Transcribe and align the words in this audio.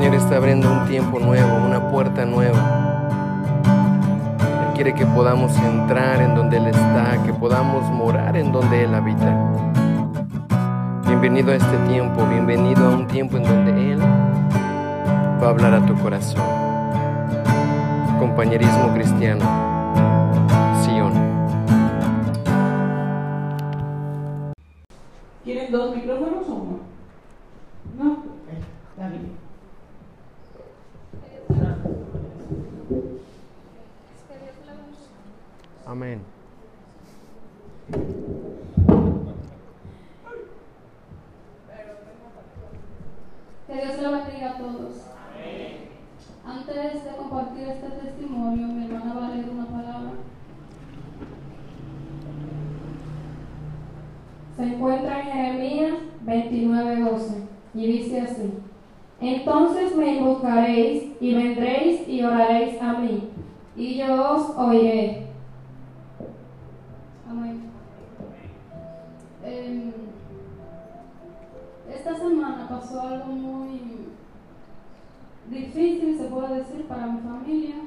Señor 0.00 0.14
está 0.14 0.36
abriendo 0.36 0.72
un 0.72 0.86
tiempo 0.88 1.20
nuevo, 1.20 1.56
una 1.58 1.90
puerta 1.90 2.24
nueva. 2.24 2.58
Él 4.66 4.72
quiere 4.74 4.94
que 4.94 5.04
podamos 5.04 5.54
entrar 5.58 6.22
en 6.22 6.34
donde 6.34 6.56
Él 6.56 6.68
está, 6.68 7.22
que 7.22 7.34
podamos 7.34 7.84
morar 7.90 8.34
en 8.34 8.50
donde 8.50 8.84
Él 8.84 8.94
habita. 8.94 9.36
Bienvenido 11.06 11.52
a 11.52 11.56
este 11.56 11.76
tiempo, 11.86 12.26
bienvenido 12.26 12.86
a 12.86 12.94
un 12.94 13.06
tiempo 13.08 13.36
en 13.36 13.42
donde 13.42 13.92
Él 13.92 14.00
va 14.00 15.48
a 15.48 15.50
hablar 15.50 15.74
a 15.74 15.84
tu 15.84 15.94
corazón. 15.96 16.40
Compañerismo 18.18 18.94
cristiano, 18.94 19.44
para 76.90 77.06
mi 77.06 77.20
familia. 77.20 77.79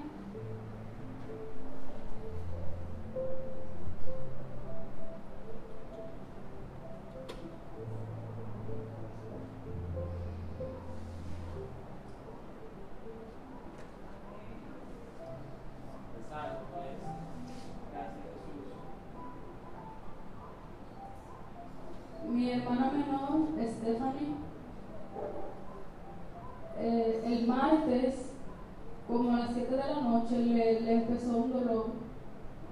Le 30.31 30.93
empezó 30.93 31.37
un 31.37 31.51
dolor 31.51 31.85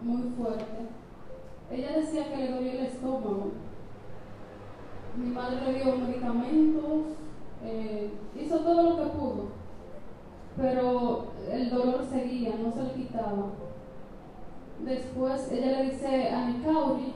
muy 0.02 0.24
fuerte. 0.38 0.88
Ella 1.70 1.98
decía 1.98 2.30
que 2.30 2.38
le 2.38 2.52
dolía 2.52 2.74
el 2.74 2.86
estómago. 2.88 3.52
Mi 5.16 5.30
madre 5.30 5.62
le 5.66 5.84
dio 5.84 5.98
medicamentos, 5.98 7.04
eh, 7.64 8.12
hizo 8.40 8.60
todo 8.60 8.84
lo 8.84 8.98
que 8.98 9.10
pudo, 9.18 9.48
pero 10.56 11.26
el 11.50 11.70
dolor 11.70 12.06
seguía, 12.10 12.56
no 12.56 12.72
se 12.72 12.84
le 12.84 12.94
quitaba. 12.94 13.48
Después 14.86 15.52
ella 15.52 15.80
le 15.80 15.92
dice 15.92 16.30
a 16.30 16.48
Nicauri 16.48 17.14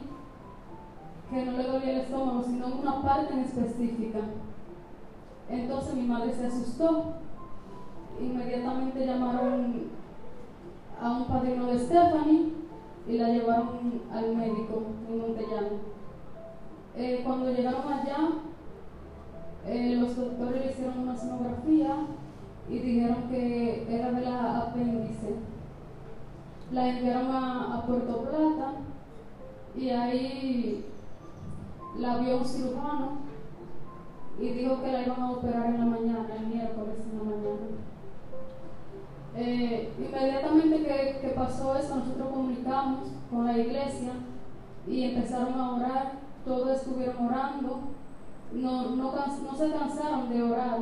que 1.29 1.45
no 1.45 1.51
le 1.53 1.63
dolía 1.63 1.91
el 1.91 2.01
estómago, 2.01 2.43
sino 2.43 2.67
una 2.67 3.01
parte 3.01 3.33
en 3.33 3.39
específica. 3.39 4.19
Entonces 5.49 5.95
mi 5.95 6.03
madre 6.03 6.33
se 6.33 6.45
asustó. 6.45 7.13
Inmediatamente 8.21 9.05
llamaron 9.05 9.89
a 11.01 11.11
un 11.11 11.25
padrino 11.25 11.67
de 11.67 11.79
Stephanie 11.79 12.53
y 13.07 13.17
la 13.17 13.29
llevaron 13.29 14.01
al 14.11 14.35
médico 14.35 14.83
en 15.09 15.19
Montellano. 15.19 15.95
Eh, 16.95 17.21
cuando 17.23 17.51
llegaron 17.51 17.91
allá, 17.91 18.29
eh, 19.67 19.97
los 19.99 20.15
doctores 20.15 20.65
le 20.65 20.71
hicieron 20.71 20.99
una 20.99 21.15
sonografía 21.15 21.95
y 22.69 22.79
dijeron 22.79 23.29
que 23.29 23.85
era 23.93 24.11
de 24.11 24.21
la 24.21 24.57
apéndice. 24.59 25.35
La 26.71 26.87
enviaron 26.87 27.29
a, 27.31 27.75
a 27.75 27.85
Puerto 27.85 28.21
Plata 28.23 28.73
y 29.75 29.89
ahí 29.89 30.85
la 31.99 32.17
vio 32.17 32.37
un 32.37 32.45
cirujano 32.45 33.17
y 34.39 34.49
dijo 34.49 34.81
que 34.81 34.91
la 34.91 35.03
iban 35.03 35.21
a 35.21 35.31
operar 35.31 35.65
en 35.67 35.79
la 35.79 35.85
mañana, 35.85 36.27
el 36.39 36.47
miércoles 36.47 36.97
en 37.11 37.17
la 37.17 37.23
mañana. 37.23 37.84
Eh, 39.37 39.91
inmediatamente 39.99 40.83
que, 40.83 41.19
que 41.19 41.33
pasó 41.35 41.75
eso, 41.75 41.97
nosotros 41.97 42.29
comunicamos 42.29 43.09
con 43.29 43.45
la 43.45 43.57
iglesia 43.57 44.13
y 44.87 45.03
empezaron 45.03 45.59
a 45.59 45.75
orar, 45.75 46.11
todos 46.45 46.77
estuvieron 46.77 47.25
orando, 47.25 47.79
no, 48.53 48.95
no, 48.95 49.11
no 49.11 49.55
se 49.57 49.71
cansaron 49.71 50.29
de 50.29 50.41
orar, 50.41 50.79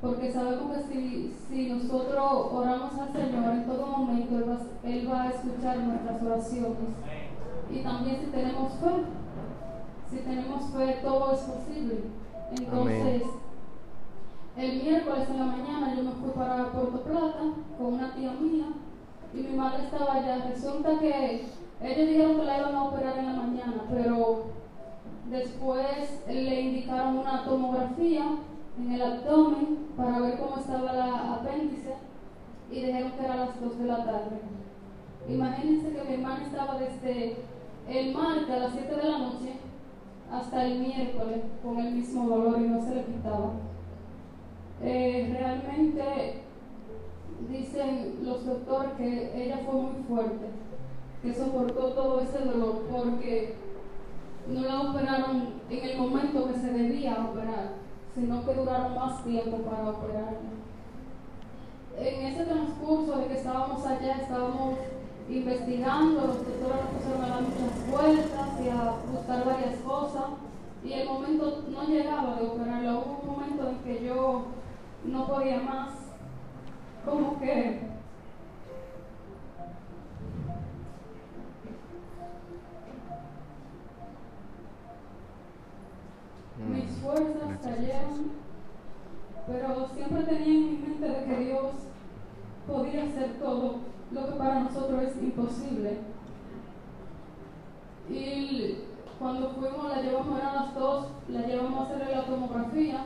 porque 0.00 0.32
sabemos 0.32 0.76
que 0.76 0.82
si, 0.84 1.34
si 1.48 1.68
nosotros 1.70 2.48
oramos 2.52 2.94
al 2.98 3.12
Señor 3.12 3.52
en 3.52 3.66
todo 3.66 3.86
momento, 3.86 4.36
Él 4.36 4.48
va, 4.48 4.58
Él 4.88 5.10
va 5.10 5.22
a 5.22 5.30
escuchar 5.30 5.78
nuestras 5.78 6.22
oraciones. 6.22 6.76
Y 7.70 7.80
también 7.80 8.20
si 8.20 8.26
tenemos 8.26 8.72
fe, 8.74 9.04
si 10.10 10.16
tenemos 10.18 10.64
fe, 10.70 11.00
todo 11.02 11.32
es 11.32 11.40
posible. 11.40 12.04
Entonces, 12.56 13.22
el 14.56 14.82
miércoles 14.82 15.28
en 15.28 15.38
la 15.38 15.44
mañana 15.44 15.94
yo 15.94 16.02
me 16.02 16.12
fui 16.12 16.30
para 16.30 16.72
Puerto 16.72 17.02
Plata 17.02 17.42
con 17.76 17.94
una 17.94 18.14
tía 18.14 18.32
mía 18.32 18.66
y 19.34 19.36
mi 19.36 19.56
madre 19.56 19.84
estaba 19.84 20.14
allá. 20.14 20.48
Resulta 20.48 20.98
que 20.98 21.44
ellos 21.82 22.08
dijeron 22.08 22.36
que 22.36 22.44
la 22.44 22.58
iban 22.58 22.74
a 22.74 22.84
operar 22.84 23.18
en 23.18 23.26
la 23.26 23.32
mañana, 23.32 23.84
pero 23.90 24.44
después 25.30 26.22
le 26.26 26.60
indicaron 26.60 27.18
una 27.18 27.44
tomografía 27.44 28.24
en 28.78 28.92
el 28.92 29.02
abdomen 29.02 29.88
para 29.94 30.20
ver 30.20 30.38
cómo 30.38 30.56
estaba 30.56 30.92
la 30.92 31.34
apéndice 31.34 31.94
y 32.70 32.74
dijeron 32.76 33.12
que 33.12 33.24
era 33.24 33.34
a 33.34 33.46
las 33.46 33.60
2 33.60 33.78
de 33.78 33.84
la 33.84 34.04
tarde. 34.04 34.40
Imagínense 35.28 35.92
que 35.92 36.04
mi 36.04 36.14
hermana 36.14 36.44
estaba 36.44 36.78
desde 36.78 37.36
el 37.88 38.14
martes 38.14 38.50
a 38.50 38.58
las 38.58 38.72
7 38.72 38.96
de 38.96 39.08
la 39.08 39.18
noche 39.18 39.52
hasta 40.32 40.64
el 40.64 40.80
miércoles 40.80 41.40
con 41.62 41.78
el 41.78 41.94
mismo 41.94 42.26
dolor 42.26 42.58
y 42.58 42.68
no 42.68 42.80
se 42.80 42.94
le 42.94 43.04
quitaba. 43.04 43.52
Eh, 44.82 45.34
realmente 45.38 46.42
dicen 47.48 48.18
los 48.22 48.44
doctores 48.44 48.92
que 48.98 49.44
ella 49.44 49.60
fue 49.64 49.80
muy 49.80 50.02
fuerte, 50.06 50.46
que 51.22 51.34
soportó 51.34 51.92
todo 51.92 52.20
ese 52.20 52.38
dolor 52.44 52.82
porque 52.90 53.54
no 54.48 54.60
la 54.60 54.80
operaron 54.82 55.54
en 55.70 55.88
el 55.88 55.98
momento 55.98 56.48
que 56.48 56.60
se 56.60 56.72
debía 56.72 57.26
operar, 57.30 57.72
sino 58.14 58.44
que 58.44 58.54
duraron 58.54 58.94
más 58.94 59.24
tiempo 59.24 59.58
para 59.58 59.90
operarla. 59.90 60.56
En 61.98 62.26
ese 62.26 62.44
transcurso 62.44 63.18
de 63.18 63.26
que 63.28 63.38
estábamos 63.38 63.84
allá, 63.86 64.18
estábamos 64.18 64.76
investigando, 65.28 66.26
los 66.26 66.36
doctores 66.36 66.76
nos 66.82 66.92
pusieron 66.92 67.24
a 67.24 67.28
dar 67.28 67.42
muchas 67.42 67.90
vueltas 67.90 68.48
y 68.62 68.68
a 68.68 68.94
buscar 69.10 69.44
varias 69.46 69.76
cosas 69.80 70.24
y 70.84 70.92
el 70.92 71.08
momento 71.08 71.64
no 71.70 71.84
llegaba 71.84 72.36
de 72.36 72.46
operarla. 72.46 72.98
Hubo 72.98 73.20
un 73.22 73.26
momento 73.26 73.68
en 73.70 73.78
que 73.78 74.04
yo 74.04 74.44
no 75.06 75.26
podía 75.26 75.60
más, 75.60 75.90
como 77.04 77.38
que 77.38 77.80
mis 86.68 86.90
fuerzas 86.98 87.58
cayeron, 87.62 88.32
pero 89.46 89.88
siempre 89.94 90.22
tenía 90.24 90.46
en 90.46 90.66
mi 90.66 90.88
mente 90.88 91.08
de 91.08 91.24
que 91.24 91.44
Dios 91.44 91.72
podía 92.66 93.04
hacer 93.04 93.38
todo 93.38 93.76
lo 94.10 94.26
que 94.26 94.32
para 94.32 94.60
nosotros 94.60 95.02
es 95.02 95.16
imposible. 95.22 95.98
Y 98.08 98.78
cuando 99.18 99.50
fuimos, 99.50 99.88
la 99.88 100.02
llevamos, 100.02 100.38
eran 100.38 100.54
las 100.54 100.74
dos, 100.74 101.06
la 101.28 101.42
llevamos 101.42 101.80
a 101.80 101.82
hacerle 101.84 102.16
la 102.16 102.26
tomografía 102.26 103.04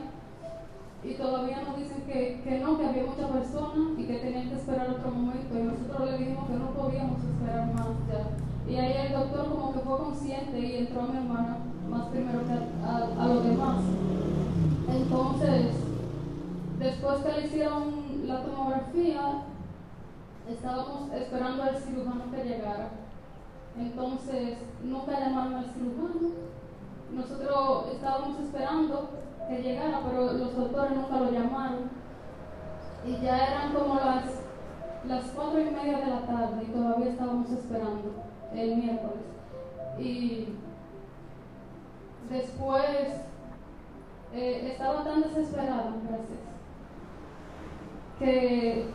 y 1.03 1.13
todavía 1.15 1.61
nos 1.63 1.77
dicen 1.77 2.03
que, 2.05 2.41
que 2.43 2.59
no, 2.59 2.77
que 2.77 2.85
había 2.85 3.03
muchas 3.05 3.29
personas 3.31 3.97
y 3.97 4.03
que 4.05 4.17
tenían 4.19 4.49
que 4.49 4.55
esperar 4.55 4.89
otro 4.91 5.11
momento. 5.11 5.57
Y 5.57 5.63
nosotros 5.63 6.11
le 6.11 6.17
dijimos 6.17 6.47
que 6.47 6.53
no 6.55 6.69
podíamos 6.71 7.17
esperar 7.23 7.73
más 7.73 7.87
ya. 8.07 8.71
Y 8.71 8.75
ahí 8.77 9.07
el 9.07 9.13
doctor 9.13 9.49
como 9.49 9.73
que 9.73 9.79
fue 9.79 9.97
consciente 9.97 10.59
y 10.59 10.77
entró 10.77 11.01
a 11.01 11.05
mi 11.07 11.17
hermana 11.17 11.57
más 11.89 12.05
primero 12.09 12.39
que 12.45 12.53
a, 12.53 12.97
a- 12.97 13.23
a 13.23 13.27
los 13.27 13.43
demás. 13.43 13.77
Entonces, 14.89 15.75
después 16.79 17.15
que 17.23 17.31
le 17.41 17.47
hicieron 17.47 17.83
la 18.27 18.43
tomografía, 18.43 19.43
estábamos 20.49 21.11
esperando 21.13 21.63
al 21.63 21.77
cirujano 21.77 22.31
que 22.31 22.43
llegara. 22.43 22.89
Entonces, 23.77 24.57
nunca 24.83 25.19
llamaron 25.19 25.55
al 25.55 25.65
cirujano. 25.65 26.29
Nosotros 27.13 27.85
estábamos 27.93 28.39
esperando 28.39 29.09
que 29.51 29.61
llegara, 29.61 29.99
pero 30.07 30.31
los 30.31 30.55
doctores 30.55 30.95
nunca 30.95 31.19
lo 31.19 31.31
llamaron. 31.31 31.89
Y 33.05 33.21
ya 33.21 33.37
eran 33.37 33.73
como 33.73 33.95
las, 33.95 34.25
las 35.05 35.25
cuatro 35.31 35.59
y 35.59 35.65
media 35.65 35.97
de 35.97 36.07
la 36.07 36.21
tarde 36.25 36.63
y 36.63 36.71
todavía 36.71 37.09
estábamos 37.09 37.51
esperando 37.51 38.13
el 38.53 38.75
miércoles. 38.77 39.25
Y 39.99 40.49
después 42.29 43.25
eh, 44.33 44.69
estaba 44.71 45.03
tan 45.03 45.21
desesperada, 45.23 45.95
gracias, 46.07 46.39
que 48.19 48.85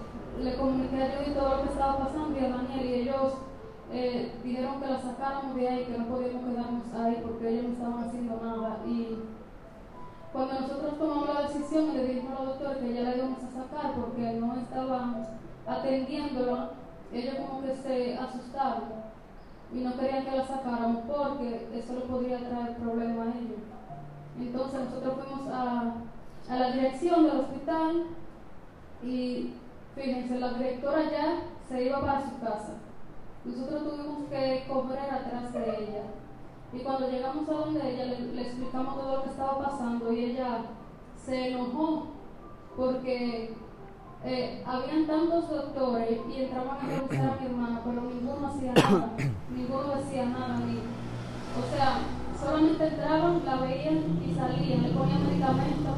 le 0.40 0.56
comuniqué 0.56 1.02
a 1.02 1.22
yo 1.22 1.30
y 1.30 1.34
todo 1.34 1.56
lo 1.56 1.62
que 1.64 1.68
estaba 1.68 1.98
pasando 1.98 2.38
y 2.38 2.44
a 2.44 2.48
Daniel 2.48 2.86
y 2.86 2.94
ellos 2.94 3.34
eh, 3.92 4.32
dijeron 4.42 4.80
que 4.80 4.86
la 4.86 5.00
sacáramos 5.00 5.54
de 5.56 5.68
ahí, 5.68 5.84
que 5.84 5.98
no 5.98 6.06
podíamos 6.06 6.44
quedarnos 6.44 6.94
ahí 6.94 7.20
porque 7.22 7.48
ellos 7.48 7.64
no 7.64 7.72
estaban 7.72 8.04
haciendo 8.04 8.40
nada. 8.42 8.78
Y 8.86 9.18
cuando 10.32 10.60
nosotros 10.60 10.98
tomamos 10.98 11.34
la 11.34 11.42
decisión 11.42 11.88
y 11.88 11.96
le 11.96 12.04
dijimos 12.04 12.38
al 12.38 12.46
doctor 12.46 12.78
que 12.78 12.94
ya 12.94 13.02
la 13.02 13.16
íbamos 13.16 13.38
a 13.42 13.50
sacar 13.50 13.92
porque 13.94 14.32
no 14.32 14.56
estaban 14.56 15.26
atendiéndola, 15.66 16.70
ellos 17.12 17.34
como 17.36 17.62
que 17.62 17.74
se 17.74 18.16
asustaron 18.16 19.06
y 19.72 19.80
no 19.80 19.96
querían 19.96 20.24
que 20.24 20.36
la 20.36 20.46
sacáramos 20.46 21.04
porque 21.06 21.68
eso 21.74 21.94
le 21.94 22.00
podría 22.02 22.38
traer 22.38 22.76
problemas 22.76 23.28
a 23.28 23.38
ellos. 23.38 23.60
Entonces 24.38 24.80
nosotros 24.80 25.14
fuimos 25.14 25.48
a, 25.48 25.94
a 26.48 26.56
la 26.56 26.70
dirección 26.72 27.24
del 27.24 27.40
hospital 27.40 28.06
y 29.02 29.54
fíjense, 29.94 30.38
la 30.38 30.52
directora 30.54 31.10
ya 31.10 31.42
se 31.68 31.84
iba 31.84 32.00
para 32.00 32.22
su 32.22 32.38
casa. 32.38 32.74
Nosotros 33.44 33.84
tuvimos 33.84 34.28
que 34.28 34.64
correr 34.68 35.10
atrás 35.10 35.52
de 35.52 35.84
ella. 35.84 36.02
Y 36.76 36.80
cuando 36.80 37.10
llegamos 37.10 37.48
a 37.48 37.52
donde 37.52 37.90
ella, 37.90 38.04
le, 38.04 38.20
le 38.20 38.42
explicamos 38.42 38.96
todo 38.96 39.16
lo 39.16 39.22
que 39.22 39.30
estaba 39.30 39.58
pasando 39.58 40.12
y 40.12 40.24
ella 40.24 40.58
se 41.24 41.52
enojó 41.52 42.08
porque 42.76 43.54
eh, 44.24 44.62
habían 44.66 45.06
tantos 45.06 45.48
doctores 45.48 46.18
y 46.28 46.42
entraban 46.42 46.76
a 46.76 46.80
revisar 46.80 47.30
a 47.30 47.40
mi 47.40 47.46
hermana, 47.46 47.80
pero 47.82 48.02
ninguno 48.02 48.46
hacía 48.48 48.72
nada, 48.74 49.10
ninguno 49.56 49.96
decía 49.96 50.26
nada, 50.26 50.58
ni, 50.58 50.78
o 51.56 51.74
sea, 51.74 51.98
solamente 52.38 52.88
entraban, 52.88 53.42
la 53.46 53.56
veían 53.56 54.20
y 54.22 54.34
salían, 54.34 54.82
le 54.82 54.90
ponían 54.90 55.26
medicamentos. 55.26 55.96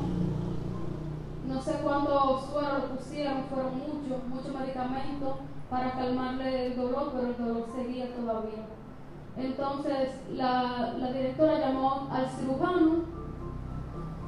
No 1.49 1.63
sé 1.63 1.73
cuántos 1.83 2.45
sueros 2.51 2.83
le 2.83 2.97
pusieron, 2.97 3.45
fueron 3.51 3.73
muchos, 3.79 4.29
muchos 4.29 4.61
medicamentos 4.61 5.37
para 5.69 5.93
calmarle 5.93 6.67
el 6.67 6.77
dolor, 6.77 7.13
pero 7.15 7.29
el 7.29 7.37
dolor 7.37 7.67
seguía 7.75 8.15
todavía. 8.15 8.78
Entonces 9.39 10.11
la, 10.35 10.95
directora 11.13 11.61
llamó 11.61 12.09
al 12.11 12.29
cirujano 12.29 13.05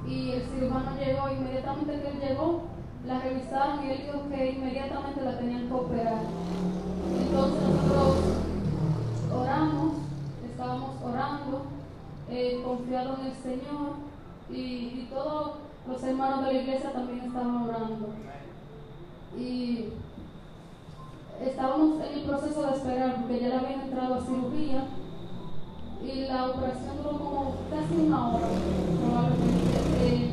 y 0.06 0.30
el 0.30 0.42
cirujano 0.42 0.96
llegó, 0.96 1.28
inmediatamente 1.30 2.00
que 2.00 2.08
él 2.08 2.20
llegó, 2.20 2.62
la 3.04 3.18
revisaron 3.18 3.84
y 3.84 3.90
él 3.90 4.02
dijo 4.06 4.28
que 4.28 4.52
inmediatamente 4.52 5.24
la 5.24 5.36
tenían 5.36 5.66
que 5.66 5.74
operar. 5.74 6.22
Entonces 7.20 7.60
nosotros 7.60 8.16
oramos, 9.34 9.94
estábamos 10.48 11.02
orando, 11.02 11.62
eh, 12.30 12.62
confiados 12.64 13.18
en 13.18 13.26
el 13.26 13.34
Señor 13.34 13.90
y, 14.48 14.54
y, 14.54 15.08
todos 15.10 15.54
los 15.88 16.02
hermanos 16.04 16.44
de 16.44 16.52
la 16.52 16.60
iglesia 16.60 16.92
también 16.92 17.20
estaban 17.24 17.68
orando. 17.68 18.10
Y 19.36 19.88
estábamos 21.40 22.04
en 22.04 22.18
el 22.18 22.24
proceso 22.24 22.62
de 22.62 22.76
esperar 22.76 23.16
porque 23.16 23.40
ya 23.40 23.48
le 23.48 23.56
habían 23.56 23.80
entrado 23.80 24.14
a 24.14 24.20
cirugía 24.24 24.84
y 26.02 26.22
la 26.26 26.46
operación 26.46 26.96
duró 26.96 27.18
como 27.18 27.54
casi 27.70 27.94
una 27.94 28.28
hora 28.28 28.48
probablemente. 29.00 29.80
Eh, 30.00 30.32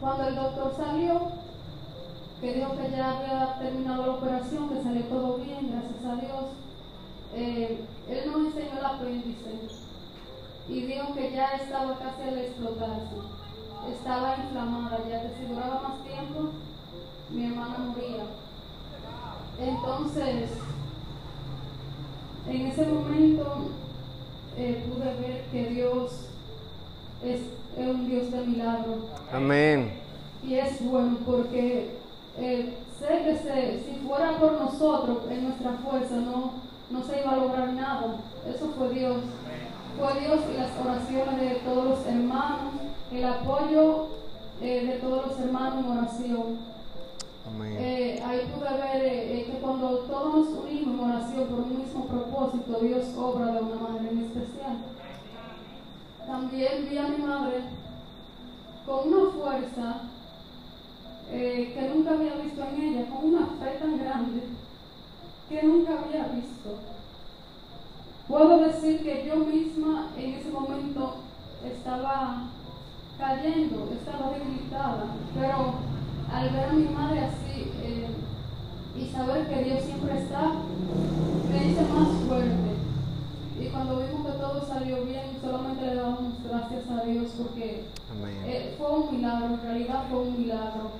cuando 0.00 0.28
el 0.28 0.34
doctor 0.36 0.74
salió, 0.76 1.32
que 2.40 2.52
dijo 2.52 2.76
que 2.76 2.90
ya 2.90 3.10
había 3.10 3.58
terminado 3.58 4.06
la 4.06 4.12
operación, 4.12 4.68
que 4.68 4.82
salió 4.82 5.02
todo 5.04 5.38
bien, 5.38 5.70
gracias 5.70 6.04
a 6.04 6.20
Dios, 6.20 6.44
eh, 7.34 7.84
él 8.08 8.30
nos 8.30 8.46
enseñó 8.46 8.78
el 8.78 8.84
apéndice 8.84 9.50
y 10.68 10.82
dijo 10.82 11.14
que 11.14 11.32
ya 11.32 11.52
estaba 11.56 11.98
casi 11.98 12.28
al 12.28 12.38
explotarse, 12.38 13.16
estaba 13.90 14.36
inflamada, 14.36 14.98
ya 15.08 15.22
que 15.22 15.36
si 15.38 15.46
duraba 15.46 15.80
más 15.88 16.04
tiempo, 16.04 16.50
mi 17.30 17.46
hermana 17.46 17.78
moría. 17.78 18.24
Entonces, 19.58 20.50
en 22.46 22.66
ese 22.66 22.86
momento 22.86 23.70
eh, 24.56 24.84
pude 24.86 25.04
ver 25.04 25.44
que 25.50 25.74
Dios 25.74 26.26
es, 27.24 27.40
es, 27.78 27.88
un 27.88 28.08
Dios 28.08 28.30
de 28.30 28.46
milagro. 28.46 29.08
Amén. 29.32 29.92
Y 30.42 30.54
es 30.54 30.84
bueno 30.84 31.18
porque 31.24 31.90
eh, 32.38 32.74
sé 32.98 33.06
que 33.24 33.82
si 33.84 34.06
fuera 34.06 34.38
por 34.38 34.52
nosotros, 34.52 35.18
en 35.30 35.44
nuestra 35.44 35.72
fuerza, 35.72 36.16
no, 36.16 36.52
no 36.90 37.02
se 37.02 37.20
iba 37.20 37.32
a 37.32 37.36
lograr 37.36 37.72
nada. 37.72 38.16
Eso 38.48 38.72
fue 38.76 38.90
Dios. 38.90 39.16
Fue 39.98 40.20
Dios 40.20 40.40
y 40.52 40.58
las 40.58 40.70
oraciones 40.84 41.40
de 41.40 41.54
todos 41.60 41.84
los 41.84 42.06
hermanos, 42.06 42.74
el 43.12 43.24
apoyo 43.24 44.08
eh, 44.60 44.86
de 44.86 44.92
todos 44.98 45.28
los 45.28 45.40
hermanos 45.40 45.84
en 45.84 45.98
oración. 45.98 46.73
Eh, 47.62 48.22
ahí 48.26 48.50
pude 48.52 48.68
ver 48.68 49.04
eh, 49.04 49.40
eh, 49.40 49.44
que 49.44 49.58
cuando 49.58 49.98
todos 50.00 50.34
nos 50.34 50.64
unimos 50.64 50.94
en 50.94 51.00
oración 51.00 51.46
por 51.46 51.60
un 51.60 51.78
mismo 51.78 52.06
propósito, 52.06 52.80
Dios 52.80 53.04
obra 53.16 53.52
de 53.52 53.62
una 53.62 53.76
manera 53.76 54.10
especial. 54.10 54.78
También 56.26 56.88
vi 56.90 56.98
a 56.98 57.08
mi 57.08 57.18
madre 57.18 57.60
con 58.84 59.12
una 59.12 59.32
fuerza 59.32 60.00
que 61.30 61.92
nunca 61.94 62.10
había 62.10 62.34
visto 62.36 62.62
en 62.62 62.82
ella, 62.82 63.10
con 63.10 63.34
una 63.34 63.46
fe 63.46 63.78
tan 63.78 63.98
grande 63.98 64.42
que 65.48 65.62
nunca 65.62 65.92
había 65.92 66.24
visto. 66.28 66.78
Puedo 68.28 68.58
decir 68.58 69.02
que 69.02 69.26
yo 69.26 69.36
misma 69.36 70.10
en 70.16 70.34
ese 70.34 70.50
momento 70.50 71.16
estaba 71.64 72.44
cayendo, 73.18 73.88
estaba 73.92 74.32
debilitada, 74.32 75.06
pero 75.34 75.74
al 76.34 76.50
ver 76.50 76.68
a 76.68 76.72
mi 76.72 76.88
madre 76.88 77.20
así 77.20 77.70
eh, 77.82 78.08
y 78.98 79.08
saber 79.08 79.46
que 79.46 79.64
Dios 79.64 79.84
siempre 79.84 80.18
está, 80.18 80.52
me 81.50 81.66
hice 81.66 81.82
más 81.82 82.08
fuerte. 82.26 82.74
Y 83.60 83.66
cuando 83.68 84.00
vimos 84.00 84.26
que 84.26 84.38
todo 84.38 84.66
salió 84.66 85.04
bien, 85.04 85.38
solamente 85.40 85.86
le 85.86 85.94
damos 85.94 86.34
gracias 86.42 86.90
a 86.90 87.04
Dios 87.04 87.30
porque 87.38 87.84
eh, 88.46 88.74
fue 88.76 88.90
un 88.90 89.16
milagro, 89.16 89.46
en 89.54 89.62
realidad 89.62 90.04
fue 90.10 90.18
un 90.18 90.38
milagro. 90.38 90.90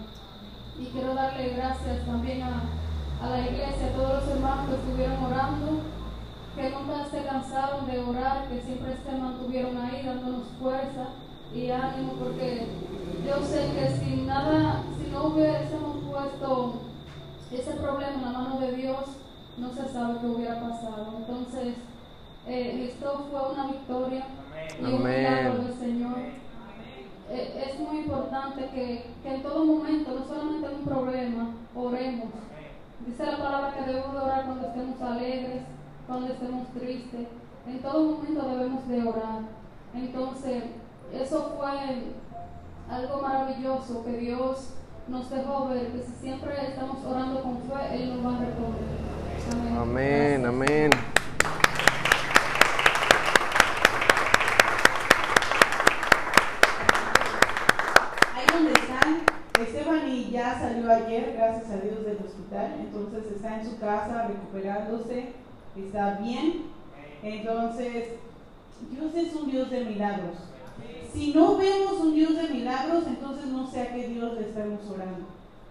Y 0.80 0.86
quiero 0.86 1.14
darle 1.14 1.54
gracias 1.54 2.06
también 2.06 2.42
a, 2.42 2.62
a 3.22 3.30
la 3.30 3.40
iglesia, 3.40 3.88
a 3.88 3.96
todos 3.96 4.24
los 4.24 4.36
hermanos 4.36 4.66
que 4.68 4.74
estuvieron 4.76 5.24
orando, 5.24 5.80
que 6.54 6.70
nunca 6.70 7.06
se 7.10 7.24
cansaron 7.24 7.86
de 7.86 7.98
orar, 7.98 8.48
que 8.48 8.60
siempre 8.60 8.96
se 9.04 9.18
mantuvieron 9.18 9.76
ahí 9.78 10.02
dándonos 10.06 10.46
fuerza 10.60 11.08
y 11.54 11.70
ánimo, 11.70 12.14
porque 12.14 12.66
yo 13.24 13.42
sé 13.42 13.70
que 13.74 13.88
sin 13.96 14.26
nada, 14.26 14.82
si 14.98 15.10
no 15.10 15.28
hubiésemos 15.28 15.98
puesto 16.10 16.74
ese 17.52 17.72
problema 17.74 18.14
en 18.14 18.22
la 18.22 18.38
mano 18.38 18.58
de 18.58 18.72
Dios, 18.72 19.04
no 19.56 19.70
se 19.70 19.88
sabe 19.88 20.18
qué 20.20 20.26
hubiera 20.26 20.60
pasado. 20.60 21.14
Entonces, 21.18 21.74
eh, 22.46 22.90
esto 22.90 23.26
fue 23.30 23.52
una 23.52 23.68
victoria 23.68 24.26
y 24.80 24.84
un 24.84 25.04
milagro 25.04 25.62
del 25.62 25.74
Señor. 25.74 26.18
Eh, 27.30 27.64
es 27.70 27.80
muy 27.80 27.98
importante 27.98 28.68
que, 28.74 29.06
que, 29.22 29.34
en 29.34 29.42
todo 29.42 29.64
momento, 29.64 30.10
no 30.12 30.26
solamente 30.26 30.66
en 30.66 30.74
un 30.74 30.84
problema, 30.84 31.50
oremos. 31.74 32.28
Dice 33.06 33.26
la 33.26 33.38
palabra 33.38 33.74
que 33.74 33.92
debemos 33.92 34.12
de 34.12 34.18
orar 34.18 34.46
cuando 34.46 34.66
estemos 34.66 35.00
alegres, 35.00 35.62
cuando 36.06 36.32
estemos 36.32 36.68
tristes. 36.68 37.28
En 37.66 37.78
todo 37.78 38.16
momento 38.16 38.42
debemos 38.42 38.88
de 38.88 39.02
orar. 39.02 39.40
Entonces, 39.94 40.64
eso 41.20 41.54
fue 41.56 41.68
algo 42.90 43.22
maravilloso 43.22 44.04
que 44.04 44.12
Dios 44.18 44.70
nos 45.08 45.30
dejó 45.30 45.68
ver, 45.68 45.92
que 45.92 46.02
si 46.02 46.12
siempre 46.20 46.52
estamos 46.68 47.04
orando 47.04 47.42
con 47.42 47.58
fe, 47.58 47.94
Él 47.94 48.16
nos 48.16 48.26
va 48.26 48.36
a 48.36 48.40
responder. 48.40 49.78
Amén, 49.78 50.46
amén. 50.46 50.46
amén. 50.46 50.90
Ahí 58.34 58.46
donde 58.52 58.72
están, 58.72 59.22
Esteban 59.60 60.08
y 60.08 60.30
ya 60.30 60.58
salió 60.58 60.90
ayer, 60.90 61.34
gracias 61.36 61.70
a 61.70 61.76
Dios, 61.76 62.04
del 62.04 62.18
hospital, 62.24 62.74
entonces 62.80 63.32
está 63.36 63.60
en 63.60 63.70
su 63.70 63.78
casa 63.78 64.28
recuperándose, 64.28 65.32
está 65.76 66.18
bien. 66.20 66.74
Entonces, 67.22 68.14
Dios 68.90 69.14
es 69.14 69.34
un 69.34 69.50
Dios 69.50 69.70
de 69.70 69.84
milagros. 69.84 70.53
Si 71.12 71.32
no 71.32 71.56
vemos 71.56 72.00
un 72.00 72.14
Dios 72.14 72.34
de 72.36 72.54
milagros, 72.54 73.04
entonces 73.06 73.46
no 73.46 73.70
sé 73.70 73.82
a 73.82 73.92
qué 73.92 74.08
Dios 74.08 74.34
le 74.34 74.48
estamos 74.48 74.80
orando. 74.92 75.26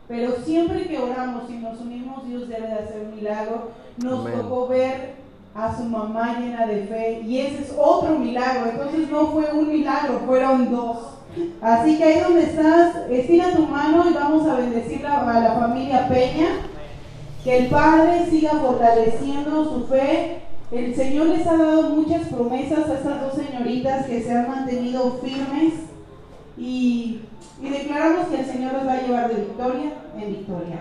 Pero 0.08 0.36
siempre 0.44 0.88
que 0.88 1.00
oramos 1.00 1.50
y 1.50 1.54
nos 1.54 1.80
unimos, 1.82 2.28
Dios 2.28 2.48
debe 2.48 2.68
de 2.68 2.74
hacer 2.74 3.08
un 3.08 3.16
milagro. 3.16 3.72
Nos 3.98 4.22
Amén. 4.22 4.34
tocó 4.42 4.68
ver 4.68 5.16
a 5.56 5.76
su 5.76 5.84
mamá 5.84 6.40
llena 6.40 6.66
de 6.66 6.84
fe 6.86 7.22
y 7.26 7.40
ese 7.40 7.64
es 7.64 7.76
otro 7.78 8.18
milagro. 8.20 8.70
Entonces 8.70 9.10
no 9.10 9.28
fue 9.28 9.52
un 9.52 9.70
milagro, 9.70 10.22
fueron 10.26 10.72
dos. 10.72 10.98
Así 11.62 11.98
que 11.98 12.04
ahí 12.04 12.20
donde 12.20 12.44
estás, 12.44 12.96
estira 13.10 13.56
tu 13.56 13.64
mano 13.64 14.10
y 14.10 14.14
vamos 14.14 14.48
a 14.48 14.56
bendecir 14.56 15.06
a 15.06 15.30
a 15.30 15.40
la 15.40 15.54
familia 15.54 16.08
Peña. 16.08 16.48
Que 17.44 17.58
el 17.58 17.68
Padre 17.68 18.26
siga 18.30 18.52
fortaleciendo 18.52 19.66
su 19.66 19.88
fe. 19.88 20.43
El 20.74 20.96
Señor 20.96 21.28
les 21.28 21.46
ha 21.46 21.56
dado 21.56 21.90
muchas 21.92 22.28
promesas 22.30 22.90
a 22.90 22.96
estas 22.96 23.22
dos 23.22 23.34
señoritas 23.36 24.08
que 24.08 24.24
se 24.24 24.32
han 24.32 24.48
mantenido 24.48 25.20
firmes 25.24 25.74
y, 26.58 27.22
declaramos 27.62 28.28
que 28.30 28.40
el 28.40 28.46
Señor 28.46 28.74
los 28.74 28.88
va 28.88 28.94
a 28.94 29.02
llevar 29.02 29.30
de 29.30 29.42
victoria 29.42 29.94
en 30.20 30.30
victoria. 30.30 30.80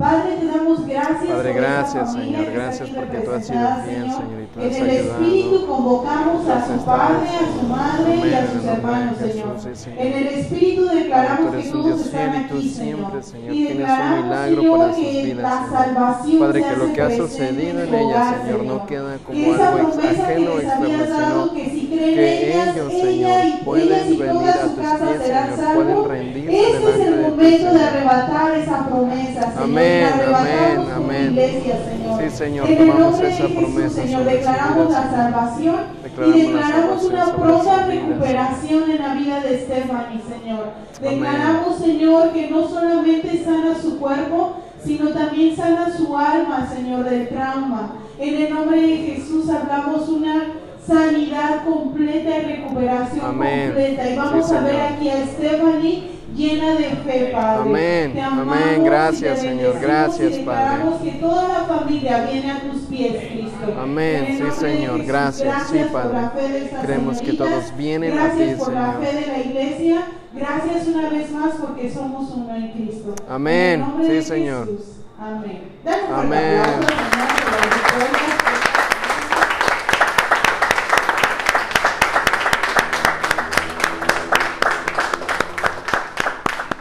Padre, 0.00 0.36
te 0.40 0.46
damos 0.46 0.86
gracias. 0.86 1.30
Padre, 1.30 1.52
gracias, 1.52 2.12
Señor, 2.14 2.46
gracias 2.54 2.88
porque 2.88 3.18
tú 3.18 3.32
has 3.32 3.46
sido 3.46 3.68
fiel, 3.84 4.10
Señor. 4.10 4.40
Y 4.40 4.46
tú 4.46 4.60
En 4.60 4.70
has 4.70 4.76
el 4.78 4.90
ayudado. 4.90 5.20
Espíritu 5.20 5.66
convocamos 5.66 6.48
a 6.48 6.66
su 6.66 6.84
padre, 6.86 7.28
a 7.28 7.60
su 7.60 7.66
madre 7.68 8.16
y 8.16 8.32
a 8.32 8.40
en 8.40 8.46
sus 8.46 8.62
el 8.64 8.68
hermanos, 8.70 9.16
Señor. 9.18 9.56
En 9.98 10.12
el 10.14 10.26
Espíritu 10.28 10.86
declaramos 10.86 11.54
que 11.54 11.62
todos 11.64 11.84
Dios 11.84 12.00
están 12.06 12.34
aquí, 12.34 12.68
siempre, 12.70 13.22
Señor. 13.22 13.54
Y 13.54 13.64
declaramos, 13.64 14.24
milagro 14.24 14.62
Señor, 14.62 14.78
para 14.78 14.94
sus 14.94 15.04
que 15.04 15.22
vidas, 15.22 15.42
la 15.42 15.68
salvación 15.68 16.40
Padre, 16.40 16.64
que 16.64 16.76
lo 16.76 16.92
que 16.94 17.02
ha 17.02 17.16
sucedido 17.16 17.82
en 17.82 17.94
ellas, 17.94 18.36
Señor, 18.42 18.64
no 18.64 18.86
queda 18.86 19.18
como 19.18 19.52
algo 19.52 20.00
ajeno 20.00 20.60
externo, 20.60 21.02
sino 21.20 21.52
que 21.52 22.52
ellos, 22.54 22.92
Señor, 23.02 23.40
pueden 23.66 24.18
venir 24.18 24.48
a 24.48 24.62
tus 24.62 24.72
pies, 24.72 25.22
Señor, 25.26 25.74
pueden 25.74 26.08
rendirse 26.08 26.60
es 26.60 26.72
delante 26.72 27.04
el 27.04 27.10
de 27.10 27.16
ti, 27.16 27.30
momento 27.30 27.50
de 27.50 27.58
Señor. 27.58 27.82
arrebatar 27.82 28.58
esa 28.58 28.86
promesa, 28.86 29.40
Señor. 29.42 29.62
Amén, 29.62 29.89
amén, 29.98 30.90
amén. 30.94 31.30
iglesia, 31.32 31.74
Señor. 31.90 32.20
Sí, 32.22 32.30
Señor, 32.36 32.70
en 32.70 32.78
el 32.82 32.98
nombre 32.98 33.26
de 33.26 33.32
Jesús, 33.32 33.52
promesa 33.56 34.02
Señor, 34.02 34.24
declaramos 34.24 34.90
la 34.92 35.10
salvación 35.10 35.76
Declaramos 36.02 36.36
y 36.36 36.42
la 36.42 36.48
declaramos 36.50 37.02
salvación 37.02 37.12
una 37.12 37.36
pronta 37.36 37.86
recuperación 37.86 38.90
en 38.90 38.98
la 39.02 39.14
vida 39.14 39.40
de 39.40 39.60
Stephanie, 39.60 40.20
Señor. 40.28 40.64
Amén. 40.98 41.10
Declaramos, 41.20 41.76
Señor, 41.78 42.32
que 42.32 42.50
no 42.50 42.68
solamente 42.68 43.44
sana 43.44 43.74
su 43.80 43.98
cuerpo, 43.98 44.56
sino 44.84 45.08
también 45.10 45.56
sana 45.56 45.90
su 45.96 46.16
alma, 46.16 46.68
Señor, 46.74 47.04
del 47.08 47.28
trauma. 47.28 47.92
En 48.18 48.34
el 48.34 48.52
nombre 48.54 48.80
de 48.82 48.96
Jesús 48.96 49.48
hablamos 49.48 50.08
una 50.08 50.44
sanidad 50.86 51.64
completa 51.64 52.38
y 52.38 52.42
recuperación 52.56 53.24
Amén. 53.24 53.66
completa. 53.68 54.10
Y 54.10 54.16
vamos 54.16 54.46
Sí, 54.48 54.54
a 54.54 54.60
ver 54.60 54.80
aquí 54.80 55.08
a 55.08 55.26
Stephanie 55.26 56.19
llena 56.36 56.74
de 56.74 56.84
fe, 56.90 57.30
Padre. 57.32 57.62
Amén, 57.62 58.12
Te 58.12 58.20
amén. 58.20 58.40
amamos 58.40 58.56
y 58.78 58.80
Gracias, 58.84 59.40
te 59.40 59.48
Señor. 59.48 59.80
Gracias, 59.80 60.32
y 60.32 60.36
declaramos 60.38 61.00
que 61.02 61.10
toda 61.12 61.48
la 61.48 61.64
familia 61.64 62.26
viene 62.30 62.50
a 62.50 62.60
tus 62.60 62.82
pies, 62.82 63.12
Cristo. 63.30 63.74
Amén. 63.80 64.26
Sí, 64.38 64.60
Señor. 64.60 64.92
Jesús, 64.96 65.06
Gracias. 65.08 65.62
Sí, 65.70 65.78
por 65.90 66.02
Padre. 66.02 66.12
la 66.22 66.30
fe 66.30 66.48
de 66.48 66.58
estas 66.64 66.84
Creemos 66.84 67.20
que 67.22 67.32
todos 67.32 67.76
vienen 67.76 68.12
a 68.18 68.24
Gracias 68.26 68.48
ti, 68.50 68.54
por 68.64 68.72
la 68.72 68.92
Señor. 68.92 69.04
fe 69.04 69.14
de 69.20 69.26
la 69.26 69.38
iglesia. 69.38 70.02
Gracias 70.32 70.86
una 70.86 71.10
vez 71.10 71.30
más 71.32 71.54
porque 71.60 71.92
somos 71.92 72.30
uno 72.30 72.54
en 72.54 72.70
Cristo. 72.72 73.14
Amén. 73.28 73.84
En 74.00 74.06
Sí, 74.06 74.22
Señor. 74.28 74.66
Jesús. 74.66 74.96
Amén. 75.18 75.62
Dale 75.84 76.02
Amén. 76.14 76.60
aplauso, 76.60 76.88
Señor, 76.88 77.42
por 77.42 77.50
la 77.52 78.06
victoria. 78.06 79.30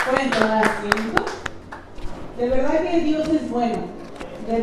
Pueden 0.09 0.31
tomar 0.31 0.63
asiento. 0.65 1.25
De 2.37 2.49
verdad 2.49 2.81
que 2.91 2.99
Dios 3.01 3.27
es 3.27 3.49
bueno. 3.49 3.77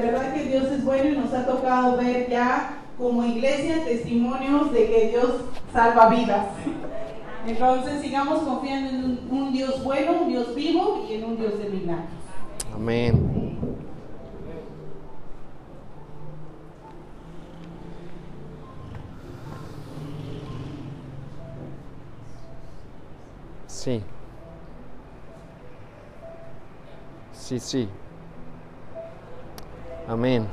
Verdad 0.03 0.35
que 0.35 0.45
Dios 0.45 0.65
es 0.65 0.85
bueno 0.85 1.11
y 1.11 1.17
nos 1.17 1.33
ha 1.33 1.47
tocado 1.47 1.97
ver 1.97 2.29
ya 2.31 2.79
como 2.99 3.25
iglesia 3.25 3.85
testimonios 3.85 4.73
de 4.73 4.87
que 4.87 5.09
Dios 5.11 5.33
salva 5.73 6.09
vidas. 6.09 6.47
Entonces 7.47 8.03
sigamos 8.03 8.41
confiando 8.41 8.91
en 8.91 9.05
un, 9.05 9.29
un 9.31 9.53
Dios 9.53 9.85
bueno, 9.85 10.23
un 10.23 10.29
Dios 10.29 10.55
vivo 10.55 11.07
y 11.09 11.15
en 11.15 11.25
un 11.25 11.37
Dios 11.37 11.59
de 11.59 11.69
milagros. 11.69 12.07
Amén. 12.75 13.57
Sí. 23.67 24.03
Sí, 27.33 27.61
sí. 27.61 27.89
Amén. 30.09 30.47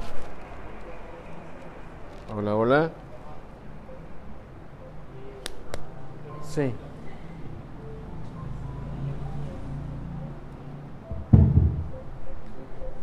Hola, 2.36 2.56
hola. 2.56 2.92
Sí. 6.50 6.74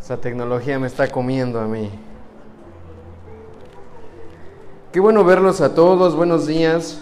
Esa 0.00 0.16
tecnología 0.16 0.80
me 0.80 0.88
está 0.88 1.08
comiendo 1.08 1.60
a 1.60 1.66
mí. 1.68 1.88
Qué 4.92 4.98
bueno 4.98 5.22
verlos 5.22 5.60
a 5.60 5.72
todos, 5.76 6.16
buenos 6.16 6.48
días 6.48 7.00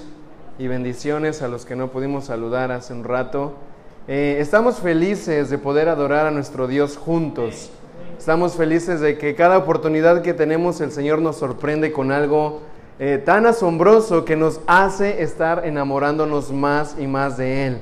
y 0.58 0.66
bendiciones 0.66 1.40
a 1.40 1.48
los 1.48 1.64
que 1.64 1.74
no 1.74 1.88
pudimos 1.88 2.26
saludar 2.26 2.70
hace 2.70 2.92
un 2.92 3.02
rato. 3.02 3.54
Eh, 4.08 4.36
estamos 4.40 4.76
felices 4.76 5.48
de 5.48 5.56
poder 5.56 5.88
adorar 5.88 6.26
a 6.26 6.30
nuestro 6.30 6.66
Dios 6.66 6.98
juntos. 6.98 7.70
Estamos 8.18 8.56
felices 8.56 9.00
de 9.00 9.16
que 9.16 9.37
cada 9.37 9.56
oportunidad 9.56 10.22
que 10.22 10.34
tenemos 10.34 10.80
el 10.80 10.90
Señor 10.90 11.22
nos 11.22 11.37
sorprende 11.37 11.92
con 11.92 12.10
algo 12.10 12.60
eh, 12.98 13.22
tan 13.25 13.46
asombroso 13.46 14.25
que 14.25 14.34
nos 14.34 14.60
hace 14.66 15.22
estar 15.22 15.64
enamorándonos 15.64 16.50
más 16.50 16.96
y 16.98 17.06
más 17.06 17.37
de 17.37 17.68
Él. 17.68 17.78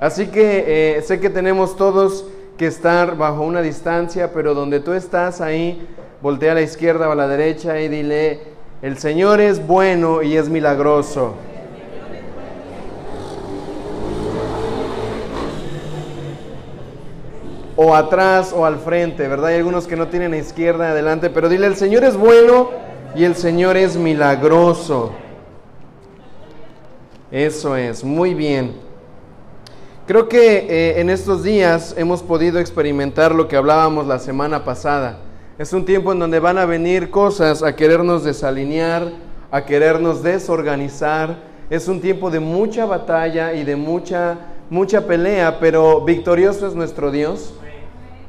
Así 0.00 0.26
que 0.26 0.96
eh, 0.96 1.02
sé 1.02 1.20
que 1.20 1.30
tenemos 1.30 1.76
todos 1.76 2.26
que 2.58 2.66
estar 2.66 3.16
bajo 3.16 3.42
una 3.42 3.62
distancia, 3.62 4.32
pero 4.34 4.52
donde 4.52 4.80
tú 4.80 4.94
estás 4.94 5.40
ahí, 5.40 5.86
voltea 6.20 6.52
a 6.52 6.54
la 6.56 6.62
izquierda 6.62 7.08
o 7.08 7.12
a 7.12 7.14
la 7.14 7.28
derecha 7.28 7.80
y 7.80 7.88
dile, 7.88 8.40
el 8.82 8.98
Señor 8.98 9.40
es 9.40 9.64
bueno 9.64 10.22
y 10.22 10.36
es 10.36 10.48
milagroso. 10.48 11.34
O 17.80 17.94
atrás 17.94 18.52
o 18.52 18.66
al 18.66 18.78
frente, 18.78 19.28
¿verdad? 19.28 19.46
Hay 19.46 19.56
algunos 19.58 19.86
que 19.86 19.94
no 19.94 20.08
tienen 20.08 20.32
a 20.32 20.36
izquierda, 20.36 20.90
adelante, 20.90 21.30
pero 21.30 21.48
dile, 21.48 21.68
el 21.68 21.76
Señor 21.76 22.02
es 22.02 22.16
bueno 22.16 22.70
y 23.14 23.22
el 23.22 23.36
Señor 23.36 23.76
es 23.76 23.96
milagroso. 23.96 25.12
Eso 27.30 27.76
es, 27.76 28.02
muy 28.02 28.34
bien. 28.34 28.72
Creo 30.08 30.28
que 30.28 30.66
eh, 30.68 31.00
en 31.00 31.08
estos 31.08 31.44
días 31.44 31.94
hemos 31.96 32.20
podido 32.20 32.58
experimentar 32.58 33.32
lo 33.32 33.46
que 33.46 33.56
hablábamos 33.56 34.08
la 34.08 34.18
semana 34.18 34.64
pasada. 34.64 35.18
Es 35.56 35.72
un 35.72 35.84
tiempo 35.84 36.10
en 36.10 36.18
donde 36.18 36.40
van 36.40 36.58
a 36.58 36.64
venir 36.64 37.10
cosas 37.10 37.62
a 37.62 37.76
querernos 37.76 38.24
desalinear, 38.24 39.12
a 39.52 39.64
querernos 39.64 40.24
desorganizar. 40.24 41.36
Es 41.70 41.86
un 41.86 42.00
tiempo 42.00 42.28
de 42.30 42.40
mucha 42.40 42.86
batalla 42.86 43.52
y 43.52 43.62
de 43.62 43.76
mucha, 43.76 44.36
mucha 44.68 45.06
pelea, 45.06 45.60
pero 45.60 46.00
victorioso 46.00 46.66
es 46.66 46.74
nuestro 46.74 47.12
Dios. 47.12 47.54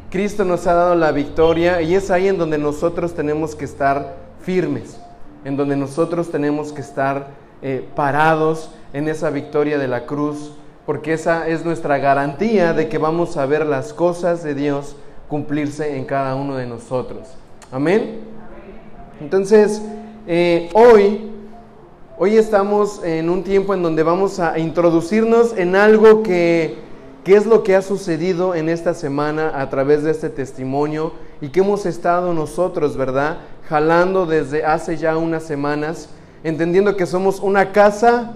Cristo 0.10 0.44
nos 0.44 0.66
ha 0.66 0.74
dado 0.74 0.96
la 0.96 1.12
victoria 1.12 1.82
y 1.84 1.94
es 1.94 2.10
ahí 2.10 2.28
en 2.28 2.39
donde 2.39 2.58
nosotros 2.58 3.13
tenemos 3.13 3.56
que 3.56 3.66
estar 3.66 4.16
firmes, 4.42 5.00
en 5.46 5.56
donde 5.56 5.75
nosotros 5.75 6.32
tenemos 6.32 6.74
que 6.74 6.82
estar 6.82 7.28
eh, 7.62 7.88
parados 7.96 8.72
en 8.92 9.08
esa 9.08 9.30
victoria 9.30 9.78
de 9.78 9.88
la 9.88 10.08
cruz, 10.08 10.51
porque 10.88 11.13
esa 11.13 11.48
es 11.48 11.63
nuestra 11.63 12.00
garantía 12.00 12.74
de 12.74 12.89
que 12.89 12.98
vamos 12.98 13.38
a 13.38 13.46
ver 13.46 13.68
las 13.68 13.94
cosas 13.94 14.44
de 14.44 14.56
Dios 14.56 14.96
cumplirse 15.28 15.96
en 15.96 16.06
cada 16.06 16.34
uno 16.34 16.56
de 16.56 16.66
nosotros. 16.66 17.28
Amén. 17.72 18.22
Entonces, 19.22 19.80
eh, 20.25 20.72
hoy, 20.74 21.30
hoy 22.18 22.36
estamos 22.36 23.04
en 23.04 23.30
un 23.30 23.44
tiempo 23.44 23.75
en 23.75 23.84
donde 23.84 24.01
vamos 24.01 24.39
a 24.39 24.58
introducirnos 24.58 25.56
en 25.56 25.75
algo 25.75 26.24
que, 26.24 26.88
que 27.24 27.36
es 27.36 27.46
lo 27.46 27.64
que 27.64 27.76
ha 27.76 27.82
sucedido 27.82 28.56
en 28.56 28.70
esta 28.70 28.94
semana 28.94 29.60
a 29.62 29.70
través 29.70 30.04
de 30.04 30.12
este 30.12 30.30
testimonio 30.30 31.12
y 31.42 31.50
que 31.50 31.60
hemos 31.60 31.86
estado 31.86 32.34
nosotros, 32.34 32.98
¿verdad? 32.98 33.40
Jalando 33.68 34.26
desde 34.26 34.66
hace 34.66 34.98
ya 34.98 35.18
unas 35.18 35.44
semanas, 35.44 36.10
entendiendo 36.44 36.96
que 36.96 37.06
somos 37.06 37.40
una 37.40 37.72
casa 37.72 38.34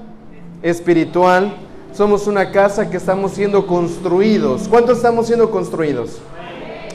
espiritual, 0.61 1.53
somos 1.93 2.27
una 2.27 2.51
casa 2.51 2.89
que 2.89 2.97
estamos 2.97 3.33
siendo 3.33 3.67
construidos. 3.67 4.67
¿Cuántos 4.67 4.97
estamos 4.97 5.27
siendo 5.27 5.49
construidos? 5.51 6.19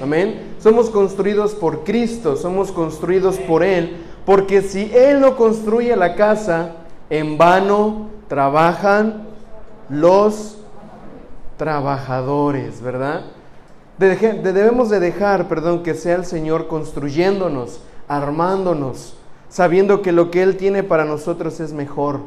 Amén. 0.02 0.54
Somos 0.61 0.90
construidos 0.90 1.54
por 1.54 1.85
Cristo, 1.85 2.37
somos 2.37 2.73
construidos 2.73 3.37
por 3.38 3.62
Él, 3.62 3.97
porque 4.25 4.62
si 4.62 4.90
Él 4.95 5.21
no 5.21 5.37
construye 5.37 5.95
la 5.97 6.14
casa, 6.14 6.73
en 7.11 7.38
vano 7.38 8.09
trabajan 8.28 9.28
los 9.88 10.59
trabajadores, 11.58 12.80
¿verdad? 12.80 13.24
debemos 13.98 14.90
de 14.90 15.00
dejar, 15.00 15.48
perdón, 15.48 15.82
que 15.82 15.94
sea 15.94 16.14
el 16.14 16.24
Señor 16.24 16.68
construyéndonos, 16.68 17.80
armándonos, 18.06 19.18
sabiendo 19.48 20.02
que 20.02 20.12
lo 20.12 20.30
que 20.30 20.42
Él 20.42 20.56
tiene 20.56 20.82
para 20.82 21.04
nosotros 21.04 21.60
es 21.60 21.72
mejor. 21.72 22.20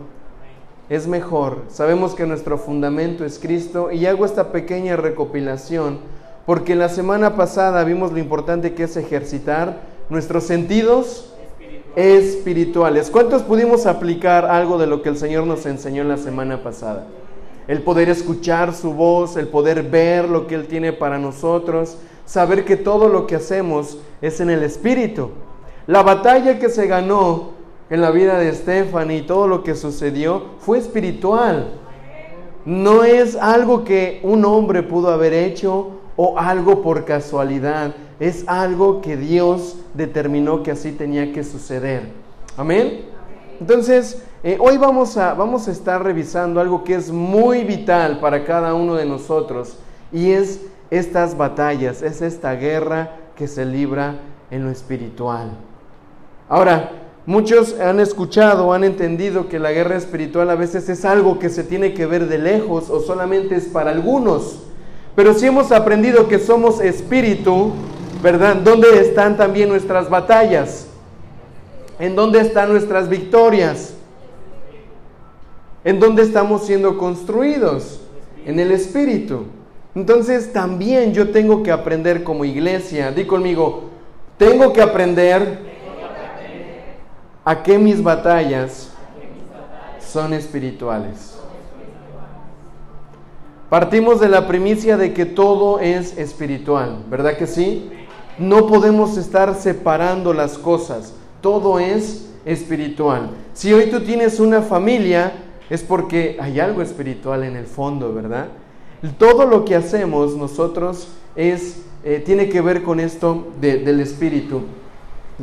Es 0.89 1.07
mejor. 1.07 1.63
Sabemos 1.69 2.13
que 2.13 2.25
nuestro 2.25 2.57
fundamento 2.57 3.23
es 3.23 3.39
Cristo 3.39 3.91
y 3.91 4.05
hago 4.05 4.25
esta 4.25 4.51
pequeña 4.51 4.97
recopilación 4.97 5.99
porque 6.45 6.75
la 6.75 6.89
semana 6.89 7.35
pasada 7.35 7.83
vimos 7.85 8.11
lo 8.11 8.19
importante 8.19 8.73
que 8.73 8.83
es 8.83 8.97
ejercitar 8.97 9.81
nuestros 10.09 10.43
sentidos 10.43 11.33
espirituales. 11.95 13.09
¿Cuántos 13.09 13.43
pudimos 13.43 13.85
aplicar 13.85 14.45
algo 14.45 14.77
de 14.77 14.87
lo 14.87 15.01
que 15.01 15.09
el 15.09 15.17
Señor 15.17 15.45
nos 15.45 15.65
enseñó 15.65 16.01
en 16.01 16.09
la 16.09 16.17
semana 16.17 16.61
pasada? 16.63 17.05
El 17.67 17.81
poder 17.81 18.09
escuchar 18.09 18.73
su 18.73 18.93
voz, 18.93 19.37
el 19.37 19.47
poder 19.47 19.83
ver 19.83 20.27
lo 20.27 20.47
que 20.47 20.55
Él 20.55 20.67
tiene 20.67 20.93
para 20.93 21.17
nosotros, 21.17 21.97
saber 22.25 22.65
que 22.65 22.77
todo 22.77 23.07
lo 23.07 23.27
que 23.27 23.35
hacemos 23.35 23.97
es 24.21 24.39
en 24.39 24.49
el 24.49 24.63
Espíritu. 24.63 25.29
La 25.87 26.03
batalla 26.03 26.59
que 26.59 26.69
se 26.69 26.87
ganó 26.87 27.51
en 27.89 28.01
la 28.01 28.11
vida 28.11 28.39
de 28.39 28.53
Stephanie 28.53 29.17
y 29.17 29.21
todo 29.23 29.47
lo 29.47 29.63
que 29.63 29.75
sucedió 29.75 30.43
fue 30.59 30.77
espiritual. 30.77 31.73
No 32.65 33.03
es 33.03 33.35
algo 33.35 33.83
que 33.83 34.19
un 34.23 34.45
hombre 34.45 34.83
pudo 34.83 35.09
haber 35.09 35.33
hecho 35.33 35.99
o 36.15 36.37
algo 36.37 36.81
por 36.81 37.05
casualidad. 37.05 37.93
Es 38.19 38.47
algo 38.47 39.01
que 39.01 39.17
Dios 39.17 39.77
determinó 39.93 40.63
que 40.63 40.71
así 40.71 40.91
tenía 40.91 41.33
que 41.33 41.43
suceder. 41.43 42.03
Amén. 42.55 43.05
Entonces, 43.59 44.23
eh, 44.43 44.57
hoy 44.59 44.77
vamos 44.77 45.17
a, 45.17 45.35
vamos 45.35 45.67
a 45.67 45.71
estar 45.71 46.03
revisando 46.03 46.59
algo 46.59 46.83
que 46.83 46.95
es 46.95 47.11
muy 47.11 47.63
vital 47.63 48.19
para 48.19 48.43
cada 48.43 48.73
uno 48.73 48.95
de 48.95 49.05
nosotros 49.05 49.77
y 50.11 50.31
es 50.31 50.61
estas 50.89 51.37
batallas, 51.37 52.01
es 52.01 52.21
esta 52.21 52.53
guerra 52.55 53.11
que 53.35 53.47
se 53.47 53.65
libra 53.65 54.15
en 54.49 54.65
lo 54.65 54.71
espiritual. 54.71 55.51
Ahora, 56.49 56.91
muchos 57.25 57.79
han 57.79 57.99
escuchado, 57.99 58.73
han 58.73 58.83
entendido 58.83 59.47
que 59.47 59.59
la 59.59 59.71
guerra 59.71 59.95
espiritual 59.95 60.49
a 60.49 60.55
veces 60.55 60.89
es 60.89 61.05
algo 61.05 61.37
que 61.37 61.49
se 61.49 61.63
tiene 61.63 61.93
que 61.93 62.07
ver 62.07 62.27
de 62.27 62.39
lejos 62.39 62.89
o 62.89 62.99
solamente 62.99 63.55
es 63.55 63.65
para 63.65 63.91
algunos. 63.91 64.63
Pero 65.15 65.33
si 65.33 65.45
hemos 65.45 65.71
aprendido 65.71 66.27
que 66.27 66.39
somos 66.39 66.81
espíritu, 66.81 67.73
¿verdad? 68.23 68.55
¿Dónde 68.55 68.99
están 69.01 69.37
también 69.37 69.69
nuestras 69.69 70.09
batallas? 70.09 70.87
¿En 71.99 72.15
dónde 72.15 72.39
están 72.39 72.69
nuestras 72.71 73.07
victorias? 73.07 73.93
¿En 75.83 75.99
dónde 75.99 76.23
estamos 76.23 76.65
siendo 76.65 76.97
construidos? 76.97 77.99
En 78.45 78.59
el 78.59 78.71
Espíritu. 78.71 79.45
Entonces 79.95 80.53
también 80.53 81.13
yo 81.13 81.31
tengo 81.31 81.63
que 81.63 81.71
aprender 81.71 82.23
como 82.23 82.45
iglesia. 82.45 83.11
Di 83.11 83.25
conmigo, 83.25 83.89
tengo 84.37 84.71
que 84.73 84.81
aprender 84.81 85.59
a 87.43 87.63
que 87.63 87.77
mis 87.77 88.01
batallas 88.01 88.91
son 89.99 90.33
espirituales. 90.33 91.37
Partimos 93.69 94.19
de 94.19 94.27
la 94.27 94.47
primicia 94.47 94.97
de 94.97 95.13
que 95.13 95.25
todo 95.25 95.79
es 95.79 96.17
espiritual, 96.17 97.05
¿verdad 97.09 97.37
que 97.37 97.47
sí? 97.47 97.89
No 98.37 98.67
podemos 98.67 99.17
estar 99.17 99.55
separando 99.55 100.33
las 100.33 100.57
cosas, 100.57 101.13
todo 101.39 101.79
es 101.79 102.27
espiritual. 102.43 103.29
Si 103.53 103.71
hoy 103.71 103.85
tú 103.89 104.01
tienes 104.01 104.41
una 104.41 104.61
familia, 104.61 105.31
es 105.71 105.83
porque 105.83 106.37
hay 106.41 106.59
algo 106.59 106.81
espiritual 106.81 107.45
en 107.45 107.55
el 107.55 107.65
fondo, 107.65 108.13
¿verdad? 108.13 108.49
Todo 109.17 109.45
lo 109.45 109.63
que 109.63 109.73
hacemos 109.73 110.35
nosotros 110.35 111.07
es, 111.33 111.83
eh, 112.03 112.21
tiene 112.25 112.49
que 112.49 112.59
ver 112.59 112.83
con 112.83 112.99
esto 112.99 113.47
del 113.61 114.01
espíritu. 114.01 114.63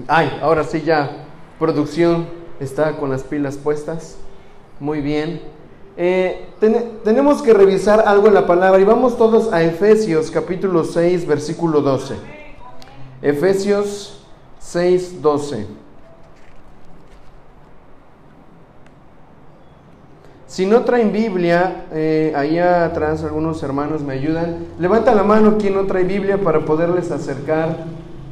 Ay, 0.07 0.39
ahora 0.43 0.65
sí 0.65 0.83
ya, 0.83 1.25
producción 1.59 2.27
está 2.61 2.99
con 2.99 3.09
las 3.09 3.23
pilas 3.23 3.57
puestas. 3.57 4.19
Muy 4.81 5.01
bien. 5.01 5.41
Eh, 5.97 6.45
tenemos 7.03 7.41
que 7.41 7.55
revisar 7.55 8.05
algo 8.07 8.29
en 8.29 8.35
la 8.35 8.47
palabra 8.47 8.79
y 8.79 8.85
vamos 8.85 9.17
todos 9.17 9.51
a 9.51 9.63
Efesios 9.63 10.31
capítulo 10.31 10.85
6, 10.85 11.27
versículo 11.27 11.81
12. 11.81 12.17
Efesios 13.23 14.27
6, 14.59 15.23
12. 15.23 15.88
Si 20.49 20.65
no 20.65 20.81
traen 20.81 21.13
Biblia, 21.13 21.85
eh, 21.93 22.33
allá 22.35 22.87
atrás 22.87 23.23
algunos 23.23 23.63
hermanos 23.63 24.01
me 24.03 24.15
ayudan. 24.15 24.65
Levanta 24.79 25.15
la 25.15 25.23
mano 25.23 25.59
quien 25.59 25.75
no 25.75 25.85
trae 25.85 26.05
Biblia 26.05 26.39
para 26.39 26.65
poderles 26.65 27.11
acercar 27.11 27.85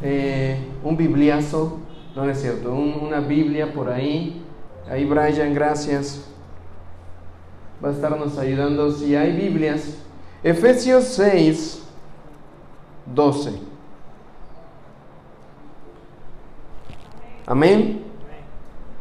eh, 0.02 0.58
un 0.82 0.96
bibliazo. 0.96 1.76
No, 2.16 2.24
es 2.24 2.40
cierto, 2.40 2.72
una 2.72 3.20
Biblia 3.20 3.70
por 3.70 3.90
ahí. 3.90 4.42
Ahí 4.90 5.04
Brian, 5.04 5.52
gracias. 5.52 6.26
Va 7.84 7.90
a 7.90 7.92
estarnos 7.92 8.38
ayudando 8.38 8.90
si 8.92 9.14
hay 9.14 9.36
Biblias. 9.36 9.98
Efesios 10.42 11.04
6, 11.04 11.82
12. 13.14 13.52
Amén. 17.44 18.00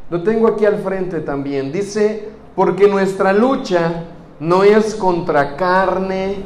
Lo 0.10 0.21
tengo 0.21 0.49
aquí 0.49 0.65
al 0.65 0.80
frente 0.80 1.21
también. 1.21 1.71
Dice, 1.71 2.35
porque 2.56 2.88
nuestra 2.88 3.34
lucha 3.34 4.06
no 4.39 4.63
es 4.63 4.96
contra 4.96 5.56
carne, 5.56 6.38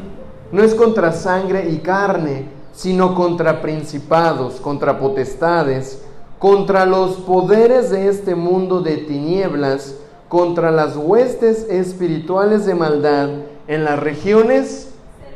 no 0.52 0.64
es 0.64 0.74
contra 0.74 1.12
sangre 1.12 1.70
y 1.70 1.78
carne, 1.78 2.46
sino 2.74 3.14
contra 3.14 3.62
principados, 3.62 4.56
contra 4.56 5.00
potestades, 5.00 6.02
contra 6.40 6.86
los 6.86 7.18
poderes 7.18 7.90
de 7.90 8.08
este 8.08 8.36
mundo 8.36 8.82
de 8.82 8.98
tinieblas, 8.98 9.96
contra 10.28 10.72
las 10.72 10.96
huestes 10.96 11.68
espirituales 11.70 12.66
de 12.66 12.76
maldad 12.76 13.30
en 13.68 13.84
las 13.84 14.00
regiones 14.00 14.90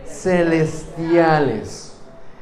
celestiales. 0.05 1.93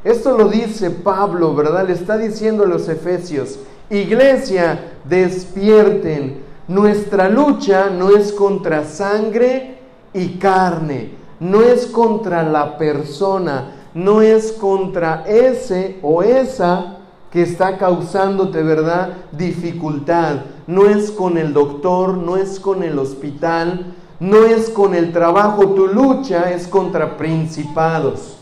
Esto 0.04 0.38
lo 0.38 0.48
dice 0.50 0.89
Pablo, 0.89 1.56
¿verdad? 1.56 1.88
Le 1.88 1.94
está 1.94 2.17
diciendo 2.17 2.63
a 2.63 2.67
los 2.67 2.89
efesios, 2.89 3.60
iglesia, 3.89 4.94
despierten, 5.06 6.44
nuestra 6.71 7.27
lucha 7.27 7.89
no 7.89 8.12
es 8.12 8.31
contra 8.31 8.86
sangre 8.86 9.77
y 10.13 10.38
carne, 10.38 11.12
no 11.41 11.62
es 11.62 11.86
contra 11.86 12.43
la 12.43 12.77
persona, 12.77 13.75
no 13.93 14.21
es 14.21 14.53
contra 14.53 15.25
ese 15.27 15.99
o 16.01 16.23
esa 16.23 16.99
que 17.29 17.41
está 17.41 17.77
causándote, 17.77 18.63
¿verdad? 18.63 19.10
Dificultad. 19.34 20.38
No 20.65 20.86
es 20.86 21.12
con 21.12 21.38
el 21.38 21.51
doctor, 21.51 22.15
no 22.15 22.38
es 22.38 22.57
con 22.57 22.84
el 22.84 22.97
hospital, 22.99 23.93
no 24.21 24.45
es 24.45 24.69
con 24.69 24.95
el 24.95 25.12
trabajo. 25.12 25.67
Tu 25.69 25.88
lucha 25.88 26.51
es 26.51 26.69
contra 26.69 27.17
principados, 27.17 28.38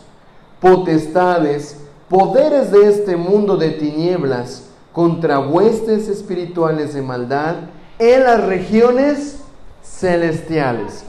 potestades, 0.60 1.80
poderes 2.08 2.70
de 2.70 2.88
este 2.88 3.16
mundo 3.16 3.56
de 3.56 3.70
tinieblas, 3.70 4.68
contra 4.92 5.40
huestes 5.40 6.06
espirituales 6.06 6.94
de 6.94 7.02
maldad 7.02 7.56
en 8.00 8.24
las 8.24 8.42
regiones 8.44 9.36
celestiales. 9.84 11.04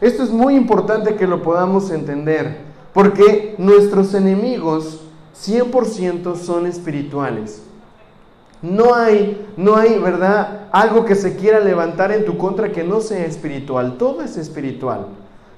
Esto 0.00 0.22
es 0.22 0.30
muy 0.30 0.54
importante 0.54 1.16
que 1.16 1.26
lo 1.26 1.42
podamos 1.42 1.90
entender, 1.90 2.58
porque 2.92 3.54
nuestros 3.56 4.12
enemigos 4.12 5.00
100% 5.42 6.36
son 6.36 6.66
espirituales. 6.66 7.62
No 8.60 8.94
hay, 8.94 9.46
no 9.56 9.76
hay, 9.76 9.98
¿verdad? 9.98 10.68
Algo 10.72 11.06
que 11.06 11.14
se 11.14 11.36
quiera 11.36 11.60
levantar 11.60 12.12
en 12.12 12.26
tu 12.26 12.36
contra 12.36 12.70
que 12.70 12.84
no 12.84 13.00
sea 13.00 13.24
espiritual. 13.24 13.96
Todo 13.96 14.22
es 14.22 14.36
espiritual. 14.36 15.06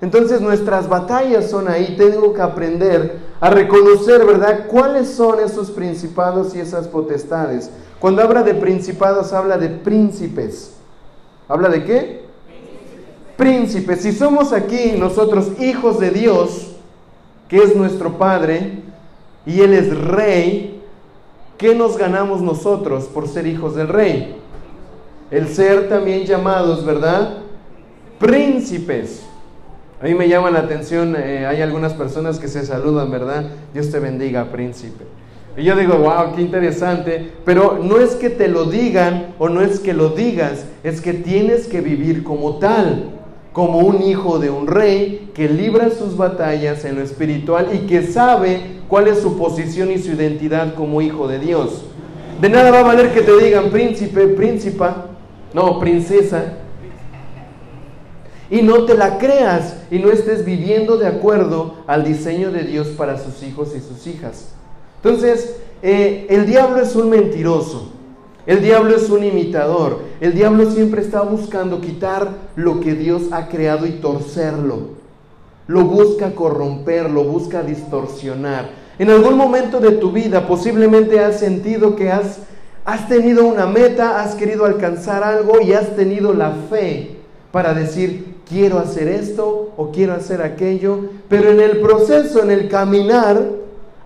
Entonces 0.00 0.40
nuestras 0.40 0.88
batallas 0.88 1.50
son 1.50 1.68
ahí. 1.68 1.96
Tengo 1.96 2.32
que 2.34 2.42
aprender 2.42 3.18
a 3.40 3.50
reconocer, 3.50 4.24
¿verdad? 4.24 4.66
¿Cuáles 4.68 5.08
son 5.08 5.40
esos 5.40 5.70
principados 5.70 6.54
y 6.54 6.60
esas 6.60 6.86
potestades? 6.86 7.70
Cuando 8.00 8.22
habla 8.22 8.42
de 8.42 8.54
principados, 8.54 9.32
habla 9.32 9.58
de 9.58 9.68
príncipes. 9.68 10.74
¿Habla 11.48 11.68
de 11.68 11.84
qué? 11.84 12.22
Príncipes. 13.36 14.02
Si 14.02 14.12
somos 14.12 14.52
aquí 14.52 14.92
nosotros 14.98 15.60
hijos 15.60 15.98
de 15.98 16.10
Dios, 16.10 16.72
que 17.48 17.58
es 17.58 17.74
nuestro 17.74 18.18
Padre, 18.18 18.82
y 19.46 19.60
Él 19.60 19.72
es 19.72 19.96
Rey, 19.96 20.82
¿qué 21.56 21.74
nos 21.74 21.96
ganamos 21.96 22.42
nosotros 22.42 23.04
por 23.06 23.26
ser 23.26 23.46
hijos 23.46 23.74
del 23.74 23.88
Rey? 23.88 24.36
El 25.30 25.48
ser 25.48 25.88
también 25.88 26.24
llamados, 26.24 26.84
¿verdad? 26.84 27.38
Príncipes. 28.18 29.22
A 30.00 30.04
mí 30.04 30.14
me 30.14 30.28
llama 30.28 30.50
la 30.50 30.60
atención, 30.60 31.16
eh, 31.16 31.44
hay 31.46 31.60
algunas 31.60 31.92
personas 31.94 32.38
que 32.38 32.46
se 32.46 32.64
saludan, 32.64 33.10
¿verdad? 33.10 33.44
Dios 33.74 33.90
te 33.90 33.98
bendiga, 33.98 34.44
príncipe. 34.52 35.04
Y 35.58 35.64
yo 35.64 35.74
digo, 35.74 35.96
wow, 35.96 36.36
qué 36.36 36.40
interesante, 36.40 37.32
pero 37.44 37.80
no 37.82 37.98
es 37.98 38.14
que 38.14 38.30
te 38.30 38.46
lo 38.46 38.66
digan 38.66 39.34
o 39.40 39.48
no 39.48 39.60
es 39.60 39.80
que 39.80 39.92
lo 39.92 40.10
digas, 40.10 40.66
es 40.84 41.00
que 41.00 41.12
tienes 41.12 41.66
que 41.66 41.80
vivir 41.80 42.22
como 42.22 42.58
tal. 42.58 43.14
como 43.52 43.78
un 43.78 44.02
hijo 44.02 44.38
de 44.38 44.50
un 44.50 44.68
rey 44.68 45.32
que 45.34 45.48
libra 45.48 45.90
sus 45.90 46.16
batallas 46.16 46.84
en 46.84 46.94
lo 46.94 47.02
espiritual 47.02 47.70
y 47.74 47.88
que 47.88 48.04
sabe 48.04 48.60
cuál 48.86 49.08
es 49.08 49.18
su 49.18 49.36
posición 49.36 49.90
y 49.90 49.98
su 49.98 50.12
identidad 50.12 50.74
como 50.74 51.02
hijo 51.02 51.26
de 51.26 51.40
Dios. 51.40 51.86
De 52.40 52.48
nada 52.48 52.70
va 52.70 52.80
a 52.80 52.84
valer 52.84 53.12
que 53.12 53.22
te 53.22 53.36
digan 53.36 53.70
príncipe, 53.70 54.28
príncipa, 54.28 55.06
no, 55.54 55.80
princesa, 55.80 56.52
y 58.48 58.62
no 58.62 58.84
te 58.84 58.94
la 58.94 59.18
creas 59.18 59.76
y 59.90 59.98
no 59.98 60.10
estés 60.12 60.44
viviendo 60.44 60.96
de 60.96 61.08
acuerdo 61.08 61.78
al 61.88 62.04
diseño 62.04 62.52
de 62.52 62.62
Dios 62.62 62.88
para 62.88 63.18
sus 63.18 63.42
hijos 63.42 63.74
y 63.74 63.80
sus 63.80 64.06
hijas. 64.06 64.54
Entonces, 65.02 65.56
eh, 65.82 66.26
el 66.30 66.46
diablo 66.46 66.80
es 66.80 66.94
un 66.96 67.10
mentiroso. 67.10 67.92
El 68.46 68.62
diablo 68.62 68.96
es 68.96 69.10
un 69.10 69.24
imitador. 69.24 70.00
El 70.20 70.34
diablo 70.34 70.70
siempre 70.70 71.02
está 71.02 71.20
buscando 71.20 71.80
quitar 71.80 72.28
lo 72.56 72.80
que 72.80 72.94
Dios 72.94 73.24
ha 73.30 73.48
creado 73.48 73.86
y 73.86 73.92
torcerlo. 74.00 74.98
Lo 75.66 75.84
busca 75.84 76.34
corromper, 76.34 77.10
lo 77.10 77.24
busca 77.24 77.62
distorsionar. 77.62 78.70
En 78.98 79.10
algún 79.10 79.36
momento 79.36 79.80
de 79.80 79.92
tu 79.92 80.10
vida 80.12 80.48
posiblemente 80.48 81.20
has 81.20 81.38
sentido 81.38 81.94
que 81.94 82.10
has, 82.10 82.38
has 82.84 83.06
tenido 83.06 83.44
una 83.44 83.66
meta, 83.66 84.22
has 84.22 84.34
querido 84.34 84.64
alcanzar 84.64 85.22
algo 85.22 85.60
y 85.60 85.74
has 85.74 85.94
tenido 85.94 86.32
la 86.32 86.52
fe 86.70 87.18
para 87.52 87.74
decir, 87.74 88.36
quiero 88.48 88.78
hacer 88.78 89.08
esto 89.08 89.72
o 89.76 89.90
quiero 89.92 90.14
hacer 90.14 90.42
aquello, 90.42 91.00
pero 91.28 91.50
en 91.50 91.60
el 91.60 91.80
proceso, 91.80 92.42
en 92.42 92.50
el 92.50 92.68
caminar, 92.68 93.42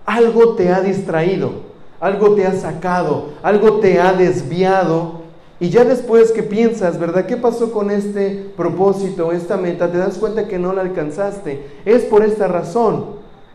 algo 0.05 0.55
te 0.55 0.69
ha 0.71 0.81
distraído 0.81 1.73
algo 2.03 2.35
te 2.35 2.45
ha 2.45 2.51
sacado, 2.51 3.29
algo 3.41 3.79
te 3.79 4.01
ha 4.01 4.11
desviado. 4.11 5.23
Y 5.57 5.69
ya 5.69 5.85
después 5.85 6.33
que 6.33 6.43
piensas, 6.43 6.99
¿verdad? 6.99 7.25
¿Qué 7.27 7.37
pasó 7.37 7.71
con 7.71 7.91
este 7.91 8.51
propósito, 8.57 9.31
esta 9.31 9.55
meta? 9.55 9.89
Te 9.89 9.99
das 9.99 10.17
cuenta 10.17 10.49
que 10.49 10.59
no 10.59 10.73
la 10.73 10.81
alcanzaste. 10.81 11.65
Es 11.85 12.03
por 12.03 12.25
esta 12.25 12.49
razón. 12.49 13.05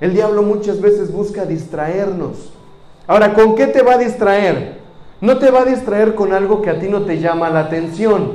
El 0.00 0.14
diablo 0.14 0.42
muchas 0.42 0.80
veces 0.80 1.12
busca 1.12 1.44
distraernos. 1.44 2.50
Ahora, 3.06 3.34
¿con 3.34 3.54
qué 3.54 3.66
te 3.66 3.82
va 3.82 3.94
a 3.94 3.98
distraer? 3.98 4.78
No 5.20 5.36
te 5.36 5.50
va 5.50 5.60
a 5.60 5.66
distraer 5.66 6.14
con 6.14 6.32
algo 6.32 6.62
que 6.62 6.70
a 6.70 6.80
ti 6.80 6.88
no 6.88 7.02
te 7.02 7.20
llama 7.20 7.50
la 7.50 7.60
atención. 7.60 8.32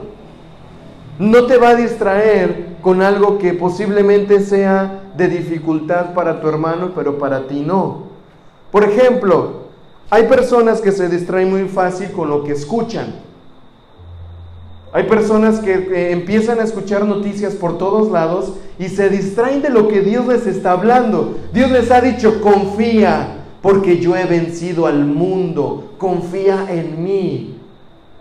No 1.18 1.48
te 1.48 1.58
va 1.58 1.70
a 1.70 1.76
distraer 1.76 2.76
con 2.84 3.02
algo 3.02 3.40
que 3.40 3.56
posiblemente 3.56 4.42
sea 4.42 5.03
de 5.18 5.28
dificultad 5.28 6.14
para 6.14 6.42
tu 6.42 6.48
hermano, 6.48 6.92
pero 6.96 7.18
para 7.18 7.48
ti 7.48 7.62
no. 7.62 8.04
Por 8.72 8.84
ejemplo, 8.84 9.64
hay 10.10 10.24
personas 10.28 10.82
que 10.82 10.92
se 10.92 11.10
distraen 11.10 11.50
muy 11.50 11.68
fácil 11.68 12.12
con 12.12 12.30
lo 12.30 12.44
que 12.44 12.54
escuchan. 12.54 13.16
Hay 14.92 15.06
personas 15.06 15.60
que 15.60 16.12
empiezan 16.12 16.60
a 16.60 16.64
escuchar 16.64 17.04
noticias 17.06 17.56
por 17.56 17.80
todos 17.80 18.12
lados 18.12 18.54
y 18.78 18.90
se 18.90 19.10
distraen 19.10 19.64
de 19.64 19.70
lo 19.70 19.88
que 19.88 20.02
Dios 20.02 20.28
les 20.28 20.46
está 20.46 20.72
hablando. 20.74 21.36
Dios 21.52 21.72
les 21.72 21.90
ha 21.90 22.00
dicho, 22.00 22.42
confía, 22.42 23.44
porque 23.64 24.00
yo 24.00 24.16
he 24.16 24.26
vencido 24.26 24.86
al 24.86 25.06
mundo, 25.06 25.94
confía 25.98 26.68
en 26.70 27.04
mí. 27.04 27.58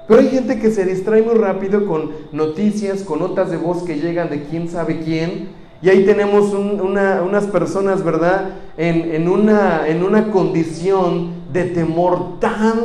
Pero 0.08 0.20
hay 0.20 0.28
gente 0.28 0.58
que 0.58 0.70
se 0.70 0.84
distrae 0.84 1.22
muy 1.22 1.34
rápido 1.34 1.86
con 1.86 2.10
noticias, 2.32 3.02
con 3.02 3.18
notas 3.18 3.50
de 3.50 3.56
voz 3.56 3.82
que 3.82 3.98
llegan 3.98 4.30
de 4.30 4.44
quién 4.44 4.68
sabe 4.68 5.00
quién, 5.00 5.48
y 5.82 5.88
ahí 5.88 6.04
tenemos 6.04 6.54
unas 6.54 7.46
personas, 7.48 8.04
¿verdad? 8.04 8.50
En, 8.76 9.28
una, 9.28 10.30
condición 10.30 11.32
de 11.52 11.64
temor 11.64 12.38
tan, 12.38 12.78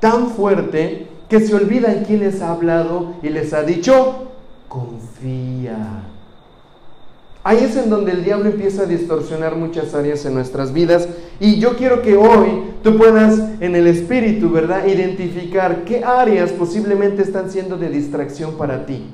tan 0.00 0.28
fuerte 0.28 1.06
que 1.30 1.40
se 1.40 1.54
olvidan 1.54 2.04
quién 2.06 2.20
les 2.20 2.42
ha 2.42 2.50
hablado 2.50 3.14
y 3.22 3.30
les 3.30 3.54
ha 3.54 3.62
dicho, 3.62 4.32
confía. 4.68 6.04
Ahí 7.42 7.64
es 7.64 7.74
en 7.76 7.88
donde 7.88 8.12
el 8.12 8.22
diablo 8.22 8.50
empieza 8.50 8.82
a 8.82 8.86
distorsionar 8.86 9.56
muchas 9.56 9.94
áreas 9.94 10.24
en 10.26 10.34
nuestras 10.34 10.74
vidas. 10.74 11.08
Y 11.40 11.58
yo 11.58 11.76
quiero 11.76 12.02
que 12.02 12.16
hoy 12.16 12.64
tú 12.84 12.98
puedas 12.98 13.40
en 13.60 13.74
el 13.74 13.86
espíritu, 13.86 14.50
¿verdad? 14.50 14.86
Identificar 14.86 15.84
qué 15.84 16.04
áreas 16.04 16.52
posiblemente 16.52 17.22
están 17.22 17.50
siendo 17.50 17.78
de 17.78 17.88
distracción 17.88 18.58
para 18.58 18.84
ti. 18.84 19.06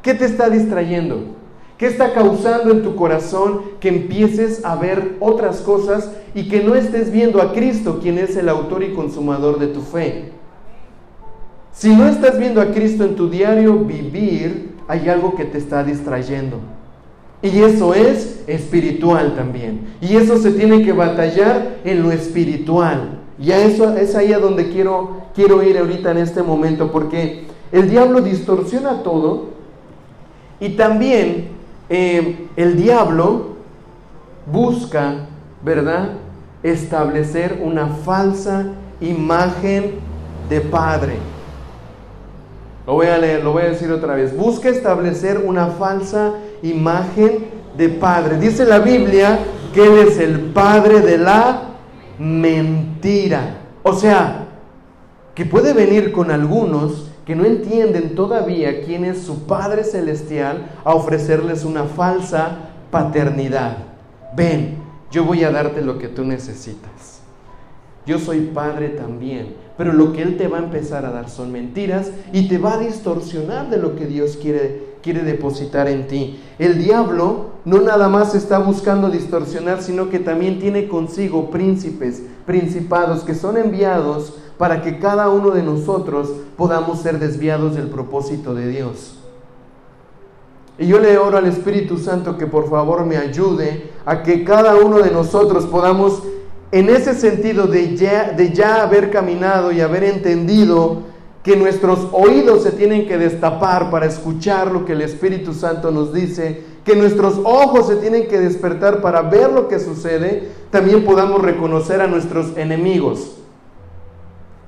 ¿Qué 0.00 0.14
te 0.14 0.24
está 0.24 0.48
distrayendo? 0.48 1.41
¿Qué 1.82 1.88
está 1.88 2.12
causando 2.12 2.70
en 2.70 2.84
tu 2.84 2.94
corazón 2.94 3.62
que 3.80 3.88
empieces 3.88 4.64
a 4.64 4.76
ver 4.76 5.16
otras 5.18 5.62
cosas 5.62 6.12
y 6.32 6.48
que 6.48 6.62
no 6.62 6.76
estés 6.76 7.10
viendo 7.10 7.42
a 7.42 7.52
Cristo, 7.52 7.98
quien 8.00 8.18
es 8.18 8.36
el 8.36 8.48
autor 8.48 8.84
y 8.84 8.92
consumador 8.94 9.58
de 9.58 9.66
tu 9.66 9.80
fe? 9.80 10.26
Si 11.72 11.92
no 11.92 12.06
estás 12.06 12.38
viendo 12.38 12.60
a 12.60 12.66
Cristo 12.66 13.02
en 13.02 13.16
tu 13.16 13.28
diario 13.28 13.78
vivir, 13.78 14.76
hay 14.86 15.08
algo 15.08 15.34
que 15.34 15.44
te 15.44 15.58
está 15.58 15.82
distrayendo. 15.82 16.58
Y 17.42 17.62
eso 17.62 17.94
es 17.94 18.44
espiritual 18.46 19.34
también. 19.34 19.80
Y 20.00 20.14
eso 20.14 20.38
se 20.38 20.52
tiene 20.52 20.84
que 20.84 20.92
batallar 20.92 21.78
en 21.82 22.00
lo 22.04 22.12
espiritual. 22.12 23.18
Y 23.40 23.50
a 23.50 23.60
eso 23.60 23.92
es 23.96 24.14
ahí 24.14 24.32
a 24.32 24.38
donde 24.38 24.68
quiero, 24.68 25.22
quiero 25.34 25.64
ir 25.64 25.76
ahorita 25.78 26.12
en 26.12 26.18
este 26.18 26.44
momento, 26.44 26.92
porque 26.92 27.42
el 27.72 27.90
diablo 27.90 28.20
distorsiona 28.20 29.02
todo 29.02 29.50
y 30.60 30.76
también 30.76 31.60
eh, 31.88 32.48
el 32.56 32.76
diablo 32.76 33.56
busca, 34.50 35.26
¿verdad? 35.62 36.10
Establecer 36.62 37.60
una 37.62 37.88
falsa 37.88 38.66
imagen 39.00 39.94
de 40.48 40.60
padre. 40.60 41.16
Lo 42.86 42.94
voy 42.94 43.06
a 43.06 43.18
leer, 43.18 43.44
lo 43.44 43.52
voy 43.52 43.62
a 43.62 43.70
decir 43.70 43.90
otra 43.92 44.14
vez. 44.14 44.36
Busca 44.36 44.68
establecer 44.68 45.42
una 45.44 45.68
falsa 45.68 46.34
imagen 46.62 47.46
de 47.76 47.88
padre. 47.88 48.38
Dice 48.38 48.64
la 48.64 48.80
Biblia 48.80 49.38
que 49.72 49.84
Él 49.84 50.08
es 50.08 50.18
el 50.18 50.40
padre 50.40 51.00
de 51.00 51.18
la 51.18 51.62
mentira. 52.18 53.58
O 53.82 53.92
sea, 53.92 54.46
que 55.34 55.44
puede 55.46 55.72
venir 55.72 56.12
con 56.12 56.30
algunos 56.30 57.11
que 57.32 57.36
no 57.36 57.46
entienden 57.46 58.14
todavía 58.14 58.82
quién 58.82 59.06
es 59.06 59.22
su 59.22 59.46
Padre 59.46 59.84
Celestial 59.84 60.66
a 60.84 60.94
ofrecerles 60.94 61.64
una 61.64 61.84
falsa 61.84 62.58
paternidad. 62.90 63.78
Ven, 64.36 64.76
yo 65.10 65.24
voy 65.24 65.42
a 65.42 65.50
darte 65.50 65.80
lo 65.80 65.98
que 65.98 66.08
tú 66.08 66.26
necesitas. 66.26 67.22
Yo 68.04 68.18
soy 68.18 68.50
Padre 68.52 68.90
también, 68.90 69.54
pero 69.78 69.94
lo 69.94 70.12
que 70.12 70.20
Él 70.20 70.36
te 70.36 70.46
va 70.46 70.58
a 70.58 70.64
empezar 70.64 71.06
a 71.06 71.10
dar 71.10 71.30
son 71.30 71.52
mentiras 71.52 72.10
y 72.34 72.48
te 72.48 72.58
va 72.58 72.74
a 72.74 72.80
distorsionar 72.80 73.70
de 73.70 73.78
lo 73.78 73.96
que 73.96 74.04
Dios 74.04 74.36
quiere, 74.36 74.96
quiere 75.02 75.22
depositar 75.22 75.88
en 75.88 76.08
ti. 76.08 76.38
El 76.58 76.84
diablo 76.84 77.52
no 77.64 77.80
nada 77.80 78.10
más 78.10 78.34
está 78.34 78.58
buscando 78.58 79.08
distorsionar, 79.08 79.80
sino 79.80 80.10
que 80.10 80.18
también 80.18 80.58
tiene 80.58 80.86
consigo 80.86 81.50
príncipes, 81.50 82.24
principados 82.44 83.24
que 83.24 83.34
son 83.34 83.56
enviados 83.56 84.34
para 84.58 84.82
que 84.82 84.98
cada 84.98 85.28
uno 85.28 85.50
de 85.50 85.62
nosotros 85.62 86.30
podamos 86.56 87.00
ser 87.00 87.18
desviados 87.18 87.74
del 87.74 87.88
propósito 87.88 88.54
de 88.54 88.68
Dios. 88.68 89.18
Y 90.78 90.86
yo 90.86 90.98
le 90.98 91.18
oro 91.18 91.38
al 91.38 91.46
Espíritu 91.46 91.98
Santo 91.98 92.38
que 92.38 92.46
por 92.46 92.68
favor 92.70 93.04
me 93.04 93.16
ayude 93.16 93.90
a 94.04 94.22
que 94.22 94.42
cada 94.44 94.76
uno 94.76 94.98
de 94.98 95.10
nosotros 95.10 95.66
podamos, 95.66 96.22
en 96.70 96.88
ese 96.88 97.14
sentido 97.14 97.66
de 97.66 97.96
ya, 97.96 98.32
de 98.32 98.52
ya 98.52 98.82
haber 98.82 99.10
caminado 99.10 99.70
y 99.70 99.80
haber 99.80 100.04
entendido 100.04 101.02
que 101.42 101.56
nuestros 101.56 102.08
oídos 102.12 102.62
se 102.62 102.70
tienen 102.70 103.06
que 103.06 103.18
destapar 103.18 103.90
para 103.90 104.06
escuchar 104.06 104.70
lo 104.70 104.84
que 104.84 104.92
el 104.92 105.02
Espíritu 105.02 105.52
Santo 105.52 105.90
nos 105.90 106.12
dice, 106.12 106.62
que 106.84 106.96
nuestros 106.96 107.40
ojos 107.44 107.88
se 107.88 107.96
tienen 107.96 108.26
que 108.28 108.38
despertar 108.40 109.00
para 109.02 109.22
ver 109.22 109.50
lo 109.50 109.68
que 109.68 109.78
sucede, 109.78 110.48
también 110.70 111.04
podamos 111.04 111.42
reconocer 111.42 112.00
a 112.00 112.06
nuestros 112.06 112.56
enemigos. 112.56 113.41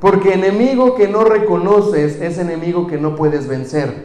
Porque 0.04 0.34
enemigo 0.34 0.96
que 0.96 1.08
no 1.08 1.24
reconoces 1.24 2.20
es 2.20 2.36
enemigo 2.36 2.86
que 2.86 2.98
no 2.98 3.16
puedes 3.16 3.48
vencer. 3.48 4.04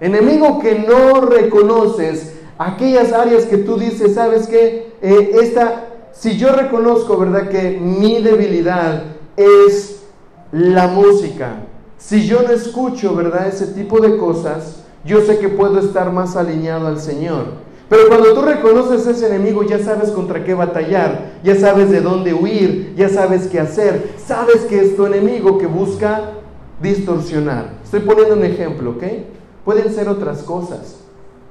Enemigo 0.00 0.58
que 0.58 0.80
no 0.80 1.20
reconoces 1.20 2.40
aquellas 2.58 3.12
áreas 3.12 3.44
que 3.44 3.58
tú 3.58 3.76
dices, 3.76 4.16
sabes 4.16 4.48
que 4.48 4.94
eh, 5.00 5.30
esta, 5.40 5.90
si 6.10 6.36
yo 6.36 6.48
reconozco, 6.48 7.16
verdad, 7.16 7.50
que 7.50 7.78
mi 7.80 8.20
debilidad 8.20 9.04
es 9.36 10.06
la 10.50 10.88
música, 10.88 11.58
si 11.98 12.26
yo 12.26 12.42
no 12.42 12.50
escucho, 12.50 13.14
verdad, 13.14 13.46
ese 13.46 13.68
tipo 13.68 14.00
de 14.00 14.16
cosas, 14.16 14.82
yo 15.04 15.20
sé 15.20 15.38
que 15.38 15.48
puedo 15.48 15.78
estar 15.78 16.10
más 16.10 16.34
alineado 16.34 16.88
al 16.88 16.98
Señor. 16.98 17.44
Pero 17.92 18.08
cuando 18.08 18.32
tú 18.32 18.40
reconoces 18.40 19.06
ese 19.06 19.26
enemigo, 19.26 19.64
ya 19.64 19.78
sabes 19.78 20.12
contra 20.12 20.42
qué 20.42 20.54
batallar, 20.54 21.32
ya 21.44 21.54
sabes 21.56 21.90
de 21.90 22.00
dónde 22.00 22.32
huir, 22.32 22.94
ya 22.96 23.10
sabes 23.10 23.48
qué 23.48 23.60
hacer, 23.60 24.14
sabes 24.16 24.62
que 24.62 24.80
es 24.80 24.96
tu 24.96 25.04
enemigo 25.04 25.58
que 25.58 25.66
busca 25.66 26.30
distorsionar. 26.80 27.74
Estoy 27.84 28.00
poniendo 28.00 28.34
un 28.34 28.44
ejemplo, 28.44 28.92
¿ok? 28.92 29.02
Pueden 29.66 29.92
ser 29.92 30.08
otras 30.08 30.42
cosas, 30.42 31.00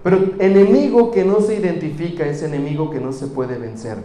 pero 0.01 0.31
enemigo 0.39 1.11
que 1.11 1.23
no 1.23 1.41
se 1.41 1.57
identifica 1.57 2.25
es 2.25 2.41
enemigo 2.41 2.89
que 2.89 2.99
no 2.99 3.13
se 3.13 3.27
puede 3.27 3.59
vencer. 3.59 3.97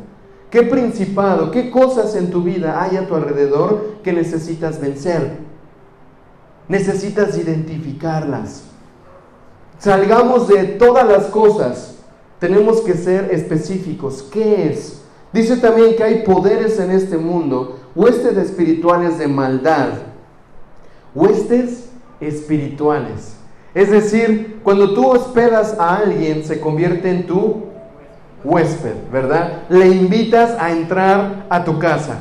¿Qué 0.50 0.62
principado, 0.62 1.50
qué 1.50 1.70
cosas 1.70 2.14
en 2.16 2.28
tu 2.28 2.42
vida 2.42 2.82
hay 2.82 2.98
a 2.98 3.08
tu 3.08 3.14
alrededor 3.14 3.94
que 4.02 4.12
necesitas 4.12 4.78
vencer? 4.78 5.38
Necesitas 6.68 7.38
identificarlas. 7.38 8.64
salgamos 9.78 10.48
de 10.48 10.64
todas 10.64 11.08
las 11.08 11.24
cosas, 11.28 11.95
tenemos 12.38 12.80
que 12.80 12.94
ser 12.94 13.30
específicos. 13.32 14.22
¿Qué 14.32 14.68
es? 14.68 15.02
Dice 15.32 15.56
también 15.56 15.96
que 15.96 16.02
hay 16.02 16.22
poderes 16.22 16.78
en 16.78 16.90
este 16.90 17.16
mundo, 17.16 17.78
huestes 17.94 18.36
espirituales 18.36 19.18
de 19.18 19.28
maldad, 19.28 19.88
huestes 21.14 21.88
espirituales. 22.20 23.36
Es 23.74 23.90
decir, 23.90 24.60
cuando 24.62 24.94
tú 24.94 25.06
hospedas 25.06 25.78
a 25.78 25.96
alguien, 25.96 26.44
se 26.44 26.60
convierte 26.60 27.10
en 27.10 27.26
tu 27.26 27.64
huésped, 28.44 28.94
¿verdad? 29.12 29.64
Le 29.68 29.88
invitas 29.88 30.56
a 30.58 30.70
entrar 30.72 31.46
a 31.50 31.64
tu 31.64 31.78
casa. 31.78 32.20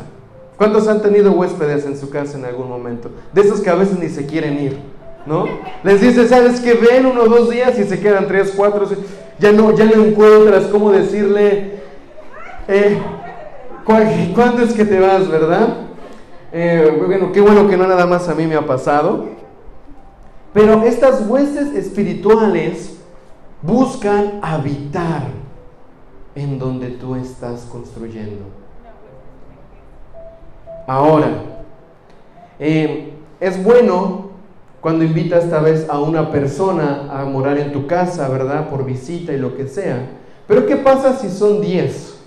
¿Cuántos 0.57 0.87
han 0.87 1.01
tenido 1.01 1.31
huéspedes 1.31 1.85
en 1.85 1.97
su 1.97 2.09
casa 2.09 2.37
en 2.37 2.45
algún 2.45 2.69
momento? 2.69 3.09
De 3.33 3.41
esos 3.41 3.61
que 3.61 3.69
a 3.69 3.75
veces 3.75 3.99
ni 3.99 4.09
se 4.09 4.25
quieren 4.25 4.59
ir, 4.59 4.79
¿no? 5.25 5.45
Les 5.83 6.01
dices, 6.01 6.29
¿sabes 6.29 6.59
que 6.61 6.73
Ven 6.73 7.05
uno 7.05 7.23
o 7.23 7.27
dos 7.27 7.49
días 7.49 7.77
y 7.77 7.83
se 7.83 7.99
quedan 7.99 8.27
tres, 8.27 8.53
cuatro, 8.55 8.87
ya 9.39 9.51
no, 9.51 9.75
ya 9.75 9.85
no 9.85 10.03
encuentras 10.03 10.65
cómo 10.65 10.91
decirle, 10.91 11.79
eh, 12.67 12.97
¿cuándo 13.83 14.63
es 14.63 14.73
que 14.73 14.85
te 14.85 14.99
vas, 14.99 15.27
verdad? 15.29 15.77
Eh, 16.51 17.03
bueno, 17.05 17.31
qué 17.31 17.41
bueno 17.41 17.67
que 17.67 17.77
no 17.77 17.85
nada 17.85 18.05
más 18.05 18.29
a 18.29 18.35
mí 18.35 18.47
me 18.47 18.55
ha 18.55 18.65
pasado. 18.65 19.25
Pero 20.53 20.83
estas 20.83 21.27
huestes 21.27 21.75
espirituales 21.75 22.97
buscan 23.61 24.39
habitar 24.41 25.23
en 26.33 26.57
donde 26.57 26.91
tú 26.91 27.15
estás 27.15 27.67
construyendo. 27.69 28.45
Ahora, 30.87 31.27
eh, 32.59 33.13
es 33.39 33.61
bueno 33.61 34.29
cuando 34.85 35.03
invitas 35.03 35.45
esta 35.45 35.61
vez 35.61 35.87
a 35.89 35.99
una 35.99 36.29
persona 36.29 37.09
a 37.09 37.25
morar 37.25 37.57
en 37.57 37.71
tu 37.71 37.87
casa, 37.87 38.29
¿verdad? 38.29 38.69
Por 38.69 38.85
visita 38.85 39.33
y 39.33 39.39
lo 39.39 39.57
que 39.57 39.67
sea. 39.67 40.09
Pero 40.47 40.67
¿qué 40.67 40.75
pasa 40.75 41.17
si 41.17 41.27
son 41.27 41.59
10? 41.59 42.19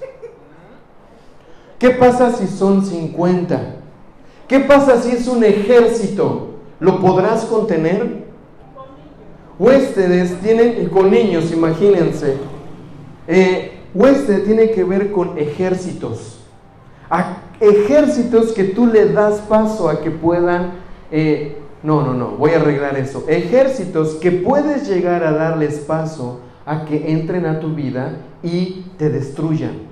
¿Qué 1.79 1.91
pasa 1.91 2.33
si 2.33 2.49
son 2.49 2.85
50? 2.85 3.61
¿Qué 4.49 4.59
pasa 4.59 5.01
si 5.01 5.13
es 5.13 5.29
un 5.29 5.45
ejército? 5.45 6.55
¿Lo 6.81 7.01
podrás 7.01 7.45
contener? 7.45 8.25
Huéspedes 9.57 10.41
tienen, 10.41 10.89
con 10.89 11.13
niños, 11.13 11.53
imagínense. 11.53 12.39
Eh, 13.29 13.83
tiene 14.45 14.73
que 14.73 14.83
ver 14.83 15.13
con 15.13 15.39
ejércitos. 15.39 16.41
A 17.09 17.37
ejércitos 17.61 18.51
que 18.51 18.65
tú 18.65 18.87
le 18.87 19.13
das 19.13 19.37
paso 19.49 19.89
a 19.89 20.01
que 20.01 20.11
puedan... 20.11 20.73
Eh, 21.13 21.58
no, 21.83 22.03
no, 22.03 22.13
no, 22.13 22.31
voy 22.31 22.53
a 22.53 22.57
arreglar 22.57 22.97
eso. 22.97 23.25
Ejércitos 23.29 24.15
que 24.17 24.33
puedes 24.33 24.89
llegar 24.89 25.23
a 25.23 25.33
darles 25.33 25.79
paso 25.81 26.41
a 26.67 26.85
que 26.85 27.13
entren 27.13 27.47
a 27.47 27.61
tu 27.61 27.75
vida 27.75 28.17
y 28.43 28.85
te 28.97 29.11
destruyan. 29.11 29.89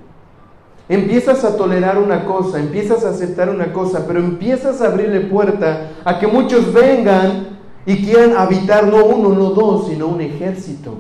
Empiezas 0.88 1.44
a 1.44 1.57
tolerar 1.57 1.99
una 1.99 2.25
cosa, 2.25 2.59
empiezas 2.59 3.05
a 3.05 3.11
aceptar 3.11 3.51
una 3.51 3.72
cosa, 3.72 4.05
pero 4.07 4.20
empiezas 4.20 4.81
a 4.81 4.88
abrirle 4.88 5.20
puerta 5.20 5.90
a 6.05 6.18
que 6.18 6.27
muchos 6.27 6.72
vengan 6.72 7.59
y 7.87 8.05
quieran 8.05 8.37
habitar 8.37 8.87
no 8.87 9.05
uno, 9.05 9.31
no 9.31 9.51
dos, 9.51 9.88
sino 9.88 10.09
un 10.09 10.20
ejército 10.20 10.94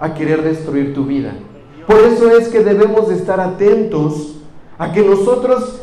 a 0.00 0.14
querer 0.14 0.42
destruir 0.42 0.94
tu 0.94 1.04
vida. 1.04 1.34
Por 1.86 1.98
eso 1.98 2.30
es 2.36 2.48
que 2.48 2.62
debemos 2.64 3.08
de 3.08 3.16
estar 3.16 3.40
atentos 3.40 4.36
a 4.78 4.92
que 4.92 5.02
nosotros 5.02 5.80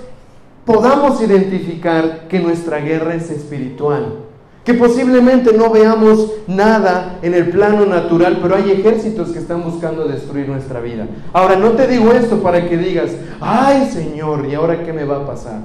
podamos 0.65 1.21
identificar 1.21 2.28
que 2.30 2.39
nuestra 2.39 2.80
guerra 2.80 3.15
es 3.15 3.30
espiritual 3.30 4.28
que 4.63 4.73
posiblemente 4.73 5.53
no 5.53 5.69
veamos 5.69 6.31
nada 6.47 7.17
en 7.21 7.33
el 7.33 7.49
plano 7.49 7.85
natural, 7.85 8.39
pero 8.41 8.55
hay 8.55 8.71
ejércitos 8.71 9.29
que 9.29 9.39
están 9.39 9.63
buscando 9.63 10.07
destruir 10.07 10.47
nuestra 10.47 10.79
vida. 10.79 11.07
Ahora, 11.33 11.55
no 11.55 11.71
te 11.71 11.87
digo 11.87 12.11
esto 12.11 12.41
para 12.41 12.67
que 12.67 12.77
digas, 12.77 13.11
ay 13.39 13.89
Señor, 13.91 14.45
¿y 14.49 14.55
ahora 14.55 14.83
qué 14.83 14.93
me 14.93 15.05
va 15.05 15.17
a 15.17 15.25
pasar? 15.25 15.61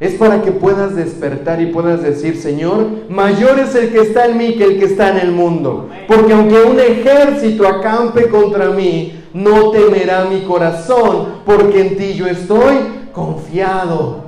Es 0.00 0.14
para 0.14 0.42
que 0.42 0.50
puedas 0.50 0.96
despertar 0.96 1.62
y 1.62 1.66
puedas 1.66 2.02
decir, 2.02 2.36
Señor, 2.36 2.88
mayor 3.08 3.60
es 3.60 3.74
el 3.76 3.92
que 3.92 4.00
está 4.00 4.26
en 4.26 4.36
mí 4.36 4.56
que 4.56 4.64
el 4.64 4.78
que 4.80 4.86
está 4.86 5.10
en 5.10 5.18
el 5.18 5.30
mundo. 5.30 5.90
Porque 6.08 6.32
aunque 6.32 6.60
un 6.60 6.80
ejército 6.80 7.68
acampe 7.68 8.28
contra 8.28 8.70
mí, 8.70 9.22
no 9.32 9.70
temerá 9.70 10.24
mi 10.24 10.42
corazón, 10.42 11.42
porque 11.46 11.80
en 11.80 11.96
ti 11.96 12.14
yo 12.14 12.26
estoy 12.26 12.74
confiado. 13.12 14.24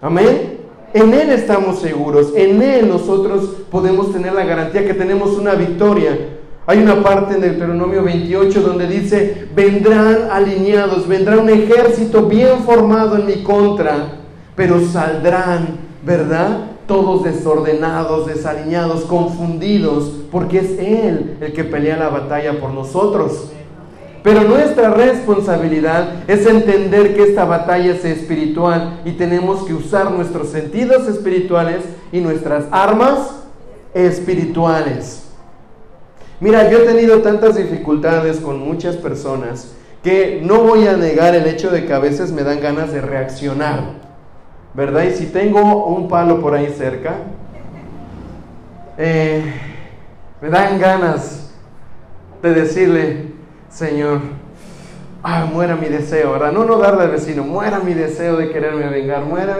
Amén. 0.00 0.59
En 0.92 1.14
Él 1.14 1.30
estamos 1.30 1.78
seguros, 1.78 2.32
en 2.34 2.60
Él 2.60 2.88
nosotros 2.88 3.50
podemos 3.70 4.12
tener 4.12 4.32
la 4.32 4.44
garantía 4.44 4.84
que 4.84 4.94
tenemos 4.94 5.38
una 5.38 5.54
victoria. 5.54 6.18
Hay 6.66 6.78
una 6.78 7.00
parte 7.02 7.34
en 7.34 7.40
Deuteronomio 7.40 8.02
28 8.02 8.60
donde 8.60 8.88
dice, 8.88 9.48
vendrán 9.54 10.28
alineados, 10.32 11.06
vendrá 11.06 11.38
un 11.38 11.48
ejército 11.48 12.22
bien 12.26 12.60
formado 12.64 13.16
en 13.16 13.26
mi 13.26 13.42
contra, 13.44 14.18
pero 14.56 14.80
saldrán, 14.80 15.78
¿verdad? 16.04 16.58
Todos 16.88 17.22
desordenados, 17.22 18.26
desalineados, 18.26 19.02
confundidos, 19.02 20.10
porque 20.32 20.58
es 20.58 20.78
Él 20.78 21.36
el 21.40 21.52
que 21.52 21.62
pelea 21.62 21.96
la 21.98 22.08
batalla 22.08 22.58
por 22.60 22.70
nosotros. 22.70 23.52
Pero 24.22 24.42
nuestra 24.42 24.90
responsabilidad 24.90 26.28
es 26.28 26.46
entender 26.46 27.14
que 27.14 27.22
esta 27.22 27.46
batalla 27.46 27.92
es 27.92 28.04
espiritual 28.04 29.00
y 29.04 29.12
tenemos 29.12 29.64
que 29.64 29.72
usar 29.72 30.10
nuestros 30.10 30.48
sentidos 30.50 31.08
espirituales 31.08 31.82
y 32.12 32.20
nuestras 32.20 32.64
armas 32.70 33.44
espirituales. 33.94 35.24
Mira, 36.38 36.70
yo 36.70 36.78
he 36.78 36.86
tenido 36.86 37.20
tantas 37.20 37.56
dificultades 37.56 38.40
con 38.40 38.60
muchas 38.60 38.96
personas 38.96 39.72
que 40.02 40.40
no 40.42 40.62
voy 40.62 40.86
a 40.86 40.96
negar 40.96 41.34
el 41.34 41.46
hecho 41.46 41.70
de 41.70 41.86
que 41.86 41.92
a 41.92 41.98
veces 41.98 42.32
me 42.32 42.42
dan 42.42 42.60
ganas 42.60 42.92
de 42.92 43.00
reaccionar, 43.00 43.80
¿verdad? 44.74 45.04
Y 45.04 45.12
si 45.12 45.26
tengo 45.26 45.86
un 45.86 46.08
palo 46.08 46.40
por 46.40 46.54
ahí 46.54 46.72
cerca, 46.76 47.16
eh, 48.96 49.42
me 50.40 50.48
dan 50.48 50.78
ganas 50.78 51.50
de 52.42 52.54
decirle, 52.54 53.29
Señor, 53.70 54.20
ah, 55.22 55.46
muera 55.50 55.76
mi 55.76 55.88
deseo, 55.88 56.32
¿verdad? 56.32 56.52
No, 56.52 56.64
no 56.64 56.76
darle 56.76 57.04
al 57.04 57.10
vecino, 57.10 57.44
muera 57.44 57.78
mi 57.78 57.94
deseo 57.94 58.36
de 58.36 58.50
quererme 58.50 58.88
vengar, 58.88 59.24
muera. 59.24 59.56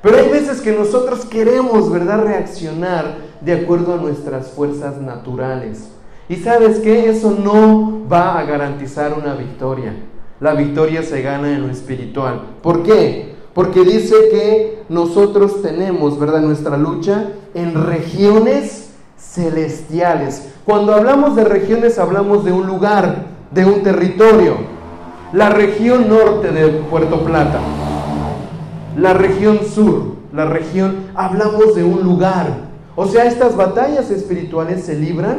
Pero 0.00 0.16
hay 0.16 0.28
veces 0.30 0.60
que 0.60 0.72
nosotros 0.72 1.26
queremos, 1.26 1.92
¿verdad?, 1.92 2.24
reaccionar 2.24 3.18
de 3.40 3.52
acuerdo 3.52 3.94
a 3.94 3.98
nuestras 3.98 4.50
fuerzas 4.50 5.00
naturales. 5.00 5.90
Y 6.28 6.36
sabes 6.36 6.78
que 6.78 7.10
eso 7.10 7.36
no 7.38 8.08
va 8.10 8.38
a 8.38 8.44
garantizar 8.44 9.12
una 9.16 9.34
victoria. 9.34 9.94
La 10.40 10.54
victoria 10.54 11.02
se 11.02 11.22
gana 11.22 11.52
en 11.52 11.62
lo 11.62 11.70
espiritual. 11.70 12.40
¿Por 12.62 12.82
qué? 12.82 13.34
Porque 13.54 13.84
dice 13.84 14.14
que 14.30 14.82
nosotros 14.88 15.60
tenemos, 15.60 16.18
¿verdad?, 16.18 16.40
nuestra 16.40 16.78
lucha 16.78 17.28
en 17.54 17.86
regiones 17.86 18.81
celestiales. 19.30 20.48
Cuando 20.64 20.94
hablamos 20.94 21.36
de 21.36 21.44
regiones 21.44 21.98
hablamos 21.98 22.44
de 22.44 22.52
un 22.52 22.66
lugar, 22.66 23.26
de 23.50 23.64
un 23.64 23.82
territorio. 23.82 24.56
La 25.32 25.48
región 25.48 26.08
norte 26.08 26.50
de 26.50 26.68
Puerto 26.90 27.24
Plata, 27.24 27.60
la 28.98 29.14
región 29.14 29.60
sur, 29.64 30.16
la 30.32 30.44
región, 30.44 31.06
hablamos 31.14 31.74
de 31.74 31.84
un 31.84 32.02
lugar. 32.02 32.48
O 32.94 33.06
sea, 33.06 33.24
estas 33.24 33.56
batallas 33.56 34.10
espirituales 34.10 34.84
se 34.84 34.94
libran 34.94 35.38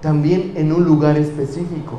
también 0.00 0.54
en 0.56 0.72
un 0.72 0.84
lugar 0.84 1.18
específico. 1.18 1.98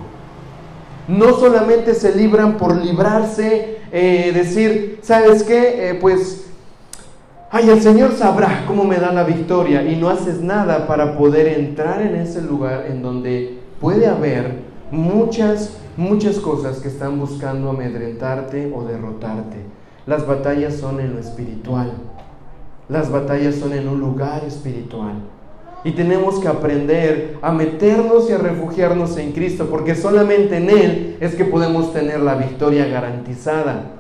No 1.08 1.34
solamente 1.34 1.94
se 1.94 2.16
libran 2.16 2.58
por 2.58 2.76
librarse, 2.76 3.78
eh, 3.92 4.32
decir, 4.34 5.00
¿sabes 5.04 5.44
qué? 5.44 5.92
Eh, 5.92 5.94
pues 6.02 6.47
ay, 7.52 7.70
el 7.70 7.82
Señor 7.82 8.14
sabrá 8.14 8.66
cómo 8.68 8.84
me 8.84 8.98
da 8.98 9.12
la 9.12 9.24
victoria 9.24 9.84
y 9.84 9.96
no 9.96 10.10
haces 10.10 10.42
nada 10.42 10.88
para 10.88 11.18
poder 11.18 11.48
entrar 11.48 12.02
en 12.02 12.16
ese 12.16 12.42
lugar 12.42 12.86
en 12.90 13.02
donde 13.02 13.60
puede 13.80 14.08
haber 14.08 14.60
muchas, 14.92 15.78
muchas 15.96 16.38
cosas 16.38 16.80
que 16.80 16.88
están 16.88 17.20
buscando 17.20 17.70
amedrentarte 17.70 18.72
o 18.74 18.84
derrotarte. 18.84 19.58
Las 20.06 20.26
batallas 20.26 20.76
son 20.76 21.00
en 21.00 21.14
lo 21.14 21.20
espiritual. 21.20 21.92
Las 22.90 23.12
batallas 23.12 23.56
son 23.56 23.74
en 23.74 23.88
un 23.88 24.00
lugar 24.00 24.44
espiritual. 24.46 25.16
Y 25.84 25.92
tenemos 25.92 26.40
que 26.40 26.48
aprender 26.48 27.38
a 27.42 27.52
meternos 27.52 28.30
y 28.30 28.34
a 28.34 28.38
refugiarnos 28.38 29.18
en 29.18 29.32
Cristo, 29.32 29.68
porque 29.70 29.96
solamente 29.96 30.58
en 30.58 30.70
Él 30.70 31.18
es 31.20 31.36
que 31.36 31.46
podemos 31.46 31.94
tener 31.94 32.22
la 32.22 32.36
victoria 32.36 32.88
garantizada. 32.88 33.92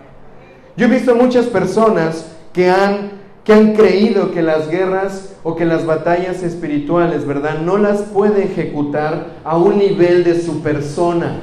Yo 0.75 0.87
he 0.87 0.89
visto 0.89 1.15
muchas 1.15 1.45
personas 1.45 2.33
que 2.53 2.69
han 2.69 3.17
que 3.47 3.53
han 3.53 3.75
creído 3.75 4.31
que 4.31 4.41
las 4.41 4.69
guerras 4.69 5.33
o 5.41 5.55
que 5.55 5.63
las 5.63 5.85
batallas 5.85 6.43
espirituales, 6.43 7.25
¿verdad? 7.25 7.61
No 7.61 7.77
las 7.77 8.01
puede 8.01 8.43
ejecutar 8.43 9.37
a 9.45 9.55
un 9.55 9.77
nivel 9.77 10.25
de 10.25 10.41
su 10.41 10.61
persona. 10.61 11.39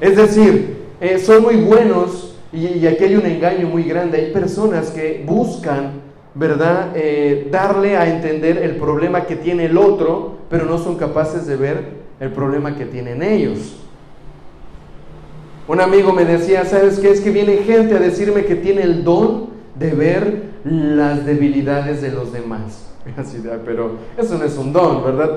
Es 0.00 0.16
decir, 0.16 0.78
eh, 0.98 1.18
son 1.18 1.42
muy 1.42 1.56
buenos 1.56 2.36
y, 2.54 2.86
aquí 2.86 3.04
hay 3.04 3.16
un 3.16 3.26
engaño 3.26 3.68
muy 3.68 3.82
grande. 3.82 4.16
Hay 4.16 4.32
personas 4.32 4.90
que 4.92 5.22
buscan 5.26 6.00
¿verdad? 6.34 6.92
Eh, 6.94 7.48
darle 7.50 7.98
a 7.98 8.08
entender 8.08 8.56
el 8.56 8.76
problema 8.76 9.26
que 9.26 9.36
tiene 9.36 9.66
el 9.66 9.76
otro, 9.76 10.36
pero 10.48 10.64
no 10.64 10.78
son 10.78 10.96
capaces 10.96 11.46
de 11.46 11.56
ver 11.56 11.84
el 12.18 12.30
problema 12.30 12.76
que 12.76 12.86
tienen 12.86 13.22
ellos. 13.22 13.76
Un 15.68 15.82
amigo 15.82 16.14
me 16.14 16.24
decía, 16.24 16.64
¿sabes 16.64 16.98
qué? 16.98 17.10
Es 17.10 17.20
que 17.20 17.30
viene 17.30 17.58
gente 17.58 17.94
a 17.94 17.98
decirme 17.98 18.46
que 18.46 18.54
tiene 18.54 18.84
el 18.84 19.04
don 19.04 19.50
de 19.78 19.90
ver 19.90 20.49
las 20.64 21.26
debilidades 21.26 22.02
de 22.02 22.10
los 22.10 22.32
demás. 22.32 22.86
pero 23.64 23.96
eso 24.16 24.38
no 24.38 24.44
es 24.44 24.56
un 24.56 24.72
don, 24.72 25.04
¿verdad? 25.04 25.36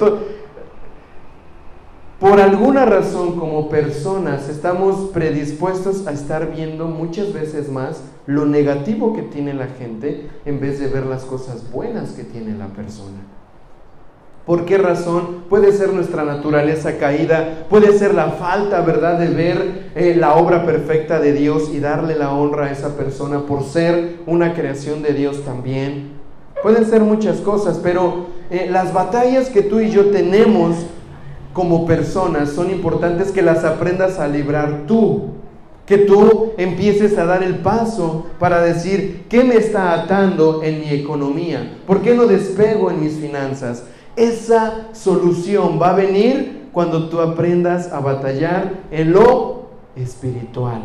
Por 2.19 2.39
alguna 2.39 2.85
razón 2.85 3.37
como 3.37 3.67
personas 3.67 4.47
estamos 4.47 5.11
predispuestos 5.11 6.07
a 6.07 6.13
estar 6.13 6.55
viendo 6.55 6.87
muchas 6.87 7.33
veces 7.33 7.69
más 7.69 8.01
lo 8.25 8.45
negativo 8.45 9.13
que 9.13 9.23
tiene 9.23 9.53
la 9.53 9.67
gente 9.67 10.29
en 10.45 10.61
vez 10.61 10.79
de 10.79 10.87
ver 10.87 11.05
las 11.05 11.25
cosas 11.25 11.69
buenas 11.69 12.11
que 12.11 12.23
tiene 12.23 12.57
la 12.57 12.67
persona. 12.67 13.19
¿Por 14.45 14.65
qué 14.65 14.77
razón? 14.77 15.43
Puede 15.49 15.71
ser 15.71 15.93
nuestra 15.93 16.25
naturaleza 16.25 16.97
caída, 16.97 17.65
puede 17.69 17.97
ser 17.97 18.13
la 18.13 18.31
falta, 18.31 18.81
¿verdad?, 18.81 19.17
de 19.17 19.29
ver 19.29 19.91
eh, 19.95 20.15
la 20.17 20.35
obra 20.35 20.65
perfecta 20.65 21.21
de 21.21 21.31
Dios 21.31 21.69
y 21.73 21.79
darle 21.79 22.15
la 22.15 22.31
honra 22.33 22.65
a 22.65 22.71
esa 22.71 22.97
persona 22.97 23.45
por 23.45 23.63
ser 23.63 24.17
una 24.25 24.53
creación 24.53 25.01
de 25.01 25.13
Dios 25.13 25.45
también. 25.45 26.11
Pueden 26.61 26.85
ser 26.85 27.01
muchas 27.01 27.37
cosas, 27.37 27.79
pero 27.81 28.25
eh, 28.49 28.67
las 28.69 28.93
batallas 28.93 29.49
que 29.49 29.61
tú 29.61 29.79
y 29.79 29.89
yo 29.89 30.07
tenemos 30.07 30.75
como 31.53 31.85
personas 31.85 32.49
son 32.49 32.69
importantes 32.69 33.31
que 33.31 33.41
las 33.41 33.63
aprendas 33.63 34.19
a 34.19 34.27
librar 34.27 34.83
tú. 34.87 35.29
Que 35.85 35.99
tú 35.99 36.53
empieces 36.57 37.17
a 37.17 37.25
dar 37.25 37.43
el 37.43 37.55
paso 37.55 38.25
para 38.39 38.61
decir, 38.61 39.25
¿qué 39.29 39.43
me 39.43 39.55
está 39.55 39.93
atando 39.93 40.63
en 40.63 40.79
mi 40.79 40.89
economía? 40.89 41.77
¿Por 41.85 42.01
qué 42.01 42.15
no 42.15 42.25
despego 42.25 42.89
en 42.89 43.01
mis 43.01 43.15
finanzas? 43.15 43.83
Esa 44.15 44.87
solución 44.93 45.79
va 45.81 45.91
a 45.91 45.95
venir 45.95 46.69
cuando 46.71 47.09
tú 47.09 47.19
aprendas 47.19 47.91
a 47.91 47.99
batallar 47.99 48.81
en 48.91 49.13
lo 49.13 49.67
espiritual. 49.95 50.81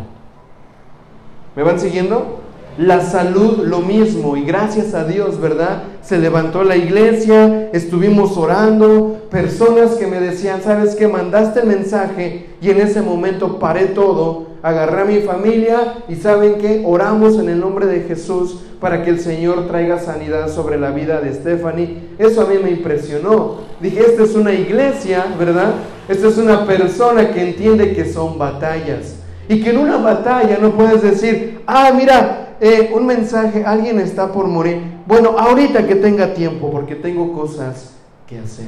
¿Me 1.56 1.62
van 1.62 1.80
siguiendo? 1.80 2.40
La 2.78 3.00
salud 3.00 3.64
lo 3.66 3.80
mismo 3.80 4.36
y 4.36 4.44
gracias 4.44 4.94
a 4.94 5.04
Dios, 5.04 5.40
¿verdad? 5.40 5.82
Se 6.00 6.18
levantó 6.18 6.62
la 6.62 6.76
iglesia, 6.76 7.70
estuvimos 7.72 8.36
orando, 8.36 9.22
personas 9.30 9.96
que 9.96 10.06
me 10.06 10.20
decían, 10.20 10.62
¿sabes 10.62 10.94
qué? 10.94 11.08
Mandaste 11.08 11.60
el 11.60 11.66
mensaje 11.66 12.50
y 12.60 12.70
en 12.70 12.80
ese 12.80 13.02
momento 13.02 13.58
paré 13.58 13.86
todo, 13.86 14.46
agarré 14.62 15.02
a 15.02 15.04
mi 15.04 15.18
familia 15.20 16.04
y 16.08 16.16
¿saben 16.16 16.56
qué? 16.58 16.82
Oramos 16.86 17.38
en 17.38 17.48
el 17.48 17.60
nombre 17.60 17.86
de 17.86 18.00
Jesús 18.02 18.60
para 18.80 19.02
que 19.02 19.10
el 19.10 19.20
Señor 19.20 19.66
traiga 19.66 19.98
sanidad 19.98 20.48
sobre 20.48 20.78
la 20.78 20.90
vida 20.90 21.20
de 21.20 21.32
Stephanie. 21.34 22.10
Eso 22.18 22.42
a 22.42 22.46
mí 22.46 22.56
me 22.62 22.70
impresionó. 22.70 23.56
Dije, 23.80 24.00
esta 24.00 24.22
es 24.24 24.34
una 24.34 24.52
iglesia, 24.52 25.26
¿verdad? 25.38 25.74
Esta 26.08 26.28
es 26.28 26.38
una 26.38 26.64
persona 26.64 27.30
que 27.32 27.42
entiende 27.42 27.92
que 27.92 28.04
son 28.04 28.38
batallas. 28.38 29.16
Y 29.48 29.62
que 29.62 29.70
en 29.70 29.78
una 29.78 29.96
batalla 29.96 30.58
no 30.60 30.72
puedes 30.72 31.02
decir, 31.02 31.62
ah, 31.66 31.90
mira, 31.96 32.56
eh, 32.60 32.90
un 32.94 33.06
mensaje, 33.06 33.64
alguien 33.64 33.98
está 33.98 34.32
por 34.32 34.46
morir. 34.46 34.80
Bueno, 35.06 35.36
ahorita 35.38 35.86
que 35.86 35.94
tenga 35.94 36.34
tiempo, 36.34 36.70
porque 36.70 36.94
tengo 36.94 37.32
cosas 37.32 37.94
que 38.26 38.38
hacer. 38.38 38.66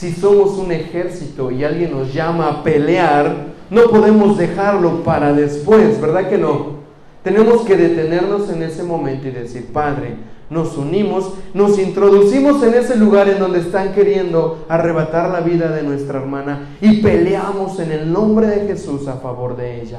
Si 0.00 0.12
somos 0.12 0.56
un 0.56 0.72
ejército 0.72 1.50
y 1.50 1.62
alguien 1.62 1.90
nos 1.90 2.14
llama 2.14 2.48
a 2.48 2.62
pelear, 2.62 3.48
no 3.68 3.82
podemos 3.90 4.38
dejarlo 4.38 5.02
para 5.02 5.34
después, 5.34 6.00
¿verdad 6.00 6.30
que 6.30 6.38
no? 6.38 6.80
Tenemos 7.22 7.66
que 7.66 7.76
detenernos 7.76 8.48
en 8.48 8.62
ese 8.62 8.82
momento 8.82 9.28
y 9.28 9.32
decir, 9.32 9.66
Padre, 9.74 10.14
nos 10.48 10.78
unimos, 10.78 11.34
nos 11.52 11.78
introducimos 11.78 12.62
en 12.62 12.72
ese 12.72 12.96
lugar 12.96 13.28
en 13.28 13.40
donde 13.40 13.58
están 13.58 13.92
queriendo 13.92 14.64
arrebatar 14.70 15.28
la 15.28 15.40
vida 15.40 15.70
de 15.70 15.82
nuestra 15.82 16.18
hermana 16.18 16.76
y 16.80 17.02
peleamos 17.02 17.78
en 17.78 17.92
el 17.92 18.10
nombre 18.10 18.46
de 18.46 18.68
Jesús 18.68 19.06
a 19.06 19.18
favor 19.18 19.54
de 19.54 19.82
ella. 19.82 19.98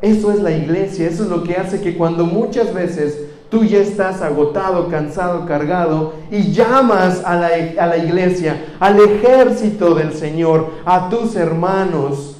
Eso 0.00 0.32
es 0.32 0.40
la 0.40 0.52
iglesia, 0.52 1.06
eso 1.06 1.24
es 1.24 1.28
lo 1.28 1.44
que 1.44 1.56
hace 1.56 1.82
que 1.82 1.98
cuando 1.98 2.24
muchas 2.24 2.72
veces 2.72 3.26
tú 3.50 3.64
ya 3.64 3.78
estás 3.78 4.22
agotado, 4.22 4.88
cansado, 4.88 5.44
cargado 5.44 6.14
y 6.30 6.52
llamas 6.52 7.22
a 7.24 7.34
la, 7.34 7.48
a 7.78 7.86
la 7.86 7.96
iglesia, 7.98 8.64
al 8.78 8.98
ejército 9.00 9.94
del 9.94 10.14
Señor, 10.14 10.70
a 10.84 11.08
tus 11.10 11.36
hermanos 11.36 12.36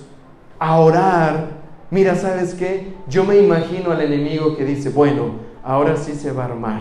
a 0.58 0.78
orar. 0.78 1.60
Mira, 1.90 2.14
¿sabes 2.14 2.54
qué? 2.54 2.94
Yo 3.08 3.24
me 3.24 3.38
imagino 3.38 3.90
al 3.90 4.00
enemigo 4.00 4.56
que 4.56 4.64
dice, 4.64 4.90
bueno, 4.90 5.32
ahora 5.64 5.96
sí 5.96 6.12
se 6.12 6.30
va 6.30 6.44
a 6.44 6.46
armar, 6.46 6.80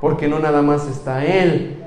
porque 0.00 0.28
no 0.28 0.38
nada 0.38 0.62
más 0.62 0.86
está 0.86 1.24
Él, 1.24 1.84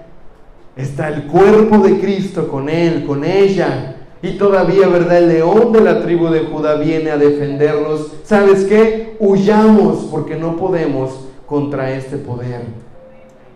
está 0.76 1.08
el 1.08 1.28
cuerpo 1.28 1.78
de 1.78 2.00
Cristo 2.00 2.50
con 2.50 2.68
Él, 2.68 3.06
con 3.06 3.24
ella, 3.24 3.96
y 4.22 4.38
todavía, 4.38 4.90
¿verdad? 4.90 5.20
El 5.20 5.30
león 5.30 5.72
de 5.72 5.80
la 5.80 6.02
tribu 6.02 6.28
de 6.28 6.42
Judá 6.42 6.76
viene 6.76 7.12
a 7.12 7.18
defendernos. 7.18 8.12
¿Sabes 8.26 8.66
qué? 8.66 9.16
Huyamos 9.18 10.10
porque 10.12 10.36
no 10.36 10.58
podemos 10.58 11.29
contra 11.50 11.92
este 11.92 12.18
poder. 12.18 12.62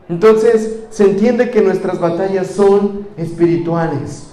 Entonces, 0.10 0.80
se 0.90 1.06
entiende 1.06 1.52
que 1.52 1.62
nuestras 1.62 2.00
batallas 2.00 2.48
son 2.48 3.08
espirituales. 3.16 4.28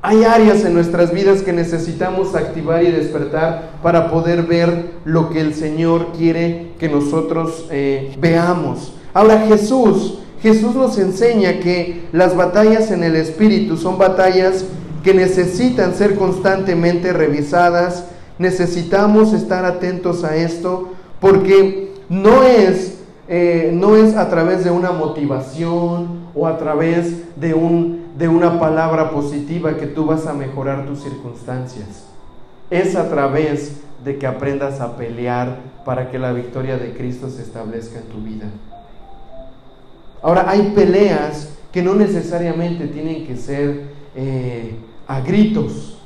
Hay 0.00 0.22
áreas 0.24 0.64
en 0.64 0.74
nuestras 0.74 1.12
vidas 1.12 1.42
que 1.42 1.52
necesitamos 1.52 2.34
activar 2.34 2.82
y 2.82 2.90
despertar 2.90 3.72
para 3.82 4.10
poder 4.10 4.42
ver 4.44 4.92
lo 5.04 5.30
que 5.30 5.40
el 5.40 5.54
Señor 5.54 6.12
quiere 6.12 6.72
que 6.78 6.88
nosotros 6.88 7.66
eh, 7.70 8.14
veamos. 8.20 8.94
Ahora 9.12 9.40
Jesús 9.46 10.18
Jesús 10.44 10.74
nos 10.74 10.98
enseña 10.98 11.58
que 11.58 12.02
las 12.12 12.36
batallas 12.36 12.90
en 12.90 13.02
el 13.02 13.16
Espíritu 13.16 13.78
son 13.78 13.96
batallas 13.96 14.66
que 15.02 15.14
necesitan 15.14 15.94
ser 15.94 16.16
constantemente 16.16 17.14
revisadas. 17.14 18.04
Necesitamos 18.38 19.32
estar 19.32 19.64
atentos 19.64 20.22
a 20.22 20.36
esto 20.36 20.90
porque 21.24 21.94
no 22.10 22.42
es, 22.42 22.98
eh, 23.28 23.70
no 23.72 23.96
es 23.96 24.14
a 24.14 24.28
través 24.28 24.62
de 24.62 24.70
una 24.70 24.92
motivación 24.92 26.26
o 26.34 26.46
a 26.46 26.58
través 26.58 27.34
de, 27.40 27.54
un, 27.54 28.08
de 28.18 28.28
una 28.28 28.60
palabra 28.60 29.10
positiva 29.10 29.78
que 29.78 29.86
tú 29.86 30.04
vas 30.04 30.26
a 30.26 30.34
mejorar 30.34 30.84
tus 30.84 31.02
circunstancias. 31.02 32.04
Es 32.68 32.94
a 32.94 33.08
través 33.08 33.80
de 34.04 34.18
que 34.18 34.26
aprendas 34.26 34.82
a 34.82 34.98
pelear 34.98 35.60
para 35.86 36.10
que 36.10 36.18
la 36.18 36.30
victoria 36.34 36.76
de 36.76 36.92
Cristo 36.92 37.30
se 37.30 37.40
establezca 37.40 38.00
en 38.00 38.04
tu 38.04 38.18
vida. 38.18 38.44
Ahora, 40.20 40.44
hay 40.46 40.72
peleas 40.74 41.54
que 41.72 41.80
no 41.80 41.94
necesariamente 41.94 42.86
tienen 42.88 43.26
que 43.26 43.38
ser 43.38 43.84
eh, 44.14 44.74
a 45.06 45.22
gritos 45.22 45.96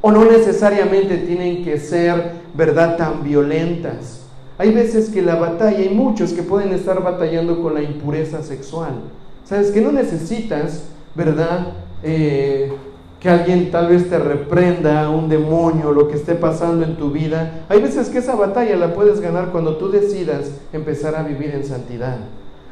o 0.00 0.12
no 0.12 0.24
necesariamente 0.26 1.16
tienen 1.16 1.64
que 1.64 1.80
ser, 1.80 2.34
¿verdad?, 2.54 2.96
tan 2.96 3.24
violentas. 3.24 4.17
Hay 4.58 4.72
veces 4.72 5.08
que 5.08 5.22
la 5.22 5.36
batalla, 5.36 5.78
hay 5.78 5.90
muchos 5.90 6.32
que 6.32 6.42
pueden 6.42 6.72
estar 6.72 7.02
batallando 7.02 7.62
con 7.62 7.74
la 7.74 7.82
impureza 7.82 8.42
sexual. 8.42 8.92
Sabes 9.44 9.70
que 9.70 9.80
no 9.80 9.92
necesitas, 9.92 10.84
¿verdad? 11.14 11.68
Eh, 12.02 12.72
que 13.20 13.30
alguien 13.30 13.70
tal 13.70 13.88
vez 13.88 14.10
te 14.10 14.18
reprenda, 14.18 15.08
un 15.10 15.28
demonio, 15.28 15.92
lo 15.92 16.08
que 16.08 16.16
esté 16.16 16.34
pasando 16.34 16.84
en 16.84 16.96
tu 16.96 17.10
vida. 17.10 17.64
Hay 17.68 17.80
veces 17.80 18.08
que 18.08 18.18
esa 18.18 18.34
batalla 18.34 18.76
la 18.76 18.94
puedes 18.94 19.20
ganar 19.20 19.50
cuando 19.50 19.76
tú 19.76 19.90
decidas 19.90 20.50
empezar 20.72 21.14
a 21.16 21.22
vivir 21.22 21.50
en 21.54 21.64
santidad 21.64 22.18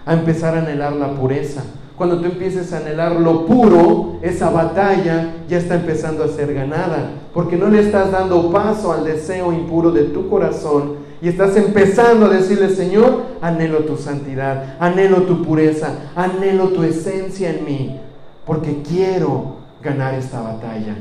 a 0.06 0.14
empezar 0.14 0.54
a 0.54 0.60
anhelar 0.60 0.92
la 0.94 1.14
pureza. 1.14 1.62
Cuando 1.96 2.20
tú 2.20 2.26
empieces 2.26 2.72
a 2.72 2.78
anhelar 2.78 3.16
lo 3.16 3.44
puro, 3.44 4.18
esa 4.22 4.50
batalla 4.50 5.34
ya 5.48 5.58
está 5.58 5.74
empezando 5.74 6.22
a 6.22 6.28
ser 6.28 6.54
ganada, 6.54 7.10
porque 7.34 7.56
no 7.56 7.68
le 7.68 7.80
estás 7.80 8.12
dando 8.12 8.50
paso 8.52 8.92
al 8.92 9.04
deseo 9.04 9.52
impuro 9.52 9.90
de 9.90 10.04
tu 10.04 10.28
corazón 10.28 11.05
y 11.26 11.28
estás 11.28 11.56
empezando 11.56 12.26
a 12.26 12.28
decirle, 12.28 12.70
Señor, 12.70 13.22
anhelo 13.40 13.78
tu 13.78 13.96
santidad, 13.96 14.76
anhelo 14.78 15.22
tu 15.22 15.42
pureza, 15.42 16.12
anhelo 16.14 16.68
tu 16.68 16.84
esencia 16.84 17.50
en 17.50 17.64
mí, 17.64 18.00
porque 18.44 18.80
quiero 18.88 19.56
ganar 19.82 20.14
esta 20.14 20.40
batalla. 20.40 20.96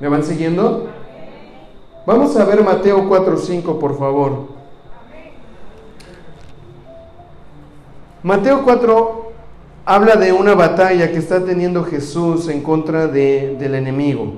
¿Me 0.00 0.08
van 0.08 0.24
siguiendo? 0.24 0.88
Vamos 2.04 2.36
a 2.36 2.44
ver 2.46 2.64
Mateo 2.64 3.08
4:5, 3.08 3.78
por 3.78 3.96
favor. 3.96 4.48
Mateo 8.24 8.64
4 8.64 9.32
habla 9.84 10.16
de 10.16 10.32
una 10.32 10.56
batalla 10.56 11.12
que 11.12 11.18
está 11.18 11.44
teniendo 11.44 11.84
Jesús 11.84 12.48
en 12.48 12.60
contra 12.60 13.06
del 13.06 13.72
enemigo. 13.76 14.32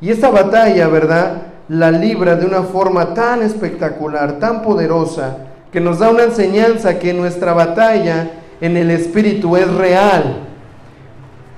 Y 0.00 0.10
esta 0.10 0.28
batalla, 0.28 0.88
¿verdad? 0.88 1.52
La 1.68 1.90
libra 1.90 2.36
de 2.36 2.46
una 2.46 2.62
forma 2.62 3.14
tan 3.14 3.42
espectacular, 3.42 4.38
tan 4.38 4.62
poderosa, 4.62 5.38
que 5.72 5.80
nos 5.80 5.98
da 5.98 6.10
una 6.10 6.24
enseñanza 6.24 6.98
que 6.98 7.12
nuestra 7.12 7.52
batalla 7.52 8.30
en 8.60 8.76
el 8.76 8.90
espíritu 8.90 9.56
es 9.56 9.72
real. 9.74 10.42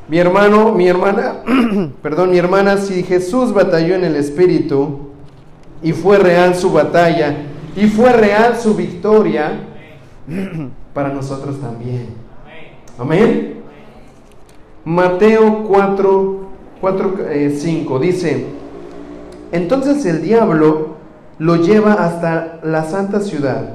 Mi 0.08 0.18
hermano, 0.18 0.72
mi 0.72 0.88
hermana, 0.88 1.34
perdón, 2.02 2.30
mi 2.30 2.38
hermana, 2.38 2.78
si 2.78 3.02
Jesús 3.02 3.52
batalló 3.52 3.94
en 3.94 4.04
el 4.04 4.16
espíritu, 4.16 5.08
y 5.82 5.92
fue 5.92 6.18
real 6.18 6.54
su 6.54 6.72
batalla 6.72 7.36
y 7.76 7.86
fue 7.86 8.12
real 8.12 8.56
su 8.56 8.74
victoria 8.74 9.60
para 10.94 11.10
nosotros 11.10 11.60
también. 11.60 12.08
Amén. 12.98 13.54
Mateo 14.84 15.64
4, 15.64 16.40
4 16.80 17.14
5 17.56 17.98
dice, 17.98 18.46
entonces 19.52 20.04
el 20.06 20.22
diablo 20.22 20.96
lo 21.38 21.56
lleva 21.56 21.94
hasta 21.94 22.60
la 22.62 22.84
santa 22.84 23.20
ciudad, 23.20 23.74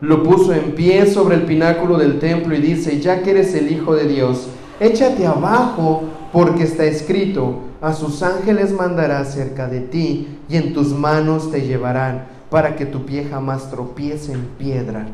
lo 0.00 0.22
puso 0.22 0.52
en 0.52 0.74
pie 0.74 1.06
sobre 1.06 1.36
el 1.36 1.42
pináculo 1.42 1.98
del 1.98 2.18
templo 2.18 2.54
y 2.54 2.60
dice, 2.60 3.00
ya 3.00 3.22
que 3.22 3.30
eres 3.30 3.54
el 3.54 3.72
Hijo 3.72 3.94
de 3.94 4.06
Dios, 4.06 4.48
échate 4.78 5.26
abajo 5.26 6.04
porque 6.32 6.64
está 6.64 6.84
escrito, 6.84 7.60
a 7.80 7.92
sus 7.92 8.22
ángeles 8.22 8.72
mandará 8.72 9.24
cerca 9.24 9.68
de 9.68 9.80
ti 9.80 10.38
y 10.48 10.56
en 10.56 10.74
tus 10.74 10.88
manos 10.88 11.50
te 11.50 11.62
llevarán 11.62 12.26
para 12.50 12.76
que 12.76 12.86
tu 12.86 13.04
pie 13.04 13.26
jamás 13.30 13.70
tropiece 13.70 14.32
en 14.32 14.44
piedra. 14.58 15.06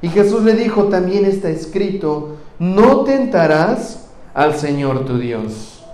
Y 0.00 0.08
Jesús 0.08 0.42
le 0.42 0.54
dijo, 0.54 0.84
también 0.84 1.24
está 1.24 1.48
escrito, 1.48 2.36
no 2.58 3.00
tentarás 3.00 4.08
al 4.34 4.56
Señor 4.56 5.04
tu 5.04 5.18
Dios. 5.18 5.84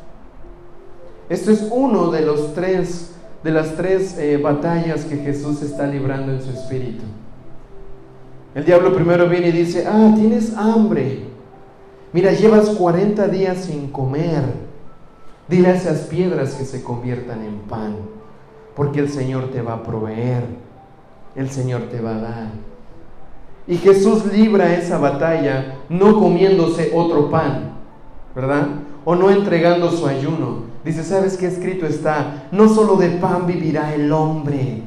Esto 1.28 1.50
es 1.50 1.68
uno 1.70 2.10
de 2.10 2.22
los 2.22 2.54
tres, 2.54 3.12
de 3.48 3.54
las 3.54 3.76
tres 3.76 4.18
eh, 4.18 4.36
batallas 4.36 5.06
que 5.06 5.16
Jesús 5.16 5.62
está 5.62 5.86
librando 5.86 6.32
en 6.32 6.42
su 6.42 6.50
espíritu. 6.50 7.02
El 8.54 8.66
diablo 8.66 8.94
primero 8.94 9.26
viene 9.26 9.48
y 9.48 9.52
dice, 9.52 9.86
ah, 9.86 10.12
tienes 10.14 10.54
hambre. 10.54 11.20
Mira, 12.12 12.32
llevas 12.32 12.68
40 12.68 13.26
días 13.28 13.64
sin 13.64 13.88
comer. 13.88 14.42
Dile 15.48 15.68
a 15.68 15.74
esas 15.76 16.00
piedras 16.00 16.56
que 16.56 16.66
se 16.66 16.82
conviertan 16.82 17.42
en 17.42 17.60
pan, 17.60 17.96
porque 18.76 19.00
el 19.00 19.08
Señor 19.08 19.50
te 19.50 19.62
va 19.62 19.72
a 19.72 19.82
proveer, 19.82 20.44
el 21.34 21.48
Señor 21.48 21.84
te 21.90 22.02
va 22.02 22.16
a 22.16 22.20
dar. 22.20 22.50
Y 23.66 23.78
Jesús 23.78 24.26
libra 24.26 24.74
esa 24.74 24.98
batalla 24.98 25.76
no 25.88 26.20
comiéndose 26.20 26.92
otro 26.94 27.30
pan, 27.30 27.72
¿verdad? 28.34 28.66
O 29.10 29.14
no 29.16 29.30
entregando 29.30 29.90
su 29.90 30.06
ayuno. 30.06 30.64
Dice, 30.84 31.02
¿sabes 31.02 31.38
qué 31.38 31.46
escrito 31.46 31.86
está? 31.86 32.46
No 32.52 32.68
solo 32.68 32.96
de 32.96 33.08
pan 33.08 33.46
vivirá 33.46 33.94
el 33.94 34.12
hombre. 34.12 34.82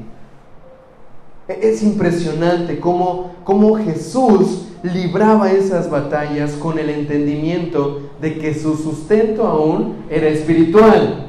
E-, 1.48 1.58
es 1.60 1.82
impresionante 1.82 2.78
cómo, 2.78 3.32
cómo 3.42 3.74
Jesús 3.78 4.68
libraba 4.84 5.50
esas 5.50 5.90
batallas 5.90 6.52
con 6.52 6.78
el 6.78 6.90
entendimiento 6.90 8.10
de 8.20 8.38
que 8.38 8.54
su 8.54 8.76
sustento 8.76 9.44
aún 9.44 10.04
era 10.08 10.28
espiritual. 10.28 11.26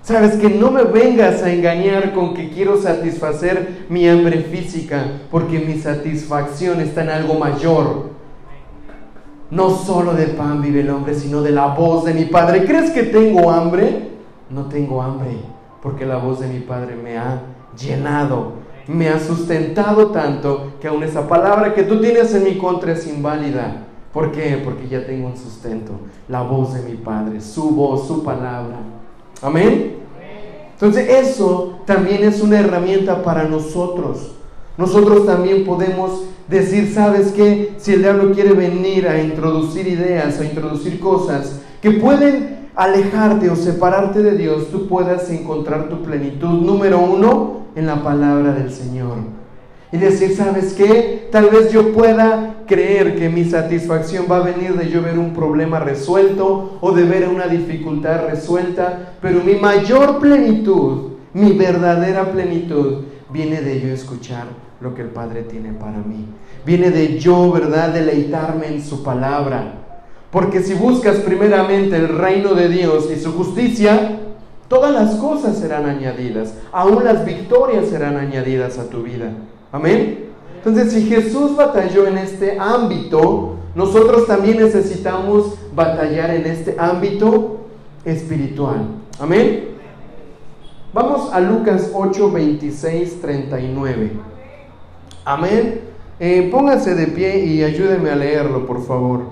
Sabes 0.00 0.36
que 0.36 0.48
no 0.48 0.70
me 0.70 0.84
vengas 0.84 1.42
a 1.42 1.52
engañar 1.52 2.14
con 2.14 2.34
que 2.34 2.50
quiero 2.50 2.80
satisfacer 2.80 3.86
mi 3.88 4.08
hambre 4.08 4.42
física, 4.42 5.22
porque 5.28 5.58
mi 5.58 5.80
satisfacción 5.80 6.80
está 6.80 7.02
en 7.02 7.10
algo 7.10 7.34
mayor. 7.34 8.15
No 9.50 9.70
solo 9.70 10.14
de 10.14 10.26
pan 10.28 10.60
vive 10.60 10.80
el 10.80 10.90
hombre, 10.90 11.14
sino 11.14 11.42
de 11.42 11.50
la 11.50 11.68
voz 11.68 12.04
de 12.04 12.14
mi 12.14 12.24
Padre. 12.24 12.64
¿Crees 12.64 12.90
que 12.90 13.04
tengo 13.04 13.50
hambre? 13.50 14.10
No 14.50 14.66
tengo 14.66 15.02
hambre, 15.02 15.38
porque 15.82 16.04
la 16.04 16.16
voz 16.16 16.40
de 16.40 16.48
mi 16.48 16.60
Padre 16.60 16.96
me 16.96 17.16
ha 17.16 17.42
llenado 17.76 18.66
me 18.88 19.08
ha 19.08 19.18
sustentado 19.18 20.08
tanto 20.08 20.74
que 20.80 20.88
aún 20.88 21.02
esa 21.02 21.26
palabra 21.26 21.74
que 21.74 21.82
tú 21.82 22.00
tienes 22.00 22.32
en 22.34 22.44
mi 22.44 22.56
contra 22.56 22.92
es 22.92 23.06
inválida. 23.06 23.84
¿Por 24.12 24.32
qué? 24.32 24.60
Porque 24.64 24.88
ya 24.88 25.04
tengo 25.04 25.26
un 25.26 25.36
sustento, 25.36 25.92
la 26.28 26.42
voz 26.42 26.74
de 26.74 26.88
mi 26.88 26.96
Padre, 26.96 27.40
su 27.40 27.70
voz, 27.70 28.06
su 28.06 28.22
palabra. 28.22 28.76
Amén. 29.42 29.96
Entonces 30.72 31.08
eso 31.08 31.80
también 31.84 32.22
es 32.22 32.40
una 32.40 32.60
herramienta 32.60 33.22
para 33.22 33.44
nosotros. 33.44 34.32
Nosotros 34.78 35.26
también 35.26 35.64
podemos 35.64 36.24
decir, 36.48 36.92
¿sabes 36.92 37.32
qué? 37.32 37.74
Si 37.78 37.92
el 37.94 38.02
diablo 38.02 38.32
quiere 38.32 38.52
venir 38.52 39.08
a 39.08 39.20
introducir 39.20 39.86
ideas, 39.86 40.40
a 40.40 40.44
introducir 40.44 41.00
cosas 41.00 41.60
que 41.80 41.92
pueden 41.92 42.68
alejarte 42.74 43.50
o 43.50 43.56
separarte 43.56 44.22
de 44.22 44.36
Dios, 44.36 44.70
tú 44.70 44.86
puedas 44.86 45.30
encontrar 45.30 45.88
tu 45.88 46.02
plenitud. 46.02 46.60
Número 46.60 46.98
uno, 46.98 47.66
en 47.74 47.86
la 47.86 48.02
palabra 48.02 48.52
del 48.52 48.70
Señor. 48.70 49.18
Y 49.92 49.98
decir, 49.98 50.34
¿sabes 50.34 50.72
qué? 50.72 51.28
Tal 51.30 51.48
vez 51.48 51.72
yo 51.72 51.92
pueda 51.92 52.56
creer 52.66 53.16
que 53.16 53.28
mi 53.28 53.44
satisfacción 53.44 54.26
va 54.30 54.38
a 54.38 54.40
venir 54.40 54.74
de 54.74 54.90
yo 54.90 55.00
ver 55.00 55.18
un 55.18 55.32
problema 55.32 55.78
resuelto 55.78 56.78
o 56.80 56.92
de 56.92 57.04
ver 57.04 57.28
una 57.28 57.46
dificultad 57.46 58.26
resuelta, 58.28 59.14
pero 59.22 59.42
mi 59.44 59.54
mayor 59.54 60.18
plenitud, 60.18 61.12
mi 61.32 61.52
verdadera 61.52 62.32
plenitud, 62.32 63.04
viene 63.30 63.60
de 63.60 63.80
yo 63.80 63.88
escuchar 63.88 64.65
lo 64.80 64.94
que 64.94 65.02
el 65.02 65.08
Padre 65.08 65.42
tiene 65.42 65.72
para 65.72 65.98
mí. 65.98 66.26
Viene 66.64 66.90
de 66.90 67.18
yo, 67.18 67.50
¿verdad?, 67.52 67.92
deleitarme 67.92 68.68
en 68.68 68.82
su 68.82 69.02
palabra. 69.02 69.74
Porque 70.30 70.62
si 70.62 70.74
buscas 70.74 71.16
primeramente 71.18 71.96
el 71.96 72.08
reino 72.08 72.54
de 72.54 72.68
Dios 72.68 73.08
y 73.10 73.18
su 73.18 73.32
justicia, 73.32 74.18
Todas 74.68 74.92
las 74.92 75.14
cosas 75.16 75.58
serán 75.58 75.86
añadidas, 75.86 76.54
aún 76.72 77.04
las 77.04 77.24
victorias 77.24 77.86
serán 77.86 78.16
añadidas 78.16 78.78
a 78.78 78.88
tu 78.90 79.04
vida. 79.04 79.30
Amén. 79.70 80.26
Entonces, 80.56 80.92
si 80.92 81.06
Jesús 81.06 81.54
batalló 81.54 82.08
en 82.08 82.18
este 82.18 82.58
ámbito, 82.58 83.58
nosotros 83.76 84.26
también 84.26 84.56
necesitamos 84.56 85.54
batallar 85.72 86.30
en 86.30 86.46
este 86.46 86.74
ámbito 86.78 87.66
espiritual. 88.04 88.88
Amén. 89.20 89.68
Vamos 90.92 91.32
a 91.32 91.38
Lucas 91.40 91.92
8, 91.94 92.32
26, 92.32 93.20
39. 93.20 94.10
Amén. 95.26 95.80
Eh, 96.20 96.48
de 96.94 97.08
pie 97.08 97.44
y 97.44 97.64
ayúdenme 97.64 98.10
a 98.10 98.14
leerlo, 98.14 98.64
por 98.64 98.86
favor. 98.86 99.24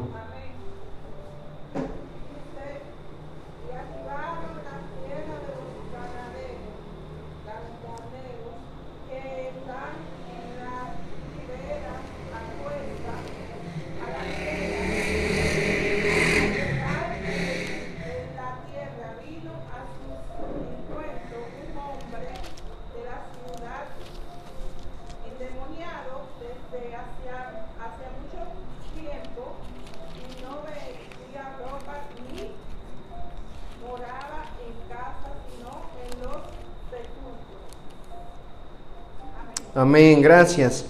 Amén, 39.85 40.23
gracias. 40.23 40.87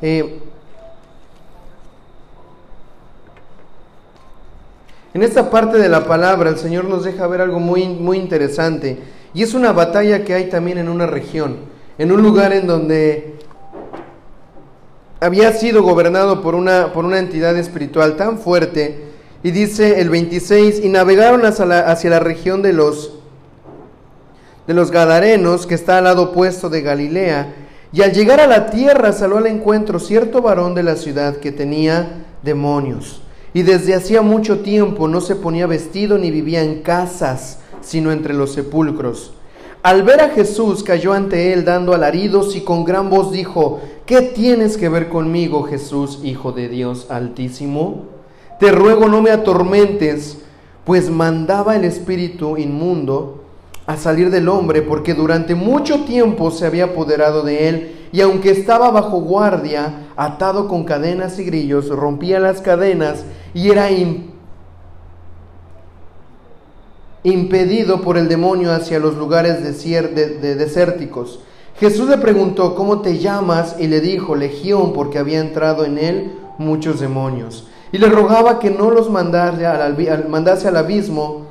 Eh, 0.00 0.40
en 5.12 5.22
esta 5.22 5.50
parte 5.50 5.76
de 5.76 5.90
la 5.90 6.06
palabra 6.06 6.48
el 6.48 6.56
Señor 6.56 6.86
nos 6.86 7.04
deja 7.04 7.26
ver 7.26 7.42
algo 7.42 7.60
muy, 7.60 7.88
muy 7.88 8.16
interesante 8.16 8.98
y 9.34 9.42
es 9.42 9.52
una 9.52 9.72
batalla 9.72 10.24
que 10.24 10.32
hay 10.32 10.48
también 10.48 10.78
en 10.78 10.88
una 10.88 11.06
región, 11.06 11.58
en 11.98 12.10
un 12.10 12.22
lugar 12.22 12.54
en 12.54 12.66
donde 12.66 13.34
había 15.20 15.52
sido 15.52 15.82
gobernado 15.82 16.40
por 16.40 16.54
una, 16.54 16.94
por 16.94 17.04
una 17.04 17.18
entidad 17.18 17.54
espiritual 17.58 18.16
tan 18.16 18.38
fuerte 18.38 19.08
y 19.42 19.50
dice 19.50 20.00
el 20.00 20.08
26, 20.08 20.80
y 20.82 20.88
navegaron 20.88 21.44
hacia 21.44 21.66
la, 21.66 21.80
hacia 21.80 22.08
la 22.08 22.20
región 22.20 22.62
de 22.62 22.72
los, 22.72 23.12
de 24.66 24.72
los 24.72 24.90
Gadarenos, 24.90 25.66
que 25.66 25.74
está 25.74 25.98
al 25.98 26.04
lado 26.04 26.22
opuesto 26.30 26.70
de 26.70 26.80
Galilea, 26.80 27.56
y 27.92 28.00
al 28.00 28.12
llegar 28.12 28.40
a 28.40 28.46
la 28.46 28.70
tierra 28.70 29.12
salió 29.12 29.36
al 29.36 29.46
encuentro 29.46 29.98
cierto 29.98 30.40
varón 30.40 30.74
de 30.74 30.82
la 30.82 30.96
ciudad 30.96 31.36
que 31.36 31.52
tenía 31.52 32.24
demonios. 32.42 33.20
Y 33.52 33.62
desde 33.62 33.94
hacía 33.94 34.22
mucho 34.22 34.60
tiempo 34.60 35.08
no 35.08 35.20
se 35.20 35.36
ponía 35.36 35.66
vestido 35.66 36.16
ni 36.16 36.30
vivía 36.30 36.62
en 36.62 36.80
casas, 36.80 37.58
sino 37.82 38.10
entre 38.10 38.32
los 38.32 38.52
sepulcros. 38.54 39.34
Al 39.82 40.04
ver 40.04 40.22
a 40.22 40.30
Jesús 40.30 40.82
cayó 40.82 41.12
ante 41.12 41.52
él 41.52 41.64
dando 41.64 41.92
alaridos 41.92 42.56
y 42.56 42.62
con 42.62 42.84
gran 42.84 43.10
voz 43.10 43.30
dijo, 43.30 43.80
¿qué 44.06 44.22
tienes 44.22 44.78
que 44.78 44.88
ver 44.88 45.08
conmigo, 45.08 45.64
Jesús, 45.64 46.20
Hijo 46.22 46.52
de 46.52 46.68
Dios 46.68 47.08
Altísimo? 47.10 48.04
Te 48.58 48.70
ruego 48.70 49.08
no 49.08 49.20
me 49.20 49.30
atormentes, 49.30 50.38
pues 50.84 51.10
mandaba 51.10 51.76
el 51.76 51.84
espíritu 51.84 52.56
inmundo 52.56 53.41
a 53.92 53.96
salir 53.96 54.30
del 54.30 54.48
hombre 54.48 54.82
porque 54.82 55.14
durante 55.14 55.54
mucho 55.54 56.04
tiempo 56.04 56.50
se 56.50 56.66
había 56.66 56.84
apoderado 56.84 57.42
de 57.42 57.68
él 57.68 58.02
y 58.12 58.20
aunque 58.20 58.50
estaba 58.50 58.90
bajo 58.90 59.20
guardia, 59.20 60.08
atado 60.16 60.68
con 60.68 60.84
cadenas 60.84 61.38
y 61.38 61.44
grillos, 61.44 61.88
rompía 61.88 62.40
las 62.40 62.60
cadenas 62.60 63.24
y 63.54 63.70
era 63.70 63.88
impedido 67.22 68.02
por 68.02 68.18
el 68.18 68.28
demonio 68.28 68.72
hacia 68.72 68.98
los 68.98 69.16
lugares 69.16 69.62
desérticos. 69.62 71.40
Jesús 71.78 72.08
le 72.08 72.18
preguntó, 72.18 72.74
¿cómo 72.74 73.00
te 73.00 73.18
llamas? 73.18 73.76
Y 73.78 73.86
le 73.86 74.00
dijo, 74.00 74.36
Legión, 74.36 74.92
porque 74.92 75.18
había 75.18 75.40
entrado 75.40 75.84
en 75.84 75.98
él 75.98 76.32
muchos 76.58 77.00
demonios. 77.00 77.66
Y 77.92 77.98
le 77.98 78.08
rogaba 78.08 78.58
que 78.58 78.70
no 78.70 78.90
los 78.90 79.10
mandase 79.10 79.64
al 79.66 80.76
abismo. 80.76 81.46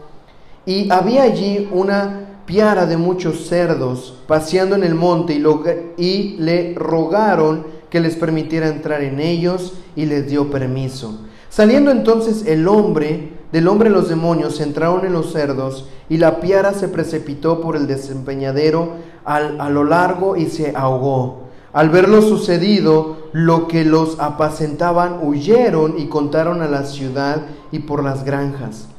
Y 0.66 0.92
había 0.92 1.24
allí 1.24 1.68
una 1.72 2.31
piara 2.52 2.86
de 2.86 2.98
muchos 2.98 3.48
cerdos 3.48 4.14
paseando 4.28 4.76
en 4.76 4.84
el 4.84 4.94
monte 4.94 5.34
y, 5.34 6.04
y 6.04 6.36
le 6.38 6.76
rogaron 6.76 7.66
que 7.90 8.02
les 8.02 8.18
permitiera 8.18 8.68
entrar 8.68 9.02
en 9.04 9.22
ellos 9.22 9.76
y 9.96 10.06
les 10.06 10.30
dio 10.30 10.52
permiso. 10.52 11.22
Saliendo 11.50 11.92
entonces 11.92 12.46
el 12.46 12.68
hombre, 12.68 13.38
del 13.54 13.70
hombre 13.70 13.90
los 13.90 14.10
demonios 14.10 14.60
entraron 14.60 15.06
en 15.06 15.14
los 15.14 15.32
cerdos 15.32 15.88
y 16.10 16.18
la 16.18 16.42
piara 16.42 16.74
se 16.74 16.90
precipitó 16.90 17.62
por 17.62 17.78
el 17.78 17.88
desempeñadero 17.88 18.96
a 19.24 19.70
lo 19.70 19.86
largo 19.86 20.36
y 20.36 20.48
se 20.48 20.74
ahogó. 20.76 21.44
Al 21.72 21.90
ver 21.90 22.10
lo 22.10 22.22
sucedido, 22.22 23.30
lo 23.32 23.70
que 23.70 23.86
los 23.86 24.20
apacentaban 24.20 25.20
huyeron 25.22 25.98
y 25.98 26.08
contaron 26.08 26.62
a 26.62 26.68
la 26.68 26.84
ciudad 26.84 27.44
y 27.72 27.80
por 27.80 28.04
las 28.04 28.26
granjas. 28.26 28.90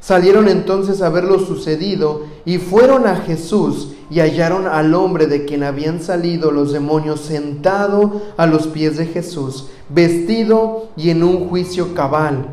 Salieron 0.00 0.48
entonces 0.48 1.02
a 1.02 1.08
ver 1.08 1.24
lo 1.24 1.38
sucedido 1.40 2.22
y 2.44 2.58
fueron 2.58 3.06
a 3.06 3.16
Jesús 3.16 3.92
y 4.10 4.20
hallaron 4.20 4.66
al 4.66 4.94
hombre 4.94 5.26
de 5.26 5.44
quien 5.44 5.64
habían 5.64 6.00
salido 6.00 6.50
los 6.50 6.72
demonios 6.72 7.20
sentado 7.20 8.22
a 8.36 8.46
los 8.46 8.68
pies 8.68 8.96
de 8.96 9.06
Jesús, 9.06 9.68
vestido 9.88 10.88
y 10.96 11.10
en 11.10 11.22
un 11.22 11.48
juicio 11.48 11.94
cabal. 11.94 12.46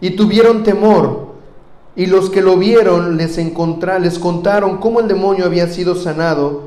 Y 0.00 0.10
tuvieron 0.10 0.64
temor. 0.64 1.28
Y 1.96 2.06
los 2.06 2.30
que 2.30 2.42
lo 2.42 2.56
vieron 2.56 3.16
les, 3.16 3.36
les 3.38 4.18
contaron 4.18 4.78
cómo 4.78 5.00
el 5.00 5.08
demonio 5.08 5.44
había 5.44 5.66
sido 5.66 5.96
sanado, 5.96 6.62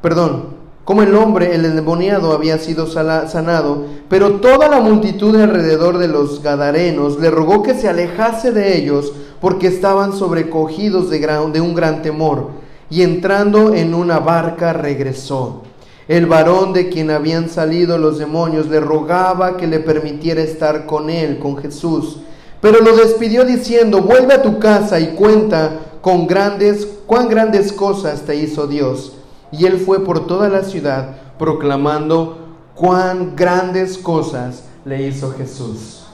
perdón, 0.00 0.54
cómo 0.84 1.02
el 1.02 1.14
hombre, 1.14 1.54
el 1.54 1.64
endemoniado, 1.64 2.32
había 2.32 2.58
sido 2.58 2.86
sanado. 2.86 3.86
Pero 4.08 4.34
toda 4.40 4.68
la 4.68 4.80
multitud 4.80 5.34
alrededor 5.36 5.98
de 5.98 6.08
los 6.08 6.42
Gadarenos 6.42 7.18
le 7.18 7.30
rogó 7.30 7.62
que 7.62 7.74
se 7.74 7.88
alejase 7.88 8.52
de 8.52 8.76
ellos 8.76 9.12
porque 9.40 9.66
estaban 9.66 10.12
sobrecogidos 10.12 11.10
de, 11.10 11.18
de 11.52 11.60
un 11.60 11.74
gran 11.74 12.00
temor, 12.00 12.48
y 12.88 13.02
entrando 13.02 13.74
en 13.74 13.94
una 13.94 14.18
barca 14.18 14.72
regresó. 14.72 15.62
El 16.08 16.26
varón 16.26 16.72
de 16.72 16.88
quien 16.88 17.10
habían 17.10 17.48
salido 17.48 17.98
los 17.98 18.18
demonios 18.18 18.68
le 18.68 18.80
rogaba 18.80 19.56
que 19.56 19.66
le 19.66 19.80
permitiera 19.80 20.42
estar 20.42 20.86
con 20.86 21.10
él, 21.10 21.38
con 21.38 21.56
Jesús, 21.56 22.18
pero 22.60 22.80
lo 22.80 22.96
despidió 22.96 23.44
diciendo, 23.44 24.00
vuelve 24.00 24.32
a 24.32 24.42
tu 24.42 24.58
casa 24.58 24.98
y 24.98 25.08
cuenta 25.08 25.80
con 26.00 26.26
grandes, 26.26 26.88
cuán 27.06 27.28
grandes 27.28 27.72
cosas 27.72 28.22
te 28.22 28.36
hizo 28.36 28.66
Dios. 28.66 29.12
Y 29.56 29.66
él 29.66 29.78
fue 29.78 30.04
por 30.04 30.26
toda 30.26 30.48
la 30.48 30.64
ciudad 30.64 31.16
proclamando 31.38 32.38
cuán 32.74 33.36
grandes 33.36 33.96
cosas 33.98 34.64
le 34.84 35.06
hizo 35.06 35.30
Jesús. 35.32 36.06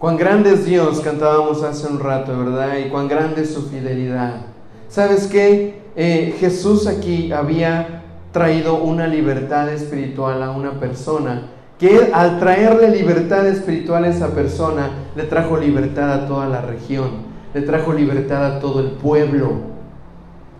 Cuán 0.00 0.16
grande 0.16 0.52
es 0.52 0.66
Dios, 0.66 1.00
cantábamos 1.00 1.62
hace 1.62 1.86
un 1.86 2.00
rato, 2.00 2.36
¿verdad? 2.36 2.76
Y 2.84 2.90
cuán 2.90 3.06
grande 3.06 3.42
es 3.42 3.54
su 3.54 3.62
fidelidad. 3.68 4.46
¿Sabes 4.88 5.28
qué? 5.28 5.82
Eh, 5.96 6.34
Jesús 6.40 6.88
aquí 6.88 7.30
había 7.30 8.02
traído 8.32 8.82
una 8.82 9.06
libertad 9.06 9.72
espiritual 9.72 10.42
a 10.42 10.50
una 10.50 10.80
persona, 10.80 11.42
que 11.78 12.10
al 12.12 12.40
traerle 12.40 12.88
libertad 12.90 13.46
espiritual 13.46 14.04
a 14.04 14.08
esa 14.08 14.34
persona, 14.34 14.90
le 15.14 15.22
trajo 15.22 15.56
libertad 15.56 16.12
a 16.12 16.26
toda 16.26 16.48
la 16.48 16.60
región, 16.62 17.10
le 17.54 17.62
trajo 17.62 17.92
libertad 17.92 18.44
a 18.44 18.58
todo 18.58 18.80
el 18.80 18.90
pueblo. 18.90 19.73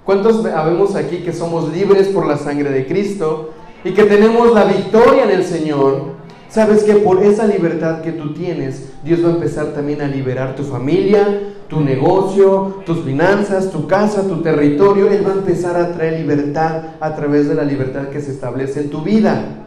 ¿Cuántos 0.05 0.43
sabemos 0.43 0.95
aquí 0.97 1.19
que 1.19 1.33
somos 1.33 1.73
libres 1.73 2.09
por 2.09 2.27
la 2.27 2.37
sangre 2.37 2.71
de 2.71 2.87
Cristo 2.87 3.53
y 3.85 3.93
que 3.93 4.05
tenemos 4.05 4.53
la 4.53 4.65
victoria 4.65 5.25
en 5.25 5.31
el 5.31 5.45
Señor? 5.45 6.15
Sabes 6.51 6.85
que 6.85 6.97
por 6.97 7.23
esa 7.25 7.47
libertad 7.47 8.03
que 8.03 8.13
tú 8.13 8.35
tienes, 8.35 8.93
Dios 9.03 9.25
va 9.25 9.29
a 9.29 9.33
empezar 9.33 9.69
también 9.69 10.03
a 10.03 10.07
liberar 10.07 10.55
tu 10.55 10.63
familia, 10.63 11.55
tu 11.69 11.81
negocio, 11.81 12.83
tus 12.85 13.01
finanzas, 13.01 13.71
tu 13.71 13.89
casa, 13.89 14.29
tu 14.29 14.43
territorio. 14.43 15.11
Él 15.11 15.27
va 15.27 15.33
a 15.33 15.37
empezar 15.37 15.77
a 15.77 15.93
traer 15.93 16.21
libertad 16.21 16.83
a 17.01 17.17
través 17.17 17.49
de 17.49 17.55
la 17.55 17.65
libertad 17.65 18.09
que 18.09 18.21
se 18.21 18.31
establece 18.31 18.83
en 18.83 18.91
tu 18.91 19.01
vida. 19.01 19.65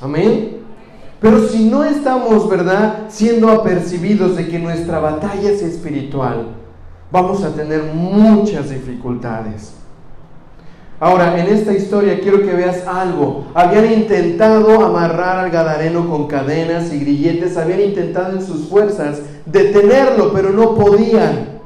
Amén. 0.00 0.58
Pero 1.20 1.46
si 1.48 1.64
no 1.68 1.84
estamos, 1.84 2.48
¿verdad?, 2.48 3.06
siendo 3.08 3.50
apercibidos 3.50 4.36
de 4.36 4.48
que 4.48 4.58
nuestra 4.58 4.98
batalla 4.98 5.50
es 5.50 5.62
espiritual, 5.62 6.61
vamos 7.12 7.44
a 7.44 7.54
tener 7.54 7.82
muchas 7.82 8.70
dificultades. 8.70 9.74
Ahora, 10.98 11.38
en 11.38 11.52
esta 11.52 11.72
historia 11.72 12.20
quiero 12.20 12.42
que 12.42 12.54
veas 12.54 12.86
algo. 12.86 13.46
Habían 13.54 13.92
intentado 13.92 14.84
amarrar 14.84 15.44
al 15.44 15.50
Gadareno 15.50 16.08
con 16.08 16.26
cadenas 16.26 16.92
y 16.92 17.00
grilletes, 17.00 17.56
habían 17.56 17.80
intentado 17.80 18.38
en 18.38 18.44
sus 18.44 18.68
fuerzas 18.68 19.20
detenerlo, 19.44 20.32
pero 20.32 20.50
no 20.50 20.74
podían. 20.74 21.60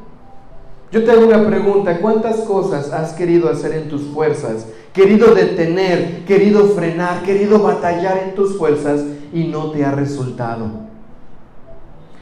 Yo 0.90 1.05
te 1.05 1.11
hago 1.11 1.26
una 1.26 1.47
pregunta, 1.47 1.99
¿cuántas 1.99 2.36
cosas 2.38 2.92
has 2.92 3.12
querido 3.12 3.51
hacer 3.51 3.72
en 3.72 3.88
tus 3.88 4.03
fuerzas? 4.05 4.66
Querido 4.94 5.34
detener, 5.34 6.24
querido 6.24 6.68
frenar, 6.68 7.22
querido 7.22 7.59
batallar 7.59 8.22
en 8.26 8.34
tus 8.34 8.57
fuerzas 8.57 9.03
y 9.34 9.44
no 9.44 9.70
te 9.70 9.84
ha 9.84 9.92
resultado. 9.92 10.86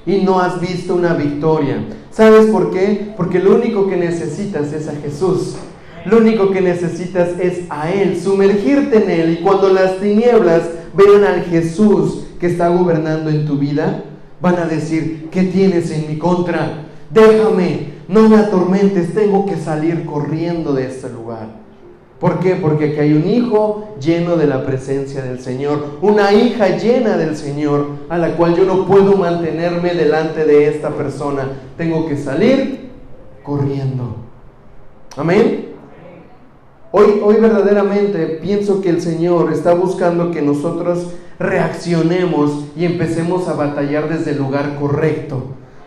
Y 0.06 0.18
no 0.18 0.40
has 0.40 0.60
visto 0.60 0.94
una 0.94 1.14
victoria. 1.14 1.84
¿Sabes 2.10 2.46
por 2.46 2.70
qué? 2.70 3.12
Porque 3.16 3.38
lo 3.38 3.54
único 3.54 3.88
que 3.88 3.96
necesitas 3.96 4.72
es 4.72 4.88
a 4.88 4.96
Jesús. 4.96 5.56
Lo 6.04 6.18
único 6.18 6.50
que 6.50 6.60
necesitas 6.60 7.30
es 7.40 7.62
a 7.70 7.90
Él, 7.90 8.20
sumergirte 8.20 9.02
en 9.02 9.10
Él. 9.10 9.32
Y 9.32 9.42
cuando 9.42 9.70
las 9.70 9.98
tinieblas 9.98 10.62
vean 10.94 11.24
al 11.24 11.44
Jesús 11.44 12.26
que 12.38 12.46
está 12.48 12.68
gobernando 12.68 13.30
en 13.30 13.46
tu 13.46 13.58
vida, 13.58 14.04
van 14.40 14.56
a 14.56 14.66
decir, 14.66 15.28
¿qué 15.30 15.44
tienes 15.44 15.90
en 15.90 16.06
mi 16.08 16.18
contra? 16.18 16.84
Déjame, 17.10 17.94
no 18.08 18.28
me 18.28 18.36
atormentes, 18.36 19.14
tengo 19.14 19.46
que 19.46 19.56
salir 19.56 20.04
corriendo 20.04 20.74
de 20.74 20.86
este 20.86 21.08
lugar. 21.08 21.63
¿Por 22.24 22.40
qué? 22.40 22.54
Porque 22.54 22.86
aquí 22.86 23.00
hay 23.00 23.12
un 23.12 23.28
hijo 23.28 23.96
lleno 24.00 24.36
de 24.36 24.46
la 24.46 24.64
presencia 24.64 25.22
del 25.22 25.40
Señor, 25.40 25.98
una 26.00 26.32
hija 26.32 26.78
llena 26.78 27.18
del 27.18 27.36
Señor, 27.36 27.86
a 28.08 28.16
la 28.16 28.34
cual 28.34 28.56
yo 28.56 28.64
no 28.64 28.86
puedo 28.86 29.18
mantenerme 29.18 29.92
delante 29.92 30.46
de 30.46 30.68
esta 30.68 30.88
persona. 30.88 31.46
Tengo 31.76 32.08
que 32.08 32.16
salir 32.16 32.88
corriendo. 33.42 34.16
Amén. 35.18 35.74
Hoy, 36.92 37.20
hoy 37.22 37.36
verdaderamente 37.42 38.38
pienso 38.40 38.80
que 38.80 38.88
el 38.88 39.02
Señor 39.02 39.52
está 39.52 39.74
buscando 39.74 40.30
que 40.30 40.40
nosotros 40.40 41.10
reaccionemos 41.38 42.68
y 42.74 42.86
empecemos 42.86 43.48
a 43.48 43.52
batallar 43.52 44.08
desde 44.08 44.30
el 44.30 44.38
lugar 44.38 44.78
correcto. 44.80 45.42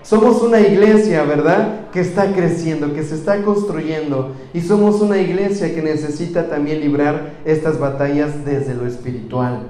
Somos 0.07 0.41
una 0.41 0.61
iglesia, 0.61 1.25
¿verdad? 1.25 1.89
Que 1.91 1.99
está 1.99 2.31
creciendo, 2.31 2.93
que 2.93 3.03
se 3.03 3.15
está 3.15 3.41
construyendo. 3.41 4.31
Y 4.53 4.61
somos 4.61 5.01
una 5.01 5.17
iglesia 5.17 5.75
que 5.75 5.81
necesita 5.81 6.47
también 6.47 6.79
librar 6.79 7.33
estas 7.43 7.77
batallas 7.77 8.45
desde 8.45 8.73
lo 8.73 8.87
espiritual. 8.87 9.67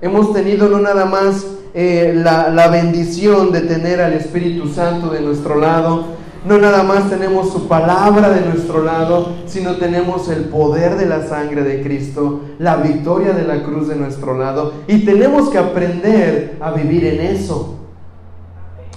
Hemos 0.00 0.32
tenido 0.32 0.68
no 0.68 0.80
nada 0.80 1.04
más 1.04 1.46
eh, 1.74 2.12
la, 2.12 2.48
la 2.48 2.66
bendición 2.66 3.52
de 3.52 3.60
tener 3.60 4.00
al 4.00 4.14
Espíritu 4.14 4.66
Santo 4.66 5.10
de 5.10 5.20
nuestro 5.20 5.60
lado, 5.60 6.06
no 6.44 6.58
nada 6.58 6.82
más 6.82 7.08
tenemos 7.08 7.52
su 7.52 7.68
palabra 7.68 8.30
de 8.30 8.46
nuestro 8.46 8.82
lado, 8.82 9.28
sino 9.46 9.76
tenemos 9.76 10.28
el 10.28 10.46
poder 10.46 10.96
de 10.96 11.06
la 11.06 11.24
sangre 11.24 11.62
de 11.62 11.84
Cristo, 11.84 12.40
la 12.58 12.78
victoria 12.78 13.32
de 13.32 13.44
la 13.44 13.62
cruz 13.62 13.86
de 13.86 13.94
nuestro 13.94 14.36
lado. 14.36 14.72
Y 14.88 15.04
tenemos 15.04 15.50
que 15.50 15.58
aprender 15.58 16.56
a 16.58 16.72
vivir 16.72 17.04
en 17.04 17.20
eso. 17.20 17.77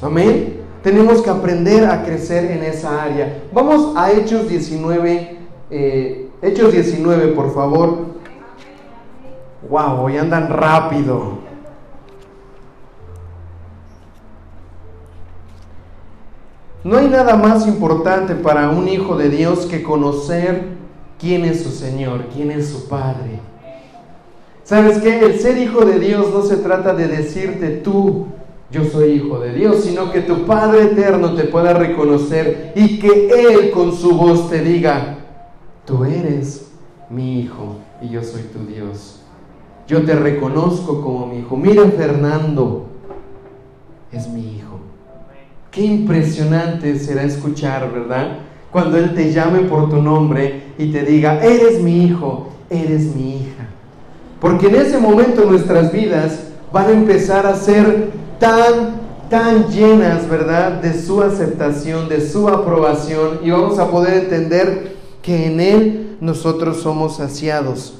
Amén. 0.01 0.61
Tenemos 0.81 1.21
que 1.21 1.29
aprender 1.29 1.85
a 1.85 2.03
crecer 2.03 2.51
en 2.51 2.63
esa 2.63 3.03
área. 3.03 3.43
Vamos 3.53 3.95
a 3.95 4.11
Hechos 4.11 4.49
19. 4.49 5.37
Eh, 5.69 6.29
Hechos 6.41 6.73
19, 6.73 7.27
por 7.29 7.53
favor. 7.53 8.11
Wow, 9.69 10.01
hoy 10.01 10.17
andan 10.17 10.49
rápido. 10.49 11.39
No 16.83 16.97
hay 16.97 17.07
nada 17.07 17.35
más 17.35 17.67
importante 17.67 18.33
para 18.33 18.71
un 18.71 18.87
hijo 18.87 19.15
de 19.15 19.29
Dios 19.29 19.67
que 19.67 19.83
conocer 19.83 20.63
quién 21.19 21.45
es 21.45 21.61
su 21.61 21.69
Señor, 21.69 22.25
quién 22.33 22.49
es 22.49 22.69
su 22.69 22.87
Padre. 22.87 23.39
¿Sabes 24.63 24.97
qué? 24.97 25.19
El 25.19 25.39
ser 25.39 25.59
hijo 25.59 25.85
de 25.85 25.99
Dios 25.99 26.31
no 26.33 26.41
se 26.41 26.57
trata 26.57 26.95
de 26.95 27.07
decirte 27.07 27.69
tú, 27.69 28.25
yo 28.71 28.85
soy 28.85 29.11
hijo 29.11 29.39
de 29.39 29.53
Dios, 29.53 29.83
sino 29.83 30.11
que 30.11 30.21
tu 30.21 30.45
Padre 30.45 30.83
eterno 30.83 31.33
te 31.33 31.43
pueda 31.43 31.73
reconocer 31.73 32.73
y 32.75 32.99
que 32.99 33.29
Él 33.29 33.71
con 33.71 33.93
su 33.93 34.15
voz 34.15 34.49
te 34.49 34.61
diga, 34.61 35.17
tú 35.85 36.05
eres 36.05 36.71
mi 37.09 37.41
hijo 37.41 37.77
y 38.01 38.09
yo 38.09 38.23
soy 38.23 38.43
tu 38.43 38.65
Dios. 38.65 39.21
Yo 39.87 40.03
te 40.03 40.15
reconozco 40.15 41.01
como 41.01 41.27
mi 41.27 41.39
hijo. 41.39 41.57
Mira 41.57 41.83
Fernando, 41.85 42.85
es 44.11 44.27
mi 44.29 44.55
hijo. 44.55 44.79
Qué 45.69 45.81
impresionante 45.81 46.97
será 46.97 47.23
escuchar, 47.23 47.91
¿verdad? 47.91 48.39
cuando 48.71 48.97
Él 48.97 49.13
te 49.13 49.31
llame 49.31 49.59
por 49.59 49.89
tu 49.89 50.01
nombre 50.01 50.63
y 50.77 50.91
te 50.91 51.03
diga, 51.03 51.43
eres 51.43 51.81
mi 51.81 52.05
hijo, 52.05 52.49
eres 52.69 53.13
mi 53.15 53.35
hija. 53.35 53.67
Porque 54.39 54.67
en 54.67 54.75
ese 54.75 54.97
momento 54.97 55.45
nuestras 55.45 55.91
vidas 55.91 56.47
van 56.71 56.85
a 56.87 56.91
empezar 56.91 57.45
a 57.45 57.55
ser 57.55 58.09
tan, 58.41 58.95
tan 59.29 59.69
llenas, 59.69 60.27
¿verdad? 60.27 60.81
De 60.81 60.99
su 60.99 61.21
aceptación, 61.21 62.09
de 62.09 62.27
su 62.27 62.49
aprobación 62.49 63.39
y 63.43 63.51
vamos 63.51 63.77
a 63.77 63.89
poder 63.89 64.23
entender 64.23 64.97
que 65.21 65.45
en 65.45 65.59
Él 65.59 66.17
nosotros 66.19 66.81
somos 66.81 67.17
saciados. 67.17 67.93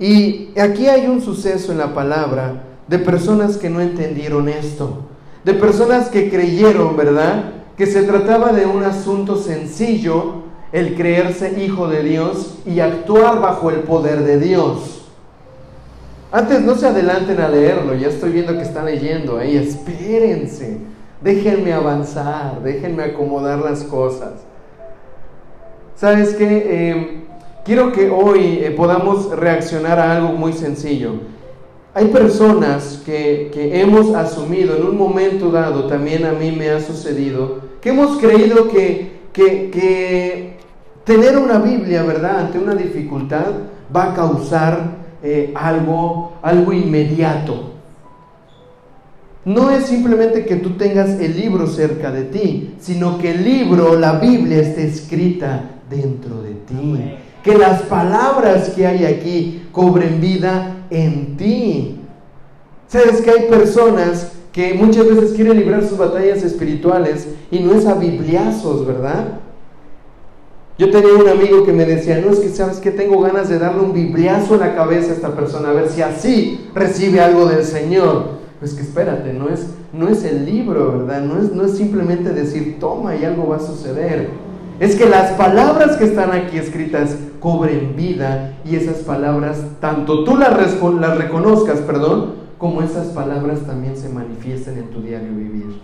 Y 0.00 0.48
aquí 0.58 0.88
hay 0.88 1.06
un 1.06 1.22
suceso 1.22 1.70
en 1.70 1.78
la 1.78 1.94
palabra 1.94 2.64
de 2.88 2.98
personas 2.98 3.56
que 3.56 3.70
no 3.70 3.80
entendieron 3.80 4.48
esto, 4.48 5.04
de 5.44 5.54
personas 5.54 6.08
que 6.08 6.28
creyeron, 6.28 6.96
¿verdad? 6.96 7.52
Que 7.76 7.86
se 7.86 8.02
trataba 8.02 8.52
de 8.52 8.66
un 8.66 8.82
asunto 8.82 9.36
sencillo, 9.36 10.42
el 10.72 10.96
creerse 10.96 11.62
hijo 11.64 11.86
de 11.86 12.02
Dios 12.02 12.58
y 12.66 12.80
actuar 12.80 13.40
bajo 13.40 13.70
el 13.70 13.80
poder 13.80 14.24
de 14.24 14.40
Dios. 14.40 14.99
Antes 16.32 16.60
no 16.60 16.76
se 16.76 16.86
adelanten 16.86 17.40
a 17.40 17.48
leerlo, 17.48 17.94
ya 17.94 18.06
estoy 18.06 18.30
viendo 18.30 18.52
que 18.52 18.62
están 18.62 18.84
leyendo 18.84 19.38
ahí, 19.38 19.56
espérense, 19.56 20.78
déjenme 21.20 21.72
avanzar, 21.72 22.62
déjenme 22.62 23.02
acomodar 23.02 23.58
las 23.58 23.82
cosas. 23.82 24.34
¿Sabes 25.96 26.34
qué? 26.34 26.90
Em, 26.90 27.22
quiero 27.64 27.90
que 27.90 28.08
hoy 28.08 28.60
eh, 28.62 28.70
podamos 28.70 29.36
reaccionar 29.36 29.98
a 29.98 30.16
algo 30.16 30.32
muy 30.34 30.52
sencillo. 30.52 31.14
Hay 31.94 32.06
personas 32.06 33.02
que, 33.04 33.50
hemos 33.80 34.14
asumido 34.14 34.76
en 34.76 34.86
un 34.86 34.96
momento 34.96 35.50
dado, 35.50 35.88
también 35.88 36.24
a 36.24 36.32
mí 36.32 36.52
me 36.52 36.70
ha 36.70 36.80
sucedido, 36.80 37.58
que 37.80 37.88
hemos 37.88 38.18
creído 38.18 38.68
que, 38.68 39.18
que 39.32 40.56
tener 41.02 41.36
una 41.36 41.58
Biblia, 41.58 42.04
¿verdad?, 42.04 42.38
ante 42.38 42.58
una 42.60 42.76
dificultad 42.76 43.46
va 43.94 44.12
a 44.12 44.14
causar 44.14 44.99
eh, 45.22 45.52
algo, 45.54 46.32
algo 46.42 46.72
inmediato. 46.72 47.70
No 49.44 49.70
es 49.70 49.86
simplemente 49.86 50.44
que 50.44 50.56
tú 50.56 50.70
tengas 50.70 51.18
el 51.20 51.36
libro 51.36 51.66
cerca 51.66 52.10
de 52.10 52.24
ti, 52.24 52.74
sino 52.78 53.18
que 53.18 53.32
el 53.32 53.44
libro, 53.44 53.98
la 53.98 54.18
Biblia, 54.18 54.58
esté 54.58 54.86
escrita 54.86 55.70
dentro 55.88 56.42
de 56.42 56.50
ti. 56.50 57.16
Que 57.42 57.56
las 57.56 57.82
palabras 57.82 58.70
que 58.70 58.86
hay 58.86 59.04
aquí 59.06 59.62
cobren 59.72 60.20
vida 60.20 60.84
en 60.90 61.36
ti. 61.36 61.96
Sabes 62.86 63.22
que 63.22 63.30
hay 63.30 63.48
personas 63.48 64.32
que 64.52 64.74
muchas 64.74 65.06
veces 65.06 65.32
quieren 65.32 65.56
librar 65.56 65.84
sus 65.84 65.96
batallas 65.96 66.42
espirituales 66.42 67.28
y 67.50 67.60
no 67.60 67.72
es 67.72 67.86
a 67.86 67.94
bibliazos, 67.94 68.86
¿verdad? 68.86 69.40
Yo 70.80 70.90
tenía 70.90 71.12
un 71.12 71.28
amigo 71.28 71.62
que 71.66 71.74
me 71.74 71.84
decía, 71.84 72.22
no 72.24 72.32
es 72.32 72.38
que 72.38 72.48
sabes 72.48 72.78
que 72.78 72.90
tengo 72.90 73.20
ganas 73.20 73.50
de 73.50 73.58
darle 73.58 73.82
un 73.82 73.92
bibliazo 73.92 74.54
en 74.54 74.60
la 74.60 74.74
cabeza 74.74 75.10
a 75.10 75.14
esta 75.14 75.36
persona, 75.36 75.68
a 75.68 75.72
ver 75.74 75.90
si 75.90 76.00
así 76.00 76.70
recibe 76.74 77.20
algo 77.20 77.44
del 77.44 77.64
Señor. 77.64 78.40
Pues 78.60 78.72
que 78.72 78.80
espérate, 78.80 79.34
no 79.34 79.50
es, 79.50 79.66
no 79.92 80.08
es 80.08 80.24
el 80.24 80.46
libro, 80.46 80.92
¿verdad? 80.92 81.20
No 81.20 81.38
es, 81.38 81.52
no 81.52 81.66
es 81.66 81.76
simplemente 81.76 82.30
decir, 82.30 82.78
toma 82.80 83.14
y 83.14 83.26
algo 83.26 83.46
va 83.48 83.56
a 83.56 83.60
suceder. 83.60 84.30
Es 84.78 84.96
que 84.96 85.04
las 85.04 85.32
palabras 85.32 85.98
que 85.98 86.04
están 86.04 86.32
aquí 86.32 86.56
escritas 86.56 87.14
cobren 87.40 87.94
vida 87.94 88.54
y 88.64 88.76
esas 88.76 89.00
palabras, 89.00 89.62
tanto 89.82 90.24
tú 90.24 90.38
las, 90.38 90.50
las 90.98 91.18
reconozcas, 91.18 91.80
perdón, 91.80 92.36
como 92.56 92.80
esas 92.80 93.08
palabras 93.08 93.66
también 93.66 93.98
se 93.98 94.08
manifiesten 94.08 94.78
en 94.78 94.88
tu 94.88 95.02
diario 95.02 95.28
vivir. 95.28 95.78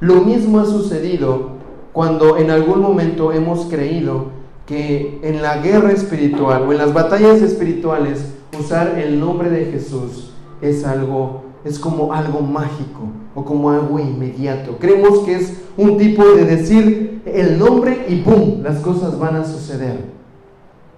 Lo 0.00 0.16
mismo 0.16 0.60
ha 0.60 0.66
sucedido 0.66 1.63
cuando 1.94 2.36
en 2.38 2.50
algún 2.50 2.80
momento 2.80 3.32
hemos 3.32 3.66
creído 3.66 4.26
que 4.66 5.20
en 5.22 5.40
la 5.40 5.58
guerra 5.58 5.92
espiritual 5.92 6.64
o 6.64 6.72
en 6.72 6.78
las 6.78 6.92
batallas 6.92 7.40
espirituales 7.40 8.34
usar 8.58 8.98
el 8.98 9.20
nombre 9.20 9.48
de 9.48 9.66
Jesús 9.66 10.32
es 10.60 10.84
algo, 10.84 11.44
es 11.64 11.78
como 11.78 12.12
algo 12.12 12.40
mágico 12.40 13.02
o 13.32 13.44
como 13.44 13.70
algo 13.70 14.00
inmediato. 14.00 14.76
Creemos 14.80 15.20
que 15.20 15.36
es 15.36 15.62
un 15.76 15.96
tipo 15.96 16.24
de 16.24 16.44
decir 16.44 17.22
el 17.26 17.60
nombre 17.60 18.06
y 18.08 18.16
¡pum! 18.22 18.60
las 18.64 18.80
cosas 18.80 19.16
van 19.16 19.36
a 19.36 19.44
suceder. 19.44 19.98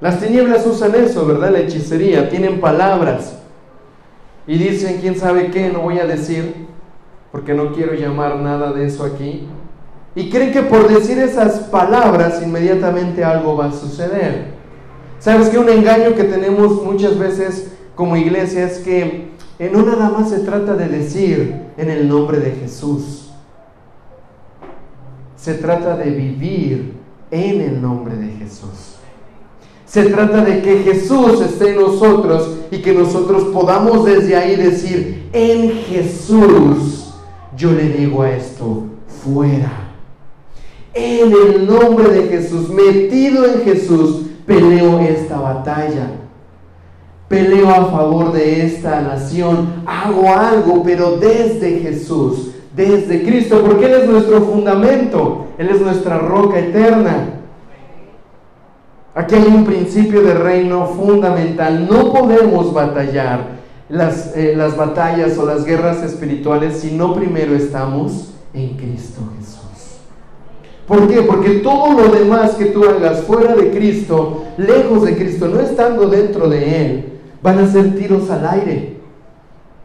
Las 0.01 0.19
tinieblas 0.19 0.67
usan 0.67 0.95
eso, 0.95 1.27
¿verdad? 1.27 1.51
La 1.51 1.61
hechicería, 1.61 2.31
tienen 2.31 2.59
palabras 2.59 3.37
y 4.47 4.57
dicen, 4.57 4.97
quién 5.03 5.15
sabe 5.17 5.51
qué, 5.51 5.69
no 5.69 5.81
voy 5.81 5.99
a 5.99 6.07
decir, 6.07 6.55
porque 7.33 7.53
no 7.53 7.75
quiero 7.75 7.93
llamar 7.93 8.37
nada 8.37 8.73
de 8.73 8.87
eso 8.87 9.05
aquí, 9.05 9.47
y 10.17 10.31
creen 10.31 10.51
que 10.51 10.63
por 10.63 10.89
decir 10.89 11.19
esas 11.19 11.59
palabras 11.69 12.43
inmediatamente 12.43 13.23
algo 13.23 13.55
va 13.55 13.67
a 13.67 13.73
suceder. 13.73 14.57
¿Sabes 15.21 15.51
que 15.51 15.59
un 15.59 15.69
engaño 15.69 16.15
que 16.15 16.25
tenemos 16.25 16.83
muchas 16.83 17.19
veces 17.19 17.69
como 17.95 18.17
iglesia 18.17 18.65
es 18.65 18.79
que 18.79 19.29
no 19.73 19.83
nada 19.83 20.09
más 20.09 20.31
se 20.31 20.39
trata 20.41 20.75
de 20.75 20.89
decir 20.89 21.55
en 21.77 21.91
el 21.91 22.09
nombre 22.09 22.39
de 22.39 22.53
Jesús. 22.53 23.31
Se 25.37 25.55
trata 25.55 25.97
de 25.97 26.11
vivir 26.11 26.95
en 27.31 27.61
el 27.61 27.81
nombre 27.81 28.17
de 28.17 28.29
Jesús. 28.39 28.97
Se 29.85 30.05
trata 30.05 30.45
de 30.45 30.63
que 30.63 30.79
Jesús 30.79 31.41
esté 31.43 31.71
en 31.71 31.77
nosotros 31.77 32.57
y 32.71 32.79
que 32.79 32.93
nosotros 32.93 33.45
podamos 33.53 34.05
desde 34.05 34.35
ahí 34.35 34.57
decir, 34.57 35.29
en 35.33 35.73
Jesús 35.73 37.15
yo 37.57 37.73
le 37.73 37.91
digo 37.91 38.23
a 38.23 38.31
esto, 38.31 38.85
fuera 39.23 39.86
en 40.97 41.31
el 41.31 41.67
nombre 41.67 42.09
de 42.09 42.29
Jesús, 42.29 42.71
metido 42.71 43.45
en 43.45 43.61
Jesús, 43.63 44.23
peleo 44.47 44.99
esta 45.01 45.39
batalla. 45.39 46.09
Peleo 47.29 47.69
a 47.69 47.87
favor 47.87 48.33
de 48.33 48.65
esta 48.65 49.03
nación. 49.03 49.83
Hago 49.85 50.33
algo, 50.33 50.83
pero 50.83 51.19
desde 51.19 51.81
Jesús, 51.81 52.53
desde 52.75 53.25
Cristo, 53.25 53.63
porque 53.67 53.87
Él 53.87 54.03
es 54.03 54.09
nuestro 54.09 54.41
fundamento. 54.43 55.47
Él 55.59 55.69
es 55.69 55.81
nuestra 55.81 56.19
roca 56.19 56.59
eterna. 56.59 57.41
Aquí 59.15 59.35
hay 59.35 59.47
un 59.47 59.65
principio 59.65 60.23
de 60.23 60.35
reino 60.35 60.87
fundamental. 60.87 61.87
No 61.91 62.13
podemos 62.13 62.73
batallar 62.73 63.57
las, 63.89 64.37
eh, 64.37 64.55
las 64.57 64.77
batallas 64.77 65.37
o 65.37 65.47
las 65.47 65.65
guerras 65.65 66.03
espirituales 66.03 66.79
si 66.79 66.93
no 66.93 67.15
primero 67.15 67.55
estamos 67.55 68.35
en 68.55 68.77
Cristo 68.77 69.21
Jesús. 69.39 69.56
¿Por 70.87 71.09
qué? 71.09 71.23
Porque 71.23 71.51
todo 71.59 71.93
lo 71.93 72.09
demás 72.09 72.53
que 72.53 72.67
tú 72.67 72.85
hagas 72.85 73.23
fuera 73.23 73.57
de 73.57 73.71
Cristo, 73.71 74.45
lejos 74.57 75.05
de 75.05 75.17
Cristo, 75.17 75.49
no 75.49 75.61
estando 75.61 76.07
dentro 76.09 76.49
de 76.49 76.87
Él, 76.87 77.13
van 77.43 77.59
a 77.59 77.71
ser 77.71 77.97
tiros 77.97 78.31
al 78.31 78.47
aire. 78.47 78.97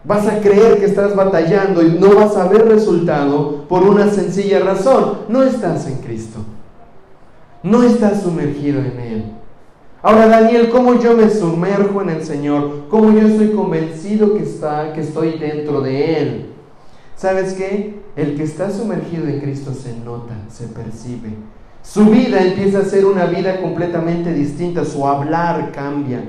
Vas 0.04 0.28
a 0.28 0.39
creer 0.39 0.80
que 0.80 0.86
estás 0.86 1.16
batallando 1.16 1.84
y 1.84 1.91
no 1.91 2.16
vas 2.16 2.36
a 2.38 2.47
ver 2.47 2.68
resultado 2.68 3.66
por 3.68 3.84
una 3.84 4.10
sencilla 4.10 4.60
razón. 4.60 5.20
No 5.28 5.43
estás 5.43 5.88
en 5.88 5.97
Cristo. 5.97 6.39
No 7.64 7.84
estás 7.84 8.22
sumergido 8.22 8.80
en 8.80 8.99
Él. 8.99 9.24
Ahora, 10.04 10.28
Daniel, 10.28 10.70
¿cómo 10.72 10.99
yo 10.99 11.16
me 11.16 11.30
sumerjo 11.30 12.02
en 12.02 12.10
el 12.10 12.24
Señor? 12.24 12.86
¿Cómo 12.89 13.12
yo 13.12 13.28
estoy 13.28 13.52
convencido 13.52 14.34
que, 14.34 14.41
está, 14.43 14.93
que 14.93 15.02
estoy 15.02 15.38
dentro 15.38 15.82
de 15.82 16.20
Él? 16.20 16.51
¿Sabes 17.22 17.53
qué? 17.53 18.01
El 18.15 18.36
que 18.36 18.41
está 18.41 18.72
sumergido 18.72 19.28
en 19.28 19.41
Cristo 19.41 19.76
se 19.76 19.95
nota, 19.95 20.34
se 20.49 20.65
percibe. 20.65 21.30
Su 21.84 22.05
vida 22.05 22.41
empieza 22.41 22.80
a 22.80 22.86
ser 22.86 23.05
una 23.05 23.28
vida 23.28 23.61
completamente 23.61 24.34
distinta, 24.34 24.84
su 24.84 25.05
hablar 25.05 25.72
cambia, 25.72 26.24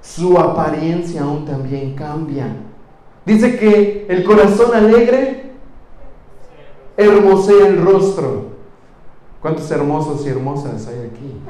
su 0.00 0.38
apariencia 0.38 1.24
aún 1.24 1.44
también 1.44 1.94
cambia. 1.94 2.46
Dice 3.26 3.58
que 3.58 4.06
el 4.08 4.24
corazón 4.24 4.74
alegre 4.74 5.50
hermosea 6.96 7.66
el 7.66 7.84
rostro. 7.84 8.52
¿Cuántos 9.42 9.70
hermosos 9.70 10.24
y 10.24 10.30
hermosas 10.30 10.86
hay 10.86 11.10
aquí? 11.10 11.40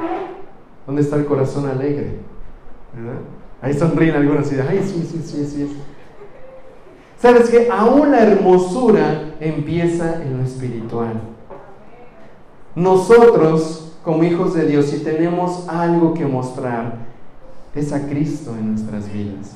¿Dónde 0.88 1.02
está 1.02 1.14
el 1.14 1.26
corazón 1.26 1.68
alegre? 1.68 2.16
Ahí 3.60 3.74
sonríen 3.74 4.16
algunos 4.16 4.48
y 4.48 4.56
dicen, 4.56 4.66
ay, 4.68 4.80
sí, 4.82 5.08
sí, 5.08 5.22
sí, 5.24 5.46
sí. 5.46 5.76
Sabes 7.22 7.50
que 7.50 7.68
aún 7.70 8.10
la 8.10 8.24
hermosura 8.24 9.34
empieza 9.38 10.20
en 10.24 10.38
lo 10.38 10.44
espiritual. 10.44 11.20
Nosotros, 12.74 13.92
como 14.02 14.24
hijos 14.24 14.54
de 14.54 14.66
Dios, 14.66 14.86
si 14.86 15.04
tenemos 15.04 15.68
algo 15.68 16.14
que 16.14 16.26
mostrar, 16.26 16.96
es 17.76 17.92
a 17.92 18.08
Cristo 18.08 18.50
en 18.58 18.72
nuestras 18.72 19.12
vidas. 19.12 19.52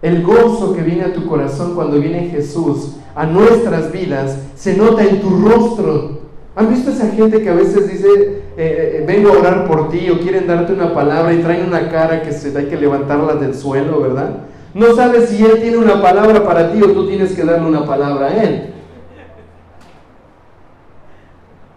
El 0.00 0.22
gozo 0.22 0.74
que 0.74 0.80
viene 0.80 1.04
a 1.04 1.12
tu 1.12 1.26
corazón 1.26 1.74
cuando 1.74 2.00
viene 2.00 2.30
Jesús 2.30 2.96
a 3.14 3.26
nuestras 3.26 3.92
vidas 3.92 4.38
se 4.54 4.74
nota 4.74 5.04
en 5.04 5.20
tu 5.20 5.28
rostro. 5.28 6.20
¿Han 6.56 6.70
visto 6.70 6.92
esa 6.92 7.10
gente 7.10 7.42
que 7.42 7.50
a 7.50 7.54
veces 7.54 7.92
dice, 7.92 8.08
eh, 8.08 8.42
eh, 8.56 9.04
vengo 9.06 9.28
a 9.28 9.38
orar 9.38 9.66
por 9.66 9.90
ti 9.90 10.08
o 10.08 10.18
quieren 10.18 10.46
darte 10.46 10.72
una 10.72 10.94
palabra 10.94 11.34
y 11.34 11.42
traen 11.42 11.66
una 11.66 11.90
cara 11.90 12.22
que 12.22 12.32
se 12.32 12.56
hay 12.56 12.66
que 12.68 12.76
levantarla 12.78 13.34
del 13.34 13.54
suelo, 13.54 14.00
¿verdad? 14.00 14.46
No 14.74 14.94
sabes 14.94 15.28
si 15.28 15.44
Él 15.44 15.60
tiene 15.60 15.76
una 15.78 16.02
palabra 16.02 16.44
para 16.44 16.72
ti 16.72 16.82
o 16.82 16.90
tú 16.90 17.06
tienes 17.06 17.32
que 17.32 17.44
darle 17.44 17.68
una 17.68 17.86
palabra 17.86 18.26
a 18.26 18.42
Él. 18.42 18.74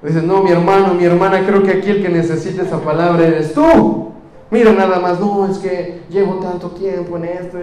Dices, 0.02 0.24
no, 0.24 0.42
mi 0.44 0.52
hermano, 0.52 0.94
mi 0.94 1.04
hermana, 1.06 1.46
creo 1.46 1.64
que 1.64 1.72
aquí 1.72 1.90
el 1.90 2.02
que 2.02 2.10
necesita 2.10 2.64
esa 2.64 2.80
palabra 2.80 3.28
eres 3.28 3.54
tú. 3.54 4.12
Mira 4.50 4.72
nada 4.72 5.00
más, 5.00 5.20
no, 5.20 5.46
es 5.50 5.58
que 5.58 6.02
llevo 6.10 6.36
tanto 6.36 6.72
tiempo 6.72 7.18
en 7.18 7.26
esto. 7.26 7.58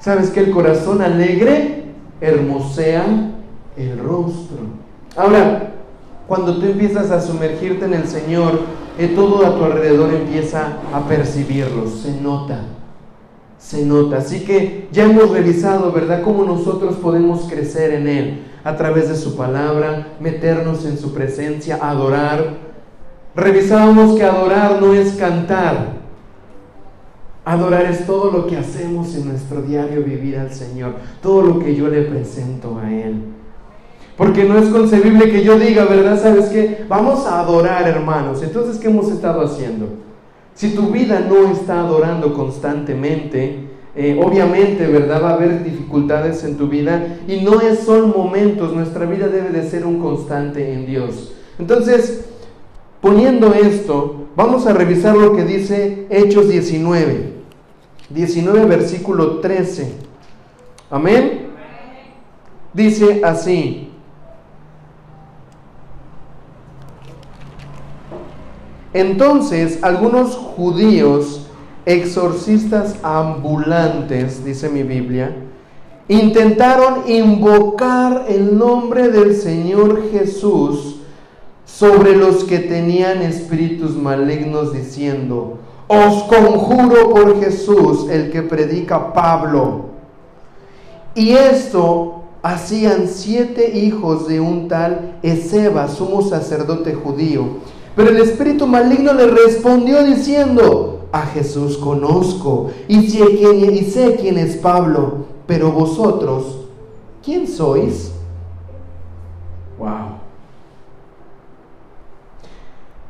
¿Sabes 0.00 0.30
que 0.30 0.40
el 0.40 0.50
corazón 0.50 1.00
alegre 1.00 1.84
hermosea 2.20 3.04
el 3.76 3.98
rostro? 3.98 4.58
Ahora, 5.16 5.72
cuando 6.26 6.56
tú 6.56 6.66
empiezas 6.66 7.10
a 7.10 7.20
sumergirte 7.20 7.84
en 7.84 7.94
el 7.94 8.06
Señor, 8.06 8.60
eh, 8.98 9.12
todo 9.14 9.46
a 9.46 9.56
tu 9.56 9.64
alrededor 9.64 10.12
empieza 10.12 10.78
a 10.92 11.00
percibirlo, 11.06 11.86
se 11.88 12.20
nota, 12.20 12.60
se 13.58 13.84
nota. 13.84 14.18
Así 14.18 14.40
que 14.40 14.88
ya 14.92 15.04
hemos 15.04 15.30
revisado, 15.30 15.92
¿verdad?, 15.92 16.22
cómo 16.22 16.44
nosotros 16.44 16.96
podemos 16.96 17.48
crecer 17.48 17.92
en 17.92 18.08
Él 18.08 18.42
a 18.64 18.76
través 18.76 19.08
de 19.08 19.16
su 19.16 19.36
palabra, 19.36 20.14
meternos 20.20 20.84
en 20.84 20.98
su 20.98 21.14
presencia, 21.14 21.78
adorar. 21.80 22.54
Revisábamos 23.34 24.16
que 24.16 24.24
adorar 24.24 24.80
no 24.80 24.92
es 24.92 25.12
cantar. 25.12 25.96
Adorar 27.44 27.86
es 27.86 28.06
todo 28.06 28.32
lo 28.32 28.46
que 28.46 28.56
hacemos 28.56 29.14
en 29.14 29.28
nuestro 29.28 29.62
diario 29.62 30.02
vivir 30.02 30.36
al 30.36 30.52
Señor, 30.52 30.94
todo 31.22 31.42
lo 31.42 31.58
que 31.60 31.76
yo 31.76 31.86
le 31.86 32.02
presento 32.02 32.78
a 32.78 32.92
Él. 32.92 33.22
Porque 34.16 34.44
no 34.44 34.58
es 34.58 34.68
concebible 34.70 35.30
que 35.30 35.44
yo 35.44 35.58
diga, 35.58 35.84
¿verdad? 35.84 36.20
¿Sabes 36.20 36.46
qué? 36.46 36.86
Vamos 36.88 37.26
a 37.26 37.40
adorar, 37.40 37.86
hermanos. 37.86 38.42
Entonces, 38.42 38.78
¿qué 38.78 38.88
hemos 38.88 39.10
estado 39.12 39.42
haciendo? 39.42 40.05
Si 40.56 40.70
tu 40.70 40.90
vida 40.90 41.20
no 41.20 41.52
está 41.52 41.80
adorando 41.80 42.32
constantemente, 42.32 43.66
eh, 43.94 44.18
obviamente, 44.22 44.86
¿verdad? 44.86 45.22
Va 45.22 45.30
a 45.30 45.34
haber 45.34 45.62
dificultades 45.62 46.42
en 46.44 46.56
tu 46.56 46.66
vida 46.66 47.18
y 47.28 47.42
no 47.42 47.60
es, 47.60 47.80
son 47.80 48.10
momentos, 48.10 48.72
nuestra 48.72 49.04
vida 49.04 49.28
debe 49.28 49.50
de 49.50 49.68
ser 49.68 49.84
un 49.84 50.00
constante 50.00 50.72
en 50.72 50.86
Dios. 50.86 51.34
Entonces, 51.58 52.24
poniendo 53.02 53.52
esto, 53.52 54.28
vamos 54.34 54.66
a 54.66 54.72
revisar 54.72 55.14
lo 55.14 55.36
que 55.36 55.44
dice 55.44 56.06
Hechos 56.08 56.48
19, 56.48 57.34
19 58.08 58.64
versículo 58.64 59.40
13. 59.40 59.92
Amén. 60.88 61.48
Dice 62.72 63.20
así. 63.22 63.90
Entonces, 68.96 69.80
algunos 69.82 70.34
judíos 70.34 71.42
exorcistas 71.84 72.96
ambulantes, 73.02 74.42
dice 74.42 74.70
mi 74.70 74.84
Biblia, 74.84 75.36
intentaron 76.08 77.02
invocar 77.06 78.24
el 78.26 78.56
nombre 78.56 79.10
del 79.10 79.36
Señor 79.36 80.10
Jesús 80.10 80.96
sobre 81.66 82.16
los 82.16 82.44
que 82.44 82.58
tenían 82.58 83.20
espíritus 83.20 83.94
malignos 83.96 84.72
diciendo, 84.72 85.58
os 85.88 86.22
conjuro 86.22 87.10
por 87.10 87.38
Jesús, 87.38 88.08
el 88.08 88.30
que 88.30 88.40
predica 88.40 89.12
Pablo. 89.12 89.90
Y 91.14 91.32
esto 91.32 92.22
hacían 92.42 93.08
siete 93.08 93.76
hijos 93.76 94.26
de 94.26 94.40
un 94.40 94.68
tal 94.68 95.18
Ezeba, 95.22 95.86
sumo 95.86 96.22
sacerdote 96.22 96.94
judío. 96.94 97.75
Pero 97.96 98.10
el 98.10 98.18
espíritu 98.18 98.66
maligno 98.66 99.14
le 99.14 99.26
respondió 99.26 100.04
diciendo, 100.04 101.08
a 101.12 101.22
Jesús 101.22 101.78
conozco 101.78 102.70
y 102.88 103.08
sé 103.08 104.16
quién, 104.20 104.36
es 104.36 104.56
Pablo, 104.56 105.24
pero 105.46 105.72
vosotros, 105.72 106.66
¿quién 107.24 107.48
sois? 107.48 108.12
Wow. 109.78 110.16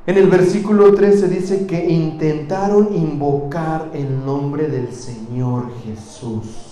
En 0.06 0.18
el 0.18 0.28
versículo 0.28 0.94
13 0.94 1.28
dice 1.28 1.66
que 1.66 1.90
intentaron 1.90 2.94
invocar 2.94 3.90
el 3.92 4.24
nombre 4.24 4.68
del 4.68 4.92
Señor 4.92 5.64
Jesús. 5.84 6.65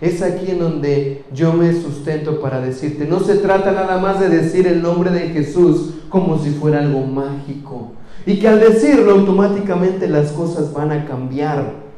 Es 0.00 0.22
aquí 0.22 0.52
en 0.52 0.60
donde 0.60 1.24
yo 1.32 1.52
me 1.52 1.72
sustento 1.72 2.40
para 2.40 2.60
decirte, 2.60 3.04
no 3.04 3.18
se 3.20 3.36
trata 3.36 3.72
nada 3.72 3.98
más 3.98 4.20
de 4.20 4.28
decir 4.28 4.66
el 4.66 4.80
nombre 4.80 5.10
de 5.10 5.30
Jesús 5.30 5.94
como 6.08 6.38
si 6.38 6.50
fuera 6.50 6.78
algo 6.78 7.00
mágico, 7.00 7.92
y 8.24 8.38
que 8.38 8.46
al 8.46 8.60
decirlo 8.60 9.12
automáticamente 9.12 10.06
las 10.06 10.30
cosas 10.32 10.72
van 10.72 10.92
a 10.92 11.04
cambiar. 11.04 11.88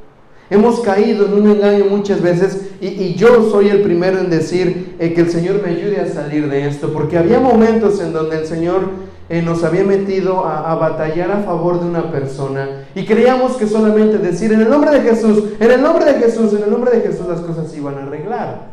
Hemos 0.48 0.80
caído 0.80 1.26
en 1.26 1.34
un 1.34 1.50
engaño 1.50 1.84
muchas 1.90 2.20
veces 2.20 2.70
y, 2.80 3.14
yo 3.14 3.48
soy 3.50 3.68
el 3.68 3.82
primero 3.82 4.18
en 4.18 4.30
decir 4.30 4.96
eh, 4.98 5.12
que 5.12 5.20
el 5.20 5.30
Señor 5.30 5.62
me 5.62 5.68
ayude 5.68 6.00
a 6.00 6.08
salir 6.08 6.48
de 6.48 6.66
esto, 6.66 6.92
porque 6.92 7.18
había 7.18 7.38
momentos 7.38 8.00
en 8.00 8.12
donde 8.12 8.38
el 8.38 8.46
Señor 8.46 9.09
eh, 9.30 9.42
nos 9.42 9.62
había 9.62 9.84
metido 9.84 10.44
a, 10.44 10.74
batallar 10.74 11.30
a 11.30 11.42
favor 11.42 11.78
de 11.78 11.86
una 11.86 12.10
persona 12.10 12.88
y 12.96 13.06
creíamos 13.06 13.52
que 13.52 13.68
solamente 13.68 14.18
decir 14.18 14.52
en 14.52 14.62
el 14.62 14.68
nombre 14.68 14.90
de 14.90 15.08
Jesús, 15.08 15.44
en 15.60 15.70
el 15.70 15.80
nombre 15.80 16.04
de 16.04 16.14
Jesús, 16.14 16.52
en 16.52 16.64
el 16.64 16.70
nombre 16.72 16.90
de 16.90 17.00
Jesús 17.02 17.28
las 17.28 17.38
cosas 17.40 17.70
se 17.70 17.76
iban 17.76 17.96
a 17.96 18.02
arreglar. 18.02 18.72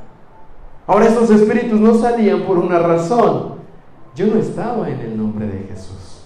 Ahora 0.87 1.05
esos 1.05 1.29
espíritus 1.29 1.79
no 1.79 1.93
salían 1.93 2.41
por 2.41 2.57
una 2.57 2.79
razón. 2.79 3.57
Yo 4.15 4.25
no 4.25 4.39
estaba 4.39 4.89
en 4.89 4.99
el 4.99 5.15
nombre 5.15 5.45
de 5.45 5.59
Jesús. 5.69 6.23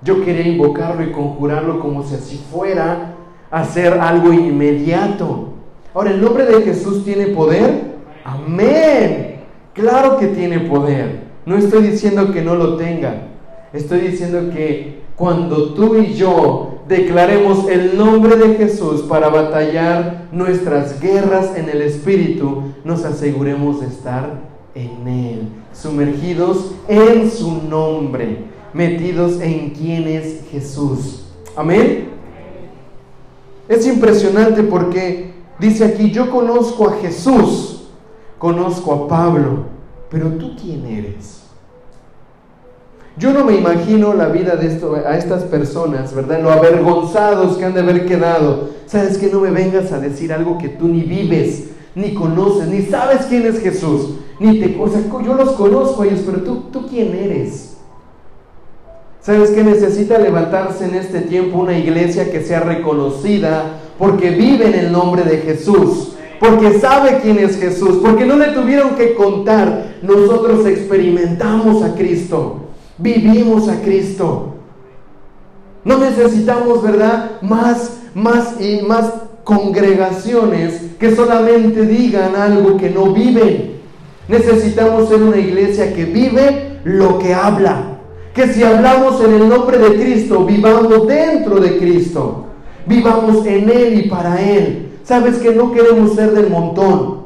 Yo 0.00 0.24
quería 0.24 0.48
invocarlo 0.48 1.04
y 1.04 1.12
conjurarlo 1.12 1.78
como 1.78 2.02
si 2.04 2.14
así 2.14 2.42
fuera 2.50 3.16
hacer 3.50 4.00
algo 4.00 4.32
inmediato. 4.32 5.50
Ahora, 5.92 6.10
¿el 6.10 6.22
nombre 6.22 6.46
de 6.46 6.62
Jesús 6.62 7.04
tiene 7.04 7.26
poder? 7.26 7.98
Amén. 8.24 9.42
Claro 9.74 10.16
que 10.16 10.28
tiene 10.28 10.60
poder. 10.60 11.24
No 11.44 11.58
estoy 11.58 11.82
diciendo 11.82 12.32
que 12.32 12.40
no 12.40 12.54
lo 12.54 12.76
tenga. 12.76 13.28
Estoy 13.72 14.00
diciendo 14.00 14.50
que 14.52 15.02
cuando 15.16 15.74
tú 15.74 15.96
y 15.96 16.14
yo 16.14 16.80
declaremos 16.88 17.68
el 17.68 17.96
nombre 17.96 18.36
de 18.36 18.56
Jesús 18.56 19.02
para 19.02 19.28
batallar 19.28 20.28
nuestras 20.32 21.00
guerras 21.00 21.56
en 21.56 21.68
el 21.68 21.82
Espíritu, 21.82 22.62
nos 22.84 23.04
aseguremos 23.04 23.80
de 23.80 23.86
estar 23.86 24.40
en 24.74 25.08
Él, 25.08 25.48
sumergidos 25.72 26.72
en 26.88 27.30
su 27.30 27.62
nombre 27.68 28.52
metidos 28.72 29.40
en 29.40 29.70
quién 29.70 30.08
es 30.08 30.44
Jesús. 30.50 31.24
Amén. 31.56 32.08
Es 33.68 33.86
impresionante 33.86 34.62
porque 34.62 35.34
dice 35.58 35.84
aquí, 35.84 36.10
yo 36.10 36.30
conozco 36.30 36.88
a 36.88 36.96
Jesús, 36.96 37.84
conozco 38.38 38.92
a 38.92 39.08
Pablo, 39.08 39.64
pero 40.10 40.30
tú 40.32 40.56
quién 40.60 40.84
eres? 40.86 41.41
Yo 43.18 43.32
no 43.32 43.44
me 43.44 43.56
imagino 43.56 44.14
la 44.14 44.28
vida 44.28 44.56
de 44.56 44.68
esto, 44.68 44.94
a 44.94 45.16
estas 45.18 45.42
personas, 45.44 46.14
¿verdad? 46.14 46.40
Lo 46.42 46.50
avergonzados 46.50 47.58
que 47.58 47.64
han 47.64 47.74
de 47.74 47.80
haber 47.80 48.06
quedado. 48.06 48.70
Sabes 48.86 49.18
que 49.18 49.28
no 49.28 49.40
me 49.40 49.50
vengas 49.50 49.92
a 49.92 50.00
decir 50.00 50.32
algo 50.32 50.56
que 50.56 50.70
tú 50.70 50.88
ni 50.88 51.02
vives, 51.02 51.70
ni 51.94 52.14
conoces, 52.14 52.68
ni 52.68 52.82
sabes 52.82 53.26
quién 53.26 53.46
es 53.46 53.60
Jesús, 53.60 54.14
ni 54.40 54.58
te, 54.60 54.78
o 54.80 54.88
sea, 54.88 55.02
yo 55.24 55.34
los 55.34 55.52
conozco 55.52 56.02
a 56.02 56.06
ellos, 56.06 56.22
pero 56.24 56.42
tú, 56.42 56.64
tú 56.72 56.86
quién 56.88 57.14
eres? 57.14 57.76
¿Sabes 59.20 59.50
qué 59.50 59.62
necesita 59.62 60.18
levantarse 60.18 60.84
en 60.84 60.96
este 60.96 61.20
tiempo 61.20 61.58
una 61.58 61.78
iglesia 61.78 62.32
que 62.32 62.42
sea 62.42 62.60
reconocida 62.60 63.78
porque 63.96 64.30
vive 64.30 64.66
en 64.66 64.74
el 64.74 64.90
nombre 64.90 65.22
de 65.22 65.38
Jesús? 65.38 66.14
Porque 66.40 66.80
sabe 66.80 67.20
quién 67.22 67.38
es 67.38 67.56
Jesús, 67.56 68.00
porque 68.02 68.24
no 68.24 68.36
le 68.36 68.48
tuvieron 68.48 68.96
que 68.96 69.14
contar. 69.14 69.94
Nosotros 70.02 70.66
experimentamos 70.66 71.84
a 71.84 71.94
Cristo, 71.94 72.61
vivimos 72.98 73.68
a 73.68 73.80
Cristo. 73.80 74.54
No 75.84 75.98
necesitamos, 75.98 76.82
¿verdad? 76.82 77.40
Más, 77.42 77.98
más 78.14 78.60
y 78.60 78.82
más 78.82 79.12
congregaciones 79.44 80.80
que 80.98 81.14
solamente 81.14 81.84
digan 81.86 82.36
algo 82.36 82.76
que 82.76 82.90
no 82.90 83.12
viven. 83.12 83.80
Necesitamos 84.28 85.08
ser 85.08 85.22
una 85.22 85.38
iglesia 85.38 85.92
que 85.92 86.04
vive 86.04 86.80
lo 86.84 87.18
que 87.18 87.34
habla 87.34 87.92
que 88.34 88.48
si 88.48 88.62
hablamos 88.62 89.22
en 89.22 89.34
el 89.34 89.48
nombre 89.48 89.78
de 89.78 90.00
Cristo, 90.00 90.44
vivamos 90.44 91.06
dentro 91.06 91.60
de 91.60 91.78
Cristo. 91.78 92.46
Vivamos 92.86 93.46
en 93.46 93.68
Él 93.68 93.98
y 93.98 94.08
para 94.08 94.40
Él. 94.40 94.98
Sabes 95.04 95.36
que 95.38 95.54
no 95.54 95.72
queremos 95.72 96.14
ser 96.14 96.32
del 96.32 96.48
montón. 96.48 97.22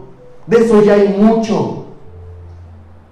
De 0.46 0.58
eso 0.58 0.82
ya 0.82 0.94
hay 0.94 1.16
mucho. 1.18 1.84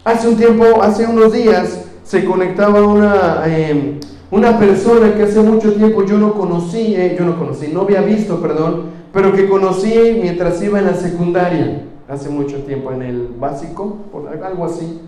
Hace 0.05 0.29
un 0.29 0.37
tiempo, 0.37 0.83
hace 0.83 1.07
unos 1.07 1.33
días, 1.33 1.84
se 2.05 2.25
conectaba 2.25 2.87
una, 2.87 3.43
em, 3.47 3.99
una 4.31 4.59
persona 4.59 5.15
que 5.15 5.25
hace 5.25 5.41
mucho 5.41 5.73
tiempo 5.73 6.05
yo 6.05 6.19
no 6.19 6.35
conocí, 6.35 6.95
eh, 6.95 7.17
yo 7.19 7.25
no 7.25 7.39
conocí, 7.39 7.69
no 7.69 7.81
había 7.81 8.03
visto, 8.03 8.41
perdón, 8.41 8.85
pero 9.13 9.33
que 9.33 9.49
conocí 9.49 10.19
mientras 10.21 10.63
iba 10.63 10.79
en 10.79 10.87
la 10.87 10.95
secundaria, 10.95 11.83
hace 12.09 12.29
mucho 12.29 12.59
tiempo 12.59 12.93
en 12.93 13.03
el 13.03 13.29
básico, 13.39 13.97
algo 14.45 14.67
así. 14.67 15.01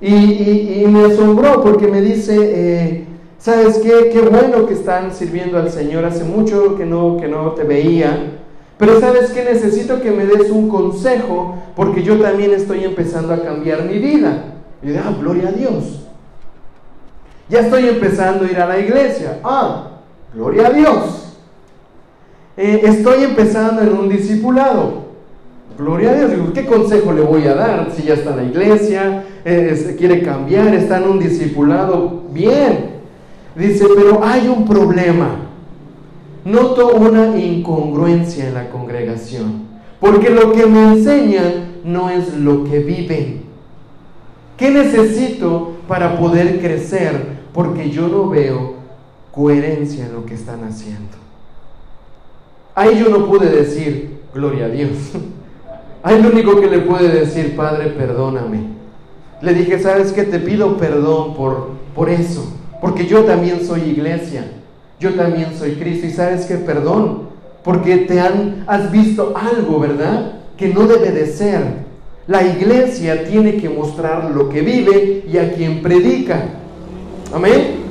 Y, 0.00 0.84
me 0.88 1.04
asombró 1.06 1.62
porque 1.62 1.88
me 1.88 2.00
dice, 2.00 2.36
eh, 2.38 3.04
¿sabes 3.38 3.78
qué? 3.78 4.10
Qué 4.12 4.20
bueno 4.20 4.66
que 4.66 4.74
están 4.74 5.12
sirviendo 5.12 5.58
al 5.58 5.70
Señor. 5.70 6.04
Hace 6.04 6.24
mucho 6.24 6.76
que 6.76 6.84
no, 6.84 7.16
que 7.16 7.28
no 7.28 7.52
te 7.52 7.64
veía. 7.64 8.38
Pero 8.78 9.00
¿sabes 9.00 9.30
qué? 9.30 9.42
Necesito 9.42 10.02
que 10.02 10.10
me 10.10 10.26
des 10.26 10.50
un 10.50 10.68
consejo 10.68 11.56
porque 11.74 12.02
yo 12.02 12.20
también 12.20 12.52
estoy 12.52 12.84
empezando 12.84 13.32
a 13.32 13.42
cambiar 13.42 13.84
mi 13.84 13.98
vida. 13.98 14.56
Y 14.82 14.92
yo, 14.92 15.00
ah, 15.02 15.16
gloria 15.18 15.48
a 15.48 15.52
Dios. 15.52 16.05
Ya 17.48 17.60
estoy 17.60 17.88
empezando 17.88 18.44
a 18.44 18.50
ir 18.50 18.58
a 18.58 18.66
la 18.66 18.78
iglesia. 18.78 19.38
Ah, 19.44 19.90
gloria 20.34 20.66
a 20.66 20.70
Dios. 20.70 21.34
Eh, 22.56 22.80
estoy 22.84 23.24
empezando 23.24 23.82
en 23.82 23.92
un 23.92 24.08
discipulado. 24.08 25.06
Gloria 25.78 26.10
a 26.10 26.14
Dios. 26.14 26.30
¿qué 26.54 26.64
consejo 26.64 27.12
le 27.12 27.20
voy 27.20 27.46
a 27.46 27.54
dar? 27.54 27.88
Si 27.94 28.02
ya 28.02 28.14
está 28.14 28.30
en 28.30 28.36
la 28.36 28.44
iglesia, 28.44 29.24
eh, 29.44 29.94
quiere 29.98 30.22
cambiar, 30.22 30.74
está 30.74 30.98
en 30.98 31.04
un 31.04 31.18
discipulado. 31.18 32.22
Bien. 32.32 32.96
Dice, 33.54 33.84
pero 33.94 34.24
hay 34.24 34.48
un 34.48 34.66
problema. 34.66 35.36
Noto 36.44 36.94
una 36.94 37.36
incongruencia 37.36 38.48
en 38.48 38.54
la 38.54 38.70
congregación. 38.70 39.66
Porque 40.00 40.30
lo 40.30 40.52
que 40.52 40.66
me 40.66 40.92
enseñan 40.92 41.76
no 41.84 42.10
es 42.10 42.34
lo 42.34 42.64
que 42.64 42.80
viven. 42.80 43.42
¿Qué 44.56 44.70
necesito 44.70 45.72
para 45.86 46.18
poder 46.18 46.60
crecer? 46.60 47.35
Porque 47.56 47.88
yo 47.88 48.06
no 48.08 48.28
veo 48.28 48.74
coherencia 49.32 50.04
en 50.04 50.12
lo 50.12 50.26
que 50.26 50.34
están 50.34 50.62
haciendo. 50.64 51.16
Ahí 52.74 52.98
yo 52.98 53.08
no 53.08 53.24
pude 53.24 53.48
decir, 53.48 54.18
gloria 54.34 54.66
a 54.66 54.68
Dios. 54.68 54.90
Ahí 56.02 56.20
lo 56.22 56.28
único 56.28 56.60
que 56.60 56.66
le 56.66 56.80
puede 56.80 57.08
decir, 57.08 57.56
Padre, 57.56 57.86
perdóname. 57.86 58.60
Le 59.40 59.54
dije, 59.54 59.78
¿sabes 59.78 60.12
qué? 60.12 60.24
Te 60.24 60.38
pido 60.38 60.76
perdón 60.76 61.34
por, 61.34 61.70
por 61.94 62.10
eso. 62.10 62.46
Porque 62.82 63.06
yo 63.06 63.24
también 63.24 63.66
soy 63.66 63.84
iglesia. 63.84 64.52
Yo 65.00 65.14
también 65.14 65.56
soy 65.58 65.76
Cristo. 65.76 66.06
Y 66.06 66.10
sabes 66.10 66.44
qué? 66.44 66.56
Perdón. 66.56 67.30
Porque 67.64 67.96
te 67.96 68.20
han, 68.20 68.64
has 68.66 68.92
visto 68.92 69.32
algo, 69.34 69.80
¿verdad? 69.80 70.40
Que 70.58 70.68
no 70.68 70.86
debe 70.86 71.10
de 71.10 71.26
ser. 71.26 71.62
La 72.26 72.42
iglesia 72.42 73.24
tiene 73.26 73.56
que 73.56 73.70
mostrar 73.70 74.30
lo 74.30 74.50
que 74.50 74.60
vive 74.60 75.24
y 75.26 75.38
a 75.38 75.54
quien 75.54 75.80
predica. 75.80 76.50
Amén. 77.32 77.86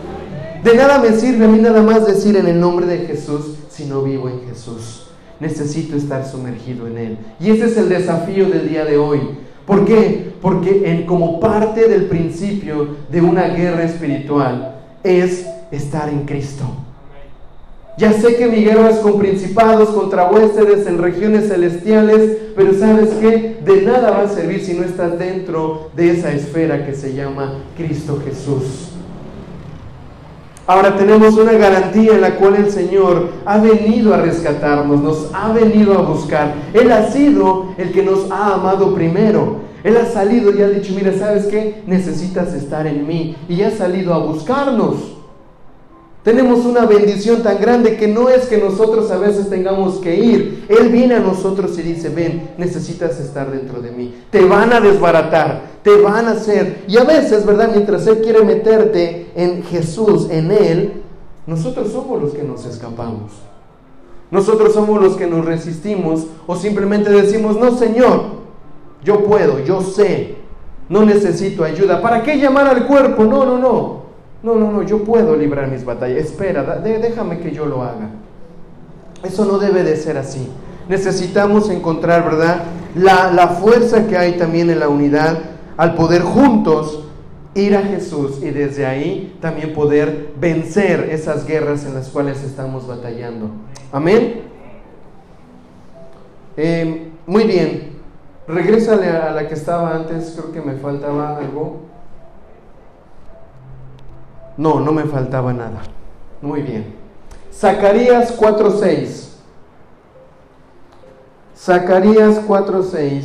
De 0.63 0.75
nada 0.75 0.99
me 0.99 1.11
sirve 1.11 1.45
a 1.45 1.47
mí 1.47 1.59
nada 1.59 1.81
más 1.81 2.07
decir 2.07 2.35
en 2.37 2.47
el 2.47 2.59
nombre 2.59 2.85
de 2.85 3.05
Jesús 3.05 3.55
si 3.69 3.85
no 3.85 4.01
vivo 4.01 4.29
en 4.29 4.41
Jesús. 4.47 5.07
Necesito 5.39 5.95
estar 5.95 6.25
sumergido 6.25 6.87
en 6.87 6.97
Él. 6.97 7.17
Y 7.39 7.51
ese 7.51 7.65
es 7.65 7.77
el 7.77 7.89
desafío 7.89 8.49
del 8.49 8.69
día 8.69 8.85
de 8.85 8.97
hoy. 8.97 9.19
¿Por 9.65 9.85
qué? 9.85 10.33
Porque 10.41 11.05
como 11.07 11.39
parte 11.39 11.87
del 11.87 12.05
principio 12.05 12.95
de 13.11 13.21
una 13.21 13.47
guerra 13.49 13.83
espiritual 13.83 14.75
es 15.03 15.45
estar 15.71 16.09
en 16.09 16.25
Cristo. 16.25 16.63
Ya 17.97 18.11
sé 18.11 18.35
que 18.35 18.47
mi 18.47 18.63
guerra 18.63 18.89
es 18.89 18.97
con 18.97 19.17
principados, 19.17 19.89
contra 19.89 20.29
huéspedes 20.29 20.85
en 20.85 20.97
regiones 20.97 21.47
celestiales, 21.47 22.37
pero 22.55 22.73
sabes 22.73 23.09
qué? 23.21 23.57
De 23.63 23.83
nada 23.83 24.11
va 24.11 24.23
a 24.23 24.29
servir 24.29 24.61
si 24.61 24.73
no 24.73 24.83
estás 24.83 25.17
dentro 25.17 25.91
de 25.95 26.11
esa 26.11 26.33
esfera 26.33 26.85
que 26.85 26.93
se 26.93 27.13
llama 27.13 27.63
Cristo 27.77 28.21
Jesús. 28.25 28.94
Ahora 30.67 30.95
tenemos 30.95 31.37
una 31.37 31.51
garantía 31.51 32.13
en 32.13 32.21
la 32.21 32.37
cual 32.37 32.55
el 32.55 32.71
Señor 32.71 33.29
ha 33.45 33.59
venido 33.59 34.15
a 34.15 34.17
rescatarnos, 34.17 34.99
nos 34.99 35.29
ha 35.31 35.53
venido 35.53 35.93
a 35.93 36.01
buscar. 36.01 36.55
Él 36.73 36.91
ha 36.91 37.11
sido 37.11 37.67
el 37.77 37.91
que 37.91 38.01
nos 38.01 38.31
ha 38.31 38.55
amado 38.55 38.95
primero. 38.95 39.57
Él 39.83 39.95
ha 39.97 40.05
salido 40.05 40.51
y 40.51 40.63
ha 40.63 40.69
dicho, 40.69 40.93
mira, 40.95 41.13
¿sabes 41.13 41.45
qué? 41.45 41.83
Necesitas 41.85 42.51
estar 42.55 42.87
en 42.87 43.05
mí. 43.05 43.35
Y 43.47 43.61
ha 43.61 43.69
salido 43.69 44.15
a 44.15 44.17
buscarnos. 44.17 45.14
Tenemos 46.25 46.65
una 46.65 46.87
bendición 46.87 47.43
tan 47.43 47.61
grande 47.61 47.97
que 47.97 48.07
no 48.07 48.29
es 48.29 48.47
que 48.47 48.57
nosotros 48.57 49.11
a 49.11 49.17
veces 49.19 49.47
tengamos 49.47 49.97
que 49.97 50.15
ir. 50.15 50.65
Él 50.69 50.89
viene 50.89 51.13
a 51.13 51.19
nosotros 51.19 51.77
y 51.77 51.83
dice, 51.83 52.09
ven, 52.09 52.49
necesitas 52.57 53.19
estar 53.19 53.51
dentro 53.51 53.79
de 53.79 53.91
mí. 53.91 54.11
Te 54.31 54.43
van 54.43 54.73
a 54.73 54.81
desbaratar, 54.81 55.61
te 55.83 55.95
van 55.97 56.25
a 56.25 56.31
hacer. 56.31 56.83
Y 56.87 56.97
a 56.97 57.03
veces, 57.03 57.45
¿verdad? 57.45 57.69
Mientras 57.71 58.07
Él 58.07 58.21
quiere 58.21 58.43
meterte 58.43 59.27
en 59.35 59.61
Jesús, 59.65 60.27
en 60.31 60.49
Él, 60.49 61.03
nosotros 61.45 61.91
somos 61.91 62.19
los 62.19 62.33
que 62.33 62.41
nos 62.41 62.65
escapamos. 62.65 63.33
Nosotros 64.31 64.73
somos 64.73 64.99
los 64.99 65.17
que 65.17 65.27
nos 65.27 65.45
resistimos 65.45 66.25
o 66.47 66.55
simplemente 66.55 67.11
decimos, 67.11 67.55
no, 67.55 67.77
Señor, 67.77 68.23
yo 69.03 69.23
puedo, 69.25 69.59
yo 69.59 69.79
sé, 69.81 70.37
no 70.89 71.05
necesito 71.05 71.63
ayuda. 71.63 72.01
¿Para 72.01 72.23
qué 72.23 72.39
llamar 72.39 72.65
al 72.65 72.87
cuerpo? 72.87 73.25
No, 73.25 73.45
no, 73.45 73.59
no. 73.59 74.04
No, 74.45 74.53
no, 74.53 74.71
no, 74.71 74.83
yo 74.83 75.03
puedo 75.03 75.35
librar 75.35 75.71
mis 75.71 75.83
batallas. 75.83 76.19
Espera, 76.19 76.61
déjame 76.77 77.39
que 77.39 77.49
yo 77.49 77.65
lo 77.65 77.81
haga. 77.81 78.09
Eso 79.23 79.43
no 79.43 79.57
debe 79.57 79.81
de 79.81 79.95
ser 79.95 80.19
así. 80.19 80.47
Necesitamos 80.87 81.71
encontrar, 81.71 82.23
¿verdad? 82.23 82.61
La, 82.93 83.31
la 83.31 83.47
fuerza 83.47 84.05
que 84.05 84.15
hay 84.15 84.33
también 84.33 84.69
en 84.69 84.79
la 84.79 84.87
unidad 84.87 85.39
al 85.77 85.95
poder 85.95 86.21
juntos 86.21 87.07
ir 87.55 87.75
a 87.75 87.81
Jesús 87.81 88.37
y 88.43 88.51
desde 88.51 88.85
ahí 88.85 89.35
también 89.41 89.73
poder 89.73 90.33
vencer 90.39 91.09
esas 91.09 91.47
guerras 91.47 91.83
en 91.83 91.95
las 91.95 92.09
cuales 92.09 92.43
estamos 92.43 92.85
batallando. 92.85 93.49
Amén. 93.91 94.43
Eh, 96.55 97.09
muy 97.25 97.45
bien. 97.45 97.95
Regrésale 98.47 99.07
a 99.07 99.31
la 99.31 99.47
que 99.47 99.55
estaba 99.55 99.95
antes, 99.95 100.35
creo 100.37 100.51
que 100.51 100.61
me 100.61 100.77
faltaba 100.77 101.35
algo. 101.39 101.94
No, 104.57 104.79
no 104.79 104.91
me 104.91 105.03
faltaba 105.03 105.53
nada. 105.53 105.81
Muy 106.41 106.61
bien. 106.61 106.95
Zacarías 107.51 108.37
4.6. 108.39 109.29
Zacarías 111.57 112.45
4.6. 112.45 113.23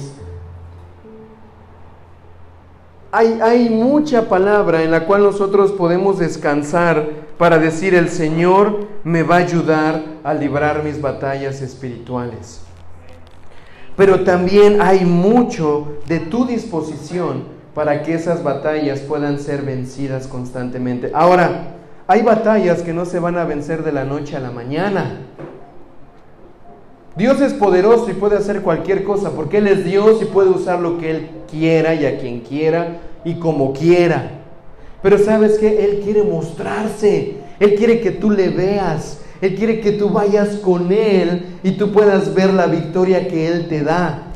Hay, 3.12 3.40
hay 3.42 3.68
mucha 3.70 4.28
palabra 4.28 4.82
en 4.82 4.92
la 4.92 5.04
cual 5.04 5.24
nosotros 5.24 5.72
podemos 5.72 6.18
descansar 6.18 7.08
para 7.38 7.58
decir 7.58 7.94
el 7.94 8.08
Señor 8.08 8.86
me 9.02 9.22
va 9.24 9.36
a 9.36 9.38
ayudar 9.38 10.02
a 10.22 10.32
librar 10.32 10.84
mis 10.84 11.00
batallas 11.00 11.60
espirituales. 11.60 12.60
Pero 13.96 14.22
también 14.24 14.80
hay 14.80 15.04
mucho 15.04 15.98
de 16.06 16.20
tu 16.20 16.46
disposición 16.46 17.59
para 17.74 18.02
que 18.02 18.14
esas 18.14 18.42
batallas 18.42 19.00
puedan 19.00 19.38
ser 19.38 19.62
vencidas 19.62 20.26
constantemente. 20.26 21.10
Ahora, 21.14 21.74
hay 22.06 22.22
batallas 22.22 22.82
que 22.82 22.92
no 22.92 23.04
se 23.04 23.20
van 23.20 23.38
a 23.38 23.44
vencer 23.44 23.84
de 23.84 23.92
la 23.92 24.04
noche 24.04 24.36
a 24.36 24.40
la 24.40 24.50
mañana. 24.50 25.20
Dios 27.16 27.40
es 27.40 27.52
poderoso 27.52 28.10
y 28.10 28.14
puede 28.14 28.36
hacer 28.36 28.62
cualquier 28.62 29.04
cosa 29.04 29.30
porque 29.30 29.58
Él 29.58 29.66
es 29.66 29.84
Dios 29.84 30.22
y 30.22 30.24
puede 30.24 30.50
usar 30.50 30.80
lo 30.80 30.98
que 30.98 31.10
Él 31.10 31.28
quiera 31.50 31.94
y 31.94 32.06
a 32.06 32.18
quien 32.18 32.40
quiera 32.40 32.98
y 33.24 33.34
como 33.34 33.72
quiera. 33.72 34.30
Pero 35.02 35.18
sabes 35.18 35.58
que 35.58 35.84
Él 35.84 36.00
quiere 36.02 36.22
mostrarse, 36.22 37.36
Él 37.58 37.74
quiere 37.74 38.00
que 38.00 38.10
tú 38.10 38.30
le 38.30 38.48
veas, 38.48 39.20
Él 39.40 39.54
quiere 39.54 39.80
que 39.80 39.92
tú 39.92 40.10
vayas 40.10 40.56
con 40.56 40.92
Él 40.92 41.58
y 41.62 41.72
tú 41.72 41.92
puedas 41.92 42.34
ver 42.34 42.52
la 42.52 42.66
victoria 42.66 43.28
que 43.28 43.48
Él 43.48 43.68
te 43.68 43.82
da. 43.82 44.29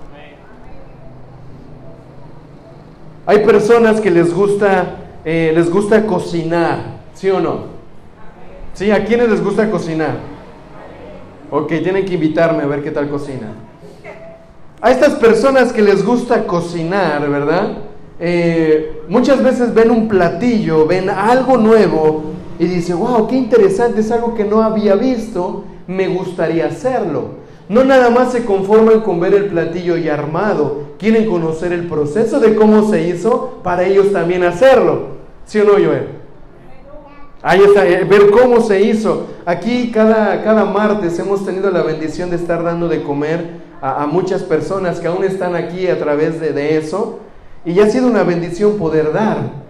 Hay 3.26 3.38
personas 3.38 4.00
que 4.00 4.10
les 4.10 4.34
gusta, 4.34 4.96
eh, 5.24 5.52
les 5.54 5.70
gusta 5.70 6.04
cocinar, 6.04 7.00
¿sí 7.14 7.30
o 7.30 7.40
no? 7.40 7.74
¿Sí? 8.74 8.90
¿A 8.90 9.02
quiénes 9.04 9.30
les 9.30 9.42
gusta 9.42 9.70
cocinar? 9.70 10.16
Ok, 11.50 11.68
tienen 11.68 12.04
que 12.04 12.14
invitarme 12.14 12.64
a 12.64 12.66
ver 12.66 12.82
qué 12.82 12.90
tal 12.90 13.08
cocina. 13.08 13.54
A 14.80 14.90
estas 14.90 15.14
personas 15.14 15.72
que 15.72 15.80
les 15.80 16.04
gusta 16.04 16.46
cocinar, 16.46 17.26
¿verdad? 17.30 17.78
Eh, 18.20 19.02
muchas 19.08 19.42
veces 19.42 19.72
ven 19.72 19.90
un 19.90 20.06
platillo, 20.06 20.86
ven 20.86 21.08
algo 21.08 21.56
nuevo 21.56 22.24
y 22.58 22.66
dicen, 22.66 22.98
wow, 22.98 23.26
qué 23.26 23.36
interesante, 23.36 24.00
es 24.00 24.10
algo 24.10 24.34
que 24.34 24.44
no 24.44 24.62
había 24.62 24.96
visto, 24.96 25.64
me 25.86 26.08
gustaría 26.08 26.66
hacerlo. 26.66 27.43
No 27.68 27.82
nada 27.82 28.10
más 28.10 28.32
se 28.32 28.44
conforman 28.44 29.00
con 29.00 29.20
ver 29.20 29.34
el 29.34 29.46
platillo 29.46 29.96
y 29.96 30.08
armado, 30.08 30.94
quieren 30.98 31.28
conocer 31.28 31.72
el 31.72 31.86
proceso 31.86 32.38
de 32.38 32.54
cómo 32.54 32.90
se 32.90 33.08
hizo 33.08 33.60
para 33.62 33.84
ellos 33.84 34.12
también 34.12 34.44
hacerlo. 34.44 35.14
¿Sí 35.46 35.60
o 35.60 35.64
no, 35.64 35.72
Joel? 35.72 36.08
Ahí 37.42 37.60
está, 37.60 37.86
eh, 37.86 38.04
ver 38.04 38.30
cómo 38.30 38.60
se 38.60 38.82
hizo. 38.82 39.26
Aquí 39.44 39.90
cada, 39.90 40.42
cada 40.42 40.64
martes 40.64 41.18
hemos 41.18 41.44
tenido 41.44 41.70
la 41.70 41.82
bendición 41.82 42.30
de 42.30 42.36
estar 42.36 42.62
dando 42.62 42.88
de 42.88 43.02
comer 43.02 43.62
a, 43.82 44.06
muchas 44.06 44.42
personas 44.42 44.98
que 44.98 45.08
aún 45.08 45.24
están 45.24 45.54
aquí 45.54 45.88
a 45.88 45.98
través 45.98 46.40
de, 46.40 46.52
de 46.52 46.78
eso. 46.78 47.18
Y 47.66 47.78
ha 47.80 47.88
sido 47.88 48.06
una 48.06 48.22
bendición 48.22 48.78
poder 48.78 49.12
dar. 49.12 49.64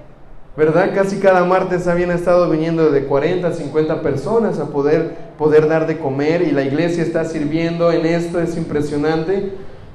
¿Verdad? 0.56 0.92
Casi 0.94 1.16
cada 1.16 1.44
martes 1.44 1.88
habían 1.88 2.12
estado 2.12 2.48
viniendo 2.48 2.90
de 2.90 3.04
40 3.04 3.48
a 3.48 3.52
50 3.52 4.02
personas 4.02 4.60
a 4.60 4.66
poder, 4.66 5.16
poder 5.36 5.68
dar 5.68 5.86
de 5.86 5.98
comer 5.98 6.42
y 6.42 6.52
la 6.52 6.62
iglesia 6.62 7.02
está 7.02 7.24
sirviendo 7.24 7.90
en 7.90 8.06
esto, 8.06 8.40
es 8.40 8.56
impresionante. 8.56 9.52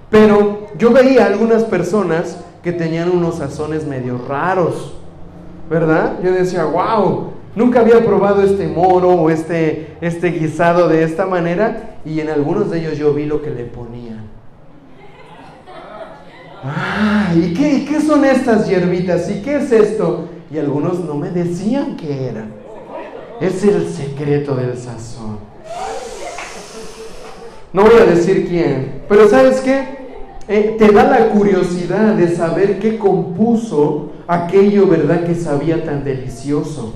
Pero 0.10 0.68
yo 0.78 0.92
veía 0.92 1.26
algunas 1.26 1.64
personas 1.64 2.38
que 2.64 2.74
tenían 2.74 3.10
unos 3.10 3.36
sazones 3.36 3.86
medio 3.86 4.20
raros, 4.28 4.96
¿verdad? 5.70 6.20
Yo 6.22 6.34
decía, 6.34 6.66
wow, 6.66 7.32
nunca 7.56 7.80
había 7.80 8.04
probado 8.04 8.42
este 8.42 8.68
moro 8.68 9.10
o 9.12 9.30
este, 9.30 9.96
este 10.02 10.32
guisado 10.32 10.90
de 10.90 11.04
esta 11.04 11.26
manera 11.26 12.00
y 12.04 12.20
en 12.20 12.30
algunos 12.30 12.70
de 12.70 12.80
ellos 12.80 12.98
yo 12.98 13.14
vi 13.14 13.26
lo 13.26 13.42
que 13.42 13.52
le 13.52 13.64
ponían. 13.64 14.28
Ah, 16.62 17.32
¿y 17.34 17.54
qué, 17.54 17.86
qué 17.88 18.02
son 18.02 18.26
estas 18.26 18.68
hierbitas? 18.68 19.30
¿Y 19.30 19.42
qué 19.42 19.58
es 19.58 19.72
esto? 19.72 20.28
Y 20.52 20.58
algunos 20.58 21.00
no 21.00 21.16
me 21.16 21.30
decían 21.30 21.96
qué 21.96 22.30
era. 22.30 22.46
Es 23.40 23.64
el 23.64 23.88
secreto 23.88 24.56
del 24.56 24.78
sazón. 24.78 25.38
No 27.72 27.84
voy 27.84 27.94
a 28.02 28.06
decir 28.06 28.48
quién, 28.48 29.04
pero 29.08 29.30
¿sabes 29.30 29.62
qué? 29.62 30.00
Eh, 30.48 30.76
te 30.80 30.92
da 30.92 31.04
la 31.04 31.30
curiosidad 31.30 32.16
de 32.16 32.36
saber 32.36 32.80
qué 32.80 32.98
compuso 32.98 34.10
aquello, 34.28 34.88
¿verdad?, 34.88 35.24
que 35.24 35.36
sabía 35.36 35.84
tan 35.84 36.04
delicioso. 36.04 36.96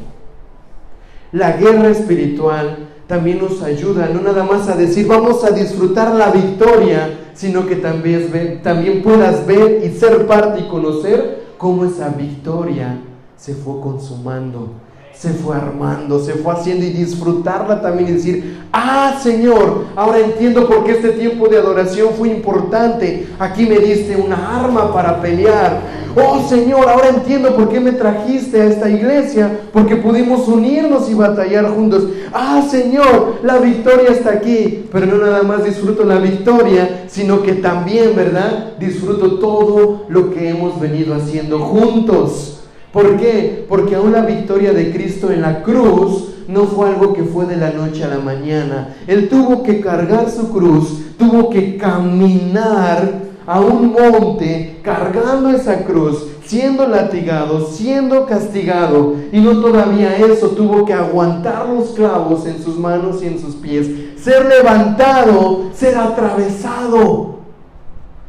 La 1.31 1.57
guerra 1.57 1.89
espiritual 1.89 2.89
también 3.05 3.39
nos 3.39 3.61
ayuda, 3.61 4.09
no 4.11 4.21
nada 4.21 4.43
más 4.43 4.67
a 4.67 4.75
decir 4.75 5.07
vamos 5.07 5.43
a 5.43 5.51
disfrutar 5.51 6.15
la 6.15 6.31
victoria, 6.31 7.19
sino 7.35 7.67
que 7.67 7.75
también, 7.75 8.61
también 8.63 9.03
puedas 9.03 9.45
ver 9.45 9.83
y 9.85 9.89
ser 9.91 10.25
parte 10.25 10.61
y 10.61 10.67
conocer 10.67 11.43
cómo 11.57 11.85
esa 11.85 12.09
victoria 12.09 12.97
se 13.43 13.53
fue 13.55 13.81
consumando 13.81 14.69
se 15.13 15.29
fue 15.29 15.55
armando, 15.55 16.19
se 16.19 16.33
fue 16.33 16.53
haciendo 16.53 16.85
y 16.85 16.89
disfrutarla 16.89 17.81
también 17.81 18.09
y 18.09 18.13
decir, 18.13 18.61
ah 18.73 19.17
Señor, 19.21 19.85
ahora 19.95 20.19
entiendo 20.19 20.67
por 20.67 20.83
qué 20.83 20.93
este 20.93 21.09
tiempo 21.11 21.47
de 21.47 21.59
adoración 21.59 22.09
fue 22.17 22.29
importante. 22.29 23.27
Aquí 23.39 23.65
me 23.65 23.77
diste 23.77 24.17
una 24.17 24.59
arma 24.59 24.91
para 24.91 25.21
pelear. 25.21 25.81
Oh 26.15 26.47
Señor, 26.47 26.89
ahora 26.89 27.09
entiendo 27.09 27.55
por 27.55 27.69
qué 27.69 27.79
me 27.79 27.91
trajiste 27.91 28.61
a 28.61 28.65
esta 28.65 28.89
iglesia, 28.89 29.61
porque 29.71 29.95
pudimos 29.95 30.47
unirnos 30.47 31.09
y 31.09 31.13
batallar 31.13 31.69
juntos. 31.69 32.07
Ah 32.33 32.63
Señor, 32.69 33.39
la 33.43 33.59
victoria 33.59 34.09
está 34.09 34.31
aquí, 34.31 34.85
pero 34.91 35.05
no 35.05 35.17
nada 35.17 35.43
más 35.43 35.63
disfruto 35.63 36.03
la 36.03 36.17
victoria, 36.17 37.05
sino 37.07 37.43
que 37.43 37.53
también, 37.53 38.15
¿verdad? 38.15 38.73
Disfruto 38.79 39.39
todo 39.39 40.05
lo 40.09 40.31
que 40.31 40.49
hemos 40.49 40.79
venido 40.79 41.15
haciendo 41.15 41.59
juntos. 41.59 42.62
¿Por 42.93 43.17
qué? 43.17 43.65
Porque 43.67 43.95
aún 43.95 44.11
la 44.11 44.21
victoria 44.21 44.71
de 44.71 44.93
Cristo 44.93 45.31
en 45.31 45.41
la 45.41 45.63
cruz 45.63 46.29
no 46.47 46.65
fue 46.65 46.89
algo 46.89 47.13
que 47.13 47.23
fue 47.23 47.47
de 47.47 47.57
la 47.57 47.71
noche 47.71 48.03
a 48.03 48.07
la 48.07 48.19
mañana. 48.19 48.95
Él 49.07 49.29
tuvo 49.29 49.63
que 49.63 49.81
cargar 49.81 50.29
su 50.29 50.51
cruz, 50.51 50.99
tuvo 51.17 51.49
que 51.49 51.75
caminar 51.77 53.23
a 53.47 53.59
un 53.59 53.93
monte 53.93 54.79
cargando 54.83 55.49
esa 55.49 55.85
cruz, 55.85 56.27
siendo 56.45 56.87
latigado, 56.87 57.65
siendo 57.65 58.27
castigado. 58.27 59.15
Y 59.31 59.39
no 59.39 59.59
todavía 59.59 60.15
eso, 60.17 60.49
tuvo 60.49 60.85
que 60.85 60.93
aguantar 60.93 61.67
los 61.67 61.89
clavos 61.93 62.45
en 62.45 62.61
sus 62.61 62.77
manos 62.77 63.23
y 63.23 63.25
en 63.25 63.39
sus 63.39 63.55
pies, 63.55 63.87
ser 64.17 64.45
levantado, 64.45 65.71
ser 65.73 65.97
atravesado. 65.97 67.39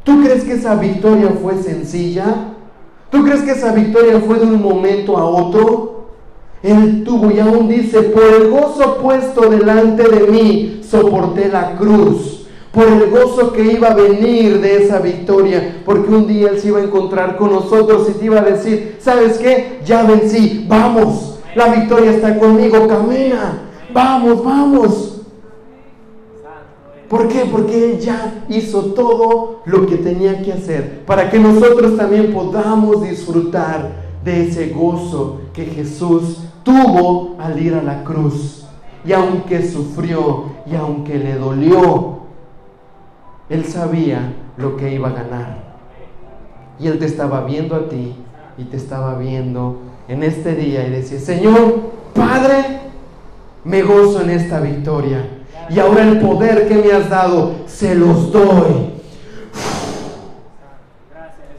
¿Tú 0.05 0.23
crees 0.23 0.45
que 0.45 0.55
esa 0.55 0.75
victoria 0.77 1.35
fue 1.43 1.63
sencilla? 1.63 2.54
¿Tú 3.15 3.23
crees 3.23 3.43
que 3.43 3.53
esa 3.53 3.71
victoria 3.71 4.21
fue 4.27 4.41
de 4.41 4.47
un 4.47 4.61
momento 4.61 5.17
a 5.17 5.25
otro? 5.25 6.07
Él 6.65 7.05
tuvo 7.05 7.31
y 7.31 7.39
aún 7.39 7.69
dice, 7.69 8.03
por 8.03 8.25
el 8.25 8.51
gozo 8.51 8.99
puesto 9.01 9.43
delante 9.51 10.03
de 10.03 10.27
mí, 10.27 10.81
soporté 10.83 11.49
la 11.49 11.77
cruz. 11.77 12.49
Por 12.73 12.89
el 12.89 13.11
gozo 13.11 13.53
que 13.53 13.71
iba 13.71 13.93
a 13.93 13.95
venir 13.95 14.61
de 14.61 14.83
esa 14.83 14.99
victoria, 14.99 15.81
porque 15.85 16.13
un 16.13 16.27
día 16.27 16.49
Él 16.49 16.59
se 16.59 16.67
iba 16.67 16.81
a 16.81 16.83
encontrar 16.83 17.37
con 17.37 17.53
nosotros 17.53 18.09
y 18.11 18.15
te 18.15 18.25
iba 18.25 18.41
a 18.41 18.45
decir, 18.45 18.97
¿sabes 18.99 19.39
qué? 19.39 19.79
Ya 19.85 20.03
vencí, 20.03 20.65
vamos, 20.67 21.39
la 21.55 21.69
victoria 21.69 22.11
está 22.11 22.37
conmigo, 22.37 22.89
camina, 22.89 23.63
vamos, 23.93 24.45
vamos. 24.45 25.14
¿Por 27.15 27.29
qué? 27.29 27.45
Porque 27.45 27.93
Él 27.93 28.01
ya 28.01 28.45
hizo 28.49 28.87
todo 28.87 29.61
lo 29.67 29.87
que 29.87 29.99
tenía 29.99 30.43
que 30.43 30.53
hacer 30.53 31.05
para 31.07 31.31
que 31.31 31.39
nosotros 31.39 31.97
también 31.97 32.33
podamos 32.33 33.03
disfrutar 33.03 33.93
de 34.25 34.49
ese 34.49 34.71
gozo 34.71 35.43
que 35.53 35.65
Jesús 35.65 36.41
tuvo 36.65 37.37
al 37.39 37.63
ir 37.63 37.75
a 37.75 37.85
la 37.85 38.03
cruz. 38.03 38.67
Y 39.07 39.13
aunque 39.13 39.65
sufrió 39.65 40.47
y 40.67 40.75
aunque 40.75 41.21
le 41.21 41.37
dolió, 41.37 42.19
Él 43.49 43.65
sabía 43.65 44.35
lo 44.57 44.77
que 44.77 44.93
iba 44.93 45.11
a 45.11 45.13
ganar. 45.13 45.77
Y 46.81 46.89
Él 46.89 46.99
te 46.99 47.07
estaba 47.07 47.45
viendo 47.45 47.77
a 47.77 47.89
ti 47.89 48.17
y 48.59 48.65
te 48.65 48.77
estaba 48.77 49.17
viendo 49.19 49.77
en 50.09 50.25
este 50.25 50.57
día 50.57 50.85
y 50.85 50.91
decía, 50.91 51.21
Señor, 51.21 51.93
Padre, 52.13 52.81
me 53.63 53.83
gozo 53.83 54.21
en 54.21 54.31
esta 54.31 54.59
victoria 54.59 55.34
y 55.71 55.79
ahora 55.79 56.03
el 56.03 56.21
poder 56.21 56.69
que 56.69 56.75
me 56.77 56.93
has 56.93 57.09
dado, 57.09 57.53
se 57.67 57.95
los 57.95 58.33
doy. 58.33 58.93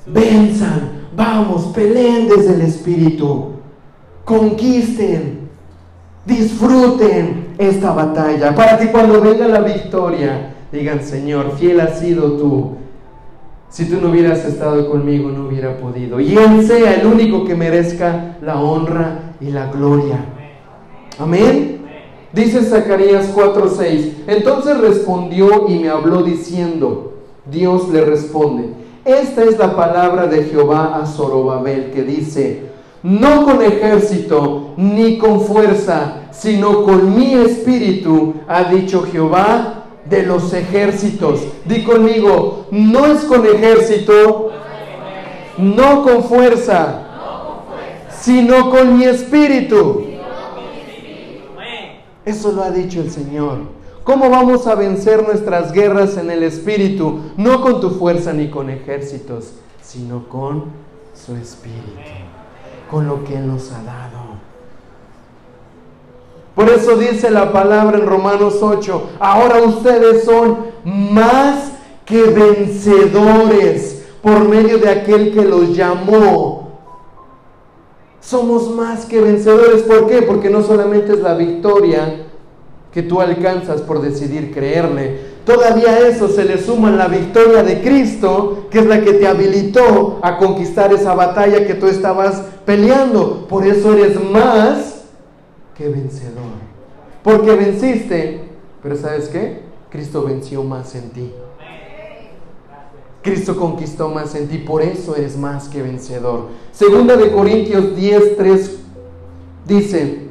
Venzan, 0.06 1.08
vamos, 1.16 1.68
peleen 1.68 2.28
desde 2.28 2.54
el 2.54 2.62
Espíritu. 2.62 3.52
Conquisten, 4.24 5.50
disfruten 6.26 7.48
esta 7.58 7.92
batalla. 7.92 8.54
Para 8.54 8.78
que 8.78 8.92
cuando 8.92 9.22
venga 9.22 9.48
la 9.48 9.62
victoria, 9.62 10.54
digan, 10.72 11.02
Señor, 11.02 11.54
fiel 11.58 11.80
has 11.80 12.00
sido 12.00 12.34
tú. 12.34 12.76
Si 13.70 13.86
tú 13.86 14.00
no 14.00 14.10
hubieras 14.10 14.46
estado 14.46 14.90
conmigo, 14.90 15.30
no 15.30 15.48
hubiera 15.48 15.78
podido. 15.78 16.20
Y 16.20 16.38
Él 16.38 16.66
sea 16.66 16.94
el 16.94 17.08
único 17.08 17.44
que 17.44 17.56
merezca 17.56 18.38
la 18.42 18.60
honra 18.60 19.34
y 19.42 19.50
la 19.50 19.72
gloria. 19.72 20.20
Amén. 21.20 21.75
Dice 22.36 22.64
Zacarías 22.64 23.34
4:6, 23.34 24.12
entonces 24.28 24.78
respondió 24.78 25.70
y 25.70 25.80
me 25.80 25.88
habló 25.88 26.22
diciendo, 26.22 27.14
Dios 27.50 27.88
le 27.88 28.04
responde, 28.04 28.74
esta 29.06 29.46
es 29.46 29.58
la 29.58 29.74
palabra 29.74 30.28
de 30.28 30.44
Jehová 30.44 31.00
a 31.02 31.06
Zorobabel 31.06 31.92
que 31.92 32.04
dice, 32.04 32.64
no 33.04 33.46
con 33.46 33.62
ejército 33.62 34.74
ni 34.76 35.18
con 35.18 35.40
fuerza, 35.42 36.24
sino 36.32 36.84
con 36.84 37.18
mi 37.18 37.36
espíritu, 37.36 38.34
ha 38.50 38.66
dicho 38.66 39.04
Jehová 39.10 39.86
de 40.10 40.24
los 40.24 40.54
ejércitos. 40.54 41.40
Di 41.64 41.84
conmigo, 41.84 42.66
no 42.70 43.06
es 43.06 43.24
con 43.24 43.46
ejército, 43.46 44.50
no 45.58 46.04
con 46.04 46.24
fuerza, 46.26 47.02
sino 48.10 48.72
con 48.72 48.98
mi 48.98 49.06
espíritu. 49.06 50.15
Eso 52.26 52.52
lo 52.52 52.64
ha 52.64 52.72
dicho 52.72 53.00
el 53.00 53.12
Señor. 53.12 53.60
¿Cómo 54.04 54.30
vamos 54.30 54.68
a 54.68 54.76
vencer 54.76 55.24
nuestras 55.24 55.72
guerras 55.72 56.18
en 56.18 56.30
el 56.30 56.44
Espíritu? 56.44 57.22
No 57.38 57.62
con 57.62 57.82
tu 57.82 57.92
fuerza 57.92 58.34
ni 58.34 58.50
con 58.50 58.70
ejércitos, 58.70 59.54
sino 59.82 60.28
con 60.30 60.66
su 61.14 61.36
Espíritu, 61.36 62.02
con 62.90 63.08
lo 63.08 63.24
que 63.24 63.36
Él 63.38 63.48
nos 63.48 63.72
ha 63.72 63.82
dado. 63.84 64.26
Por 66.56 66.70
eso 66.70 66.96
dice 66.96 67.30
la 67.30 67.52
palabra 67.52 67.98
en 67.98 68.06
Romanos 68.06 68.60
8, 68.62 69.10
ahora 69.20 69.62
ustedes 69.62 70.24
son 70.24 70.68
más 70.86 71.72
que 72.06 72.24
vencedores 72.24 74.06
por 74.22 74.48
medio 74.48 74.78
de 74.78 74.90
aquel 74.90 75.34
que 75.34 75.44
los 75.44 75.76
llamó. 75.76 76.55
Somos 78.26 78.72
más 78.72 79.06
que 79.06 79.22
vencedores. 79.22 79.84
¿Por 79.84 80.08
qué? 80.08 80.24
Porque 80.24 80.50
no 80.50 80.64
solamente 80.64 81.14
es 81.14 81.20
la 81.20 81.36
victoria 81.36 82.24
que 82.92 83.04
tú 83.04 83.22
alcanzas 83.22 83.82
por 83.82 84.02
decidir 84.02 84.52
creerle. 84.52 85.36
Todavía 85.46 85.90
a 85.90 86.00
eso 86.08 86.28
se 86.28 86.44
le 86.44 86.58
suma 86.58 86.90
la 86.90 87.08
victoria 87.08 87.62
de 87.62 87.82
Cristo, 87.82 88.66
que 88.72 88.80
es 88.80 88.86
la 88.88 89.02
que 89.02 89.14
te 89.14 89.28
habilitó 89.28 90.20
a 90.24 90.38
conquistar 90.38 90.92
esa 90.92 91.14
batalla 91.14 91.68
que 91.68 91.76
tú 91.76 91.86
estabas 91.86 92.42
peleando. 92.66 93.46
Por 93.48 93.68
eso 93.68 93.94
eres 93.94 94.20
más 94.24 95.04
que 95.78 95.88
vencedor. 95.90 96.66
Porque 97.22 97.54
venciste, 97.54 98.44
pero 98.82 98.96
¿sabes 98.96 99.28
qué? 99.30 99.62
Cristo 99.92 100.24
venció 100.24 100.64
más 100.64 100.96
en 100.96 101.10
ti. 101.12 101.32
Cristo 103.26 103.58
conquistó 103.58 104.10
más 104.10 104.36
en 104.36 104.48
ti, 104.48 104.60
por 104.60 104.84
eso 104.84 105.16
eres 105.16 105.36
más 105.36 105.68
que 105.68 105.82
vencedor. 105.82 106.50
Segunda 106.72 107.18
de 107.18 107.32
Corintios 107.32 107.96
10, 107.96 108.38
3 108.38 108.80
dice, 109.68 110.28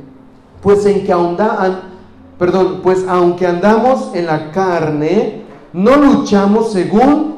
pues 0.63 0.87
en 0.87 1.05
que 1.05 1.13
perdón, 2.39 2.81
pues 2.85 3.05
aunque 3.09 3.49
andamos 3.49 4.15
en 4.15 4.27
la 4.27 4.53
carne, 4.53 5.43
no 5.73 5.97
luchamos 5.97 6.73
según 6.73 7.35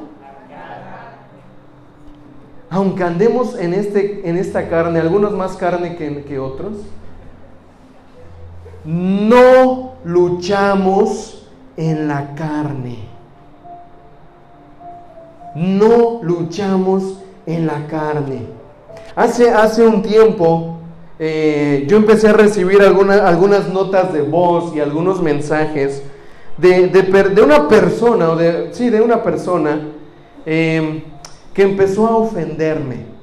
aunque 2.69 3.05
andemos 3.05 3.57
en, 3.59 3.73
este, 3.73 4.29
en 4.29 4.37
esta 4.37 4.69
carne, 4.69 5.01
algunos 5.01 5.33
más 5.33 5.57
carne 5.57 5.97
que 5.97 6.39
otros, 6.39 6.73
no 8.85 9.93
luchamos 10.05 11.49
en 11.79 12.09
la 12.09 12.35
carne 12.35 13.16
no 15.57 16.21
luchamos 16.23 17.19
en 17.47 17.67
la 17.67 17.87
carne. 17.87 18.43
Hace, 19.15 19.51
hace 19.51 19.87
un 19.87 20.03
tiempo 20.03 20.77
eh, 21.19 21.87
yo 21.89 21.97
empecé 21.97 22.29
a 22.29 22.35
recibir 22.35 22.83
algunas 22.83 23.69
notas 23.69 24.13
de 24.13 24.21
voz 24.21 24.77
y 24.77 24.81
algunos 24.81 25.23
mensajes 25.23 26.03
de, 26.59 26.89
de, 26.89 27.43
una 27.43 27.69
persona, 27.69 28.31
o 28.31 28.37
de, 28.37 28.69
sí, 28.73 28.91
de 28.91 29.01
una 29.01 29.23
persona 29.23 29.81
em, 30.45 31.03
que 31.55 31.63
empezó 31.63 32.07
a 32.07 32.17
ofenderme. 32.17 33.17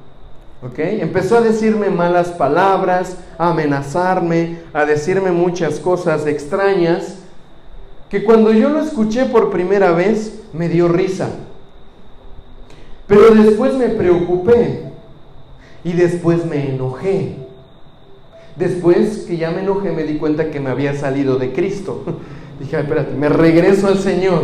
Empezó 0.76 1.36
a 1.36 1.40
decirme 1.42 1.90
malas 1.90 2.28
palabras, 2.28 3.18
a 3.36 3.50
amenazarme, 3.50 4.60
a 4.72 4.86
decirme 4.86 5.30
muchas 5.30 5.78
cosas 5.78 6.26
extrañas, 6.26 7.18
que 8.08 8.24
cuando 8.24 8.50
yo 8.50 8.70
lo 8.70 8.80
escuché 8.80 9.26
por 9.26 9.50
primera 9.50 9.92
vez 9.92 10.40
me 10.54 10.70
dio 10.70 10.88
risa. 10.88 11.28
Pero 13.06 13.34
después 13.34 13.74
me 13.74 13.88
preocupé 13.88 14.84
y 15.84 15.92
después 15.92 16.46
me 16.46 16.70
enojé. 16.74 17.36
Después 18.56 19.24
que 19.26 19.36
ya 19.36 19.50
me 19.50 19.60
enojé 19.60 19.90
me 19.90 20.04
di 20.04 20.16
cuenta 20.16 20.50
que 20.50 20.60
me 20.60 20.70
había 20.70 20.94
salido 20.94 21.36
de 21.36 21.52
Cristo. 21.52 22.04
Dije, 22.60 22.78
espérate, 22.78 23.14
me 23.14 23.28
regreso 23.28 23.88
al 23.88 23.98
Señor. 23.98 24.42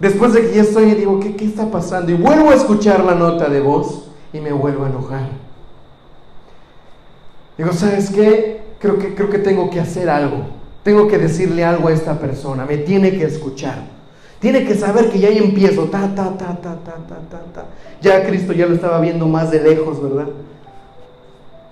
Después 0.00 0.32
de 0.32 0.42
que 0.42 0.56
ya 0.56 0.62
estoy, 0.62 0.90
digo, 0.92 1.20
¿qué, 1.20 1.36
¿qué 1.36 1.44
está 1.44 1.70
pasando? 1.70 2.12
Y 2.12 2.14
vuelvo 2.14 2.50
a 2.50 2.54
escuchar 2.54 3.04
la 3.04 3.14
nota 3.14 3.48
de 3.48 3.60
voz 3.60 4.08
y 4.32 4.40
me 4.40 4.52
vuelvo 4.52 4.84
a 4.84 4.88
enojar. 4.88 5.28
Digo, 7.56 7.72
¿sabes 7.72 8.10
qué? 8.10 8.62
Creo 8.78 8.98
que, 8.98 9.14
creo 9.14 9.30
que 9.30 9.38
tengo 9.38 9.70
que 9.70 9.80
hacer 9.80 10.10
algo. 10.10 10.44
Tengo 10.82 11.08
que 11.08 11.18
decirle 11.18 11.64
algo 11.64 11.88
a 11.88 11.92
esta 11.92 12.18
persona. 12.18 12.66
Me 12.66 12.78
tiene 12.78 13.10
que 13.16 13.24
escuchar. 13.24 13.95
Tiene 14.40 14.64
que 14.64 14.74
saber 14.74 15.10
que 15.10 15.18
ya 15.18 15.28
ahí 15.28 15.38
empiezo. 15.38 15.84
Ta, 15.84 16.14
ta, 16.14 16.36
ta, 16.36 16.56
ta, 16.60 16.76
ta, 16.84 16.94
ta, 17.06 17.16
ta, 17.30 17.40
ta. 17.54 17.64
Ya 18.00 18.24
Cristo 18.26 18.52
ya 18.52 18.66
lo 18.66 18.74
estaba 18.74 19.00
viendo 19.00 19.26
más 19.26 19.50
de 19.50 19.62
lejos, 19.62 20.02
¿verdad? 20.02 20.26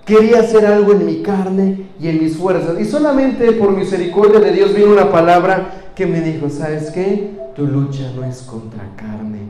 Quería 0.05 0.39
hacer 0.39 0.65
algo 0.65 0.91
en 0.91 1.05
mi 1.05 1.21
carne 1.21 1.87
y 1.99 2.07
en 2.09 2.23
mis 2.23 2.37
fuerzas. 2.37 2.79
Y 2.79 2.85
solamente 2.85 3.51
por 3.53 3.71
misericordia 3.71 4.39
de 4.39 4.51
Dios 4.51 4.73
vino 4.73 4.91
una 4.91 5.11
palabra 5.11 5.91
que 5.95 6.05
me 6.05 6.21
dijo, 6.21 6.49
¿sabes 6.49 6.91
qué? 6.91 7.31
Tu 7.55 7.65
lucha 7.65 8.11
no 8.15 8.23
es 8.23 8.41
contra 8.41 8.83
carne 8.95 9.49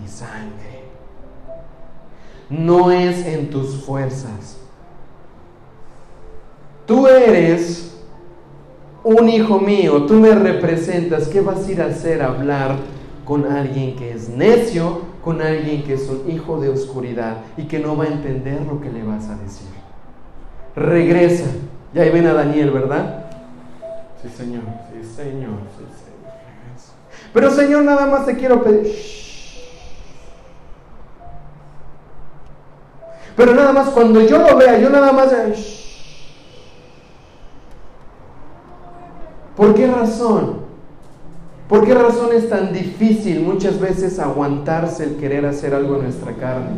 ni 0.00 0.08
sangre. 0.08 0.82
No 2.48 2.90
es 2.90 3.26
en 3.26 3.50
tus 3.50 3.76
fuerzas. 3.84 4.58
Tú 6.86 7.06
eres 7.06 7.91
un 9.04 9.28
hijo 9.28 9.58
mío, 9.58 10.04
tú 10.06 10.14
me 10.14 10.34
representas. 10.34 11.28
¿Qué 11.28 11.40
vas 11.40 11.66
a 11.66 11.72
ir 11.72 11.82
a 11.82 11.86
hacer? 11.86 12.22
Hablar 12.22 12.76
con 13.24 13.46
alguien 13.50 13.96
que 13.96 14.12
es 14.12 14.28
necio, 14.28 15.02
con 15.22 15.40
alguien 15.40 15.84
que 15.84 15.94
es 15.94 16.08
un 16.08 16.30
hijo 16.30 16.60
de 16.60 16.68
oscuridad 16.68 17.38
y 17.56 17.64
que 17.64 17.78
no 17.78 17.96
va 17.96 18.04
a 18.04 18.08
entender 18.08 18.60
lo 18.62 18.80
que 18.80 18.90
le 18.90 19.02
vas 19.02 19.28
a 19.28 19.36
decir. 19.36 19.68
Regresa. 20.74 21.46
Ya 21.94 22.02
ahí 22.02 22.10
ven 22.10 22.26
a 22.26 22.32
Daniel, 22.32 22.70
¿verdad? 22.70 23.26
Sí, 24.22 24.28
Señor, 24.28 24.62
sí, 24.90 25.02
Señor, 25.16 25.58
sí, 25.76 25.84
Señor. 25.84 26.32
Pero 27.32 27.50
Señor, 27.50 27.82
nada 27.84 28.06
más 28.06 28.26
te 28.26 28.36
quiero 28.36 28.62
pedir. 28.62 28.94
Pero 33.36 33.54
nada 33.54 33.72
más 33.72 33.88
cuando 33.88 34.20
yo 34.20 34.38
lo 34.38 34.56
vea, 34.56 34.78
yo 34.78 34.90
nada 34.90 35.12
más... 35.12 35.32
¿Por 39.56 39.74
qué 39.74 39.86
razón? 39.86 40.62
¿Por 41.68 41.86
qué 41.86 41.94
razón 41.94 42.30
es 42.34 42.48
tan 42.48 42.72
difícil 42.72 43.40
muchas 43.40 43.80
veces 43.80 44.18
aguantarse 44.18 45.04
el 45.04 45.16
querer 45.16 45.46
hacer 45.46 45.74
algo 45.74 45.96
en 45.96 46.02
nuestra 46.02 46.32
carne? 46.34 46.70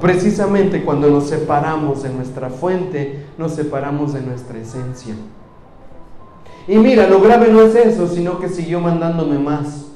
Precisamente 0.00 0.82
cuando 0.82 1.08
nos 1.10 1.28
separamos 1.28 2.02
de 2.02 2.10
nuestra 2.10 2.50
fuente, 2.50 3.26
nos 3.38 3.52
separamos 3.52 4.12
de 4.14 4.20
nuestra 4.20 4.58
esencia. 4.58 5.14
Y 6.66 6.76
mira, 6.76 7.06
lo 7.06 7.20
grave 7.20 7.48
no 7.52 7.62
es 7.62 7.74
eso, 7.74 8.08
sino 8.08 8.38
que 8.38 8.48
siguió 8.48 8.80
mandándome 8.80 9.38
más. 9.38 9.86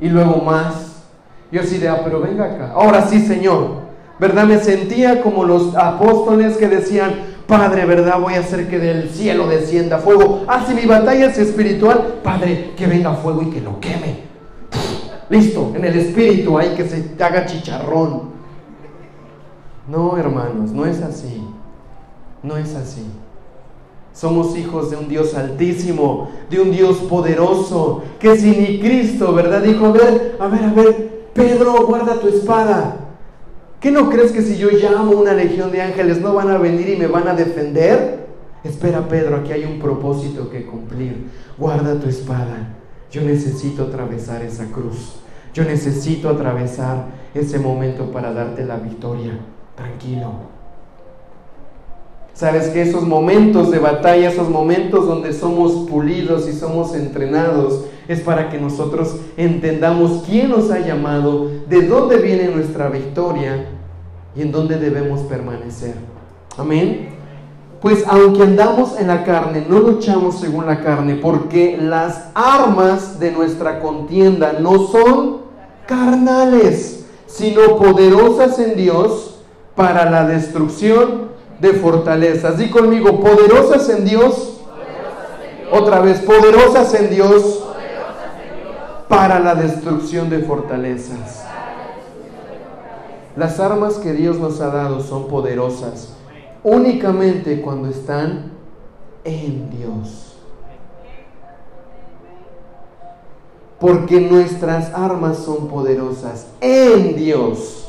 Y 0.00 0.08
luego 0.08 0.40
más. 0.40 1.04
Yo 1.50 1.60
así 1.60 1.78
de, 1.78 1.88
ah, 1.88 2.00
pero 2.04 2.20
venga 2.20 2.44
acá. 2.44 2.72
Ahora 2.72 3.06
sí, 3.06 3.20
Señor. 3.20 3.88
¿Verdad? 4.18 4.46
Me 4.46 4.58
sentía 4.58 5.22
como 5.22 5.44
los 5.44 5.76
apóstoles 5.76 6.56
que 6.56 6.68
decían, 6.68 7.14
Padre, 7.48 7.86
¿verdad? 7.86 8.20
Voy 8.20 8.34
a 8.34 8.40
hacer 8.40 8.68
que 8.68 8.78
del 8.78 9.08
cielo 9.08 9.48
descienda 9.48 9.96
fuego. 9.96 10.44
Ah, 10.46 10.66
si 10.68 10.74
mi 10.74 10.84
batalla 10.84 11.30
es 11.30 11.38
espiritual, 11.38 12.20
Padre, 12.22 12.72
que 12.76 12.86
venga 12.86 13.14
fuego 13.14 13.40
y 13.40 13.48
que 13.48 13.62
lo 13.62 13.80
queme. 13.80 14.28
Listo, 15.30 15.72
en 15.74 15.82
el 15.82 15.96
espíritu 15.96 16.58
hay 16.58 16.74
que 16.74 16.86
se 16.86 17.10
haga 17.18 17.46
chicharrón. 17.46 18.24
No, 19.88 20.18
hermanos, 20.18 20.72
no 20.72 20.84
es 20.84 21.00
así. 21.00 21.42
No 22.42 22.58
es 22.58 22.74
así. 22.74 23.06
Somos 24.12 24.54
hijos 24.54 24.90
de 24.90 24.98
un 24.98 25.08
Dios 25.08 25.34
altísimo, 25.34 26.28
de 26.50 26.60
un 26.60 26.70
Dios 26.70 26.98
poderoso, 26.98 28.02
que 28.18 28.36
si 28.36 28.50
ni 28.50 28.78
Cristo, 28.78 29.32
¿verdad? 29.32 29.62
Dijo, 29.62 29.86
a 29.86 29.92
ver, 29.92 30.36
a 30.38 30.48
ver, 30.48 30.64
a 30.64 30.72
ver, 30.74 31.28
Pedro, 31.32 31.86
guarda 31.86 32.20
tu 32.20 32.28
espada. 32.28 33.07
¿Qué 33.80 33.92
no 33.92 34.10
crees 34.10 34.32
que 34.32 34.42
si 34.42 34.56
yo 34.56 34.70
llamo 34.70 35.12
una 35.12 35.34
legión 35.34 35.70
de 35.70 35.82
ángeles 35.82 36.20
no 36.20 36.34
van 36.34 36.50
a 36.50 36.58
venir 36.58 36.88
y 36.88 36.96
me 36.96 37.06
van 37.06 37.28
a 37.28 37.34
defender? 37.34 38.26
Espera, 38.64 39.06
Pedro, 39.06 39.36
aquí 39.36 39.52
hay 39.52 39.64
un 39.64 39.78
propósito 39.78 40.50
que 40.50 40.66
cumplir. 40.66 41.28
Guarda 41.56 42.00
tu 42.00 42.08
espada. 42.08 42.74
Yo 43.10 43.22
necesito 43.22 43.84
atravesar 43.84 44.42
esa 44.42 44.66
cruz. 44.66 45.20
Yo 45.54 45.64
necesito 45.64 46.28
atravesar 46.28 47.06
ese 47.34 47.58
momento 47.58 48.10
para 48.10 48.32
darte 48.32 48.64
la 48.64 48.76
victoria. 48.76 49.38
Tranquilo. 49.76 50.32
Sabes 52.34 52.68
que 52.68 52.82
esos 52.82 53.04
momentos 53.04 53.70
de 53.70 53.78
batalla, 53.78 54.28
esos 54.28 54.48
momentos 54.48 55.06
donde 55.06 55.32
somos 55.32 55.88
pulidos 55.88 56.48
y 56.48 56.52
somos 56.52 56.94
entrenados, 56.94 57.84
es 58.08 58.20
para 58.20 58.48
que 58.48 58.58
nosotros 58.58 59.16
entendamos 59.36 60.24
quién 60.26 60.48
nos 60.48 60.70
ha 60.70 60.80
llamado, 60.80 61.50
de 61.68 61.82
dónde 61.82 62.16
viene 62.16 62.48
nuestra 62.48 62.88
victoria 62.88 63.66
y 64.34 64.40
en 64.40 64.50
dónde 64.50 64.78
debemos 64.78 65.20
permanecer. 65.20 65.94
Amén. 66.56 67.10
Pues 67.82 68.04
aunque 68.08 68.42
andamos 68.42 68.98
en 68.98 69.08
la 69.08 69.24
carne, 69.24 69.64
no 69.68 69.78
luchamos 69.78 70.40
según 70.40 70.66
la 70.66 70.80
carne, 70.80 71.16
porque 71.16 71.78
las 71.80 72.30
armas 72.34 73.20
de 73.20 73.30
nuestra 73.30 73.80
contienda 73.80 74.54
no 74.58 74.86
son 74.88 75.42
carnales, 75.86 77.06
sino 77.26 77.76
poderosas 77.76 78.58
en 78.58 78.74
Dios 78.74 79.36
para 79.76 80.10
la 80.10 80.24
destrucción 80.24 81.28
de 81.60 81.74
fortalezas. 81.74 82.58
Di 82.58 82.70
conmigo, 82.70 83.20
poderosas 83.20 83.88
en 83.90 84.06
Dios. 84.06 84.54
Otra 85.70 86.00
vez, 86.00 86.20
poderosas 86.20 86.94
en 86.94 87.10
Dios 87.10 87.67
para 89.08 89.40
la 89.40 89.54
destrucción 89.54 90.28
de 90.30 90.40
fortalezas. 90.40 91.44
Las 93.36 93.60
armas 93.60 93.94
que 93.94 94.12
Dios 94.12 94.38
nos 94.38 94.60
ha 94.60 94.68
dado 94.68 95.00
son 95.00 95.28
poderosas 95.28 96.14
únicamente 96.62 97.60
cuando 97.62 97.88
están 97.88 98.52
en 99.24 99.70
Dios. 99.70 100.36
Porque 103.78 104.20
nuestras 104.20 104.92
armas 104.92 105.38
son 105.38 105.68
poderosas 105.68 106.48
en 106.60 107.14
Dios. 107.14 107.87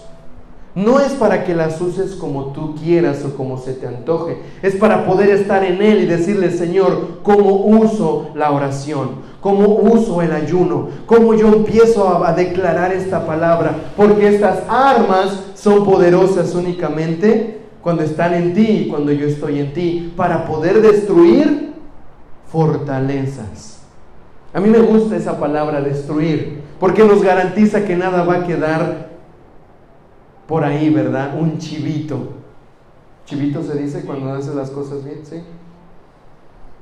No 0.75 0.99
es 0.99 1.13
para 1.13 1.45
que 1.45 1.55
las 1.55 1.81
uses 1.81 2.11
como 2.15 2.53
tú 2.53 2.75
quieras 2.75 3.25
o 3.25 3.35
como 3.35 3.57
se 3.57 3.73
te 3.73 3.87
antoje. 3.87 4.37
Es 4.61 4.75
para 4.75 5.05
poder 5.05 5.29
estar 5.29 5.63
en 5.63 5.81
Él 5.81 6.03
y 6.03 6.05
decirle, 6.05 6.51
Señor, 6.51 7.19
cómo 7.23 7.55
uso 7.65 8.29
la 8.35 8.51
oración, 8.51 9.09
cómo 9.41 9.67
uso 9.67 10.21
el 10.21 10.31
ayuno, 10.31 10.89
cómo 11.07 11.33
yo 11.33 11.47
empiezo 11.47 12.23
a, 12.23 12.33
declarar 12.33 12.93
esta 12.93 13.25
palabra. 13.25 13.75
Porque 13.97 14.27
estas 14.27 14.59
armas 14.69 15.39
son 15.55 15.83
poderosas 15.85 16.53
únicamente 16.53 17.61
cuando 17.81 18.03
están 18.03 18.35
en 18.35 18.53
ti 18.53 18.83
y 18.85 18.87
cuando 18.89 19.11
yo 19.11 19.25
estoy 19.25 19.59
en 19.59 19.73
ti, 19.73 20.13
para 20.15 20.45
poder 20.45 20.81
destruir 20.81 21.73
fortalezas. 22.51 23.79
A 24.53 24.59
mí 24.59 24.69
me 24.69 24.79
gusta 24.79 25.15
esa 25.15 25.39
palabra, 25.39 25.81
destruir, 25.81 26.61
porque 26.79 27.03
nos 27.03 27.23
garantiza 27.23 27.85
que 27.85 27.95
nada 27.95 28.23
va 28.23 28.35
a 28.35 28.47
quedar 28.47 29.08
por 30.49 30.63
ahí, 30.63 30.89
¿verdad? 30.89 31.39
Un 31.39 31.59
chivito. 31.59 32.17
Chivito 33.25 33.61
se 33.61 33.77
dice 33.77 34.03
cuando 34.03 34.33
hace 34.33 34.53
las 34.55 34.71
cosas 34.71 35.05
bien, 35.05 35.19
¿sí? 35.23 35.43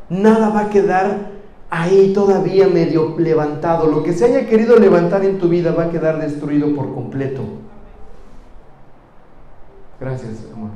Nada 0.10 0.48
va 0.50 0.62
a 0.62 0.70
quedar 0.70 1.32
ahí 1.70 2.14
todavía 2.14 2.70
medio 2.70 3.20
levantado. 3.20 3.88
Lo 3.88 4.04
que 4.04 4.14
se 4.14 4.24
haya 4.24 4.48
querido 4.48 4.78
levantar 4.78 5.26
en 5.26 5.38
tu 5.38 5.50
vida 5.50 5.74
va 5.74 5.84
a 5.84 5.90
quedar 5.92 6.18
destruido 6.22 6.74
por 6.74 6.94
completo. 6.94 7.42
Gracias, 10.00 10.46
amor. 10.54 10.70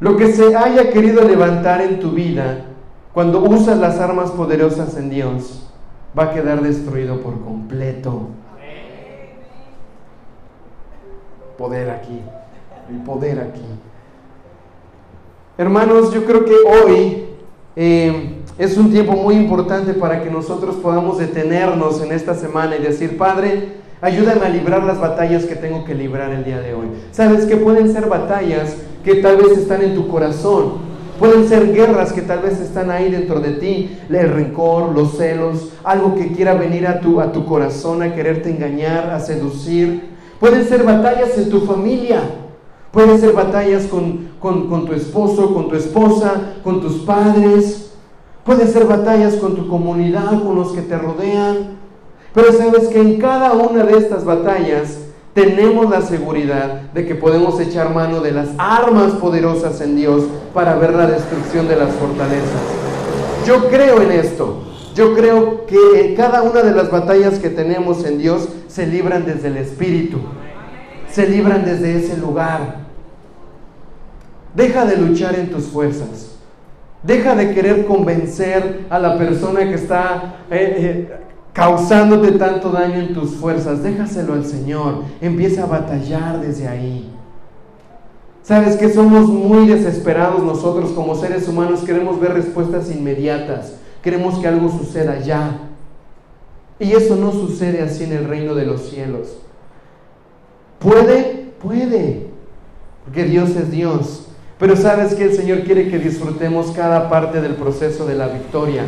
Lo 0.00 0.16
que 0.16 0.32
se 0.32 0.56
haya 0.56 0.90
querido 0.90 1.22
levantar 1.22 1.80
en 1.80 2.00
tu 2.00 2.10
vida, 2.10 2.64
cuando 3.14 3.40
usas 3.40 3.78
las 3.78 4.00
armas 4.00 4.32
poderosas 4.32 4.96
en 4.96 5.10
Dios, 5.10 5.72
va 6.18 6.24
a 6.24 6.30
quedar 6.32 6.60
destruido 6.60 7.20
por 7.20 7.40
completo 7.44 8.30
poder 11.56 11.90
aquí, 11.90 12.20
el 12.90 13.02
poder 13.02 13.40
aquí. 13.40 13.64
Hermanos, 15.58 16.12
yo 16.12 16.24
creo 16.24 16.44
que 16.44 16.54
hoy 16.54 17.24
eh, 17.76 18.42
es 18.58 18.76
un 18.76 18.90
tiempo 18.90 19.12
muy 19.12 19.34
importante 19.34 19.94
para 19.94 20.22
que 20.22 20.30
nosotros 20.30 20.76
podamos 20.76 21.18
detenernos 21.18 22.02
en 22.02 22.12
esta 22.12 22.34
semana 22.34 22.76
y 22.76 22.82
decir, 22.82 23.16
Padre, 23.16 23.86
Ayúdame 24.02 24.44
a 24.44 24.50
librar 24.50 24.84
las 24.84 25.00
batallas 25.00 25.46
que 25.46 25.56
tengo 25.56 25.84
que 25.84 25.94
librar 25.94 26.30
el 26.30 26.44
día 26.44 26.60
de 26.60 26.74
hoy. 26.74 26.86
Sabes 27.12 27.46
que 27.46 27.56
pueden 27.56 27.90
ser 27.90 28.08
batallas 28.08 28.76
que 29.02 29.16
tal 29.16 29.38
vez 29.38 29.56
están 29.56 29.80
en 29.80 29.94
tu 29.94 30.06
corazón. 30.08 30.84
Pueden 31.18 31.48
ser 31.48 31.72
guerras 31.72 32.12
que 32.12 32.20
tal 32.20 32.40
vez 32.40 32.60
están 32.60 32.90
ahí 32.90 33.10
dentro 33.10 33.40
de 33.40 33.52
ti, 33.52 33.98
el 34.10 34.28
rencor, 34.28 34.94
los 34.94 35.16
celos, 35.16 35.70
algo 35.82 36.14
que 36.14 36.30
quiera 36.32 36.52
venir 36.52 36.86
a 36.86 37.00
tu, 37.00 37.22
a 37.22 37.32
tu 37.32 37.46
corazón 37.46 38.02
a 38.02 38.14
quererte 38.14 38.50
engañar, 38.50 39.08
a 39.08 39.18
seducir. 39.18 40.15
Pueden 40.40 40.68
ser 40.68 40.82
batallas 40.82 41.36
en 41.38 41.50
tu 41.50 41.60
familia, 41.62 42.20
pueden 42.92 43.18
ser 43.18 43.32
batallas 43.32 43.86
con, 43.86 44.30
con 44.40 44.86
tu 44.86 44.92
esposo, 44.92 45.54
con 45.54 45.68
tu 45.68 45.76
esposa, 45.76 46.54
con 46.62 46.80
tus 46.80 46.96
padres. 46.98 47.90
Pueden 48.44 48.68
ser 48.68 48.84
batallas 48.84 49.34
con 49.34 49.56
tu 49.56 49.66
comunidad, 49.66 50.42
con 50.42 50.54
los 50.54 50.72
que 50.72 50.82
te 50.82 50.96
rodean. 50.96 51.76
Pero 52.32 52.52
sabes 52.52 52.88
que 52.88 53.00
en 53.00 53.18
cada 53.18 53.54
una 53.54 53.82
de 53.82 53.96
estas 53.96 54.24
batallas 54.24 54.98
tenemos 55.36 55.90
la 55.90 56.00
seguridad 56.00 56.90
de 56.92 57.06
que 57.06 57.14
podemos 57.14 57.60
echar 57.60 57.94
mano 57.94 58.20
de 58.20 58.32
las 58.32 58.48
armas 58.56 59.12
poderosas 59.12 59.80
en 59.80 59.96
Dios 59.96 60.24
para 60.54 60.76
ver 60.76 60.94
la 60.94 61.06
destrucción 61.06 61.68
de 61.68 61.76
las 61.76 61.90
fortalezas. 61.94 62.62
Yo 63.46 63.68
creo 63.68 64.00
en 64.00 64.12
esto. 64.12 64.62
Yo 64.96 65.14
creo 65.14 65.66
que 65.66 66.14
cada 66.16 66.40
una 66.40 66.62
de 66.62 66.72
las 66.72 66.90
batallas 66.90 67.38
que 67.38 67.50
tenemos 67.50 68.02
en 68.06 68.16
Dios 68.16 68.48
se 68.66 68.86
libran 68.86 69.26
desde 69.26 69.48
el 69.48 69.58
Espíritu. 69.58 70.20
Se 71.10 71.28
libran 71.28 71.66
desde 71.66 71.98
ese 71.98 72.16
lugar. 72.16 72.86
Deja 74.54 74.86
de 74.86 74.96
luchar 74.96 75.34
en 75.34 75.50
tus 75.50 75.64
fuerzas. 75.64 76.38
Deja 77.02 77.34
de 77.34 77.52
querer 77.52 77.84
convencer 77.84 78.86
a 78.88 78.98
la 78.98 79.18
persona 79.18 79.60
que 79.68 79.74
está 79.74 80.36
eh, 80.50 80.74
eh, 80.78 81.16
causándote 81.52 82.32
tanto 82.32 82.70
daño 82.70 82.94
en 82.94 83.12
tus 83.12 83.32
fuerzas, 83.34 83.82
déjaselo 83.82 84.32
al 84.32 84.46
Señor. 84.46 85.02
Empieza 85.20 85.64
a 85.64 85.66
batallar 85.66 86.40
desde 86.40 86.68
ahí. 86.68 87.12
Sabes 88.42 88.76
que 88.76 88.88
somos 88.88 89.28
muy 89.28 89.66
desesperados 89.66 90.42
nosotros 90.42 90.92
como 90.92 91.14
seres 91.16 91.46
humanos, 91.48 91.80
queremos 91.80 92.18
ver 92.18 92.32
respuestas 92.32 92.90
inmediatas, 92.90 93.74
queremos 94.06 94.38
que 94.38 94.46
algo 94.46 94.70
suceda 94.70 95.18
ya. 95.18 95.62
Y 96.78 96.92
eso 96.92 97.16
no 97.16 97.32
sucede 97.32 97.82
así 97.82 98.04
en 98.04 98.12
el 98.12 98.28
reino 98.28 98.54
de 98.54 98.64
los 98.64 98.88
cielos. 98.88 99.38
¿Puede? 100.78 101.50
Puede, 101.60 102.28
porque 103.04 103.24
Dios 103.24 103.50
es 103.56 103.72
Dios. 103.72 104.28
Pero 104.60 104.76
sabes 104.76 105.16
que 105.16 105.24
el 105.24 105.34
Señor 105.34 105.62
quiere 105.62 105.90
que 105.90 105.98
disfrutemos 105.98 106.70
cada 106.70 107.10
parte 107.10 107.40
del 107.40 107.56
proceso 107.56 108.06
de 108.06 108.14
la 108.14 108.28
victoria. 108.28 108.84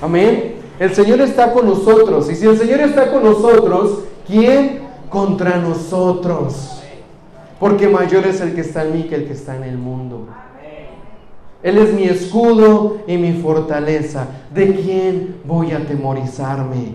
Amén. 0.00 0.54
El 0.78 0.94
Señor 0.94 1.20
está 1.22 1.52
con 1.52 1.66
nosotros. 1.66 2.30
Y 2.30 2.36
si 2.36 2.46
el 2.46 2.56
Señor 2.56 2.78
está 2.82 3.10
con 3.10 3.24
nosotros, 3.24 4.04
¿quién 4.28 4.82
contra 5.10 5.56
nosotros? 5.56 6.84
Porque 7.58 7.88
mayor 7.88 8.26
es 8.26 8.40
el 8.40 8.54
que 8.54 8.60
está 8.60 8.84
en 8.84 8.92
mí 8.92 9.02
que 9.08 9.16
el 9.16 9.26
que 9.26 9.32
está 9.32 9.56
en 9.56 9.64
el 9.64 9.76
mundo. 9.76 10.28
Él 11.62 11.78
es 11.78 11.92
mi 11.92 12.04
escudo 12.04 12.98
y 13.06 13.16
mi 13.18 13.32
fortaleza. 13.34 14.26
¿De 14.52 14.74
quién 14.74 15.36
voy 15.44 15.72
a 15.72 15.86
temorizarme? 15.86 16.94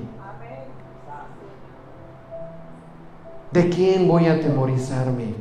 ¿De 3.52 3.70
quién 3.70 4.08
voy 4.08 4.28
a 4.28 4.40
temorizarme? 4.40 5.34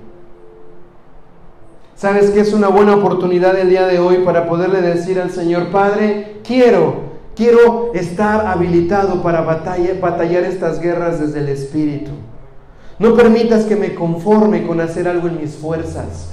¿Sabes 1.96 2.30
que 2.30 2.40
es 2.40 2.52
una 2.52 2.68
buena 2.68 2.94
oportunidad 2.94 3.58
el 3.58 3.70
día 3.70 3.86
de 3.86 3.98
hoy 3.98 4.18
para 4.18 4.48
poderle 4.48 4.80
decir 4.80 5.20
al 5.20 5.30
Señor, 5.30 5.70
Padre, 5.70 6.40
quiero 6.44 7.06
Quiero 7.36 7.92
estar 7.92 8.46
habilitado 8.46 9.22
para 9.22 9.42
batallar 9.42 10.44
estas 10.44 10.80
guerras 10.80 11.20
desde 11.20 11.40
el 11.40 11.50
Espíritu. 11.50 12.12
No 12.98 13.14
permitas 13.14 13.66
que 13.66 13.76
me 13.76 13.94
conforme 13.94 14.66
con 14.66 14.80
hacer 14.80 15.06
algo 15.06 15.28
en 15.28 15.42
mis 15.42 15.54
fuerzas. 15.54 16.32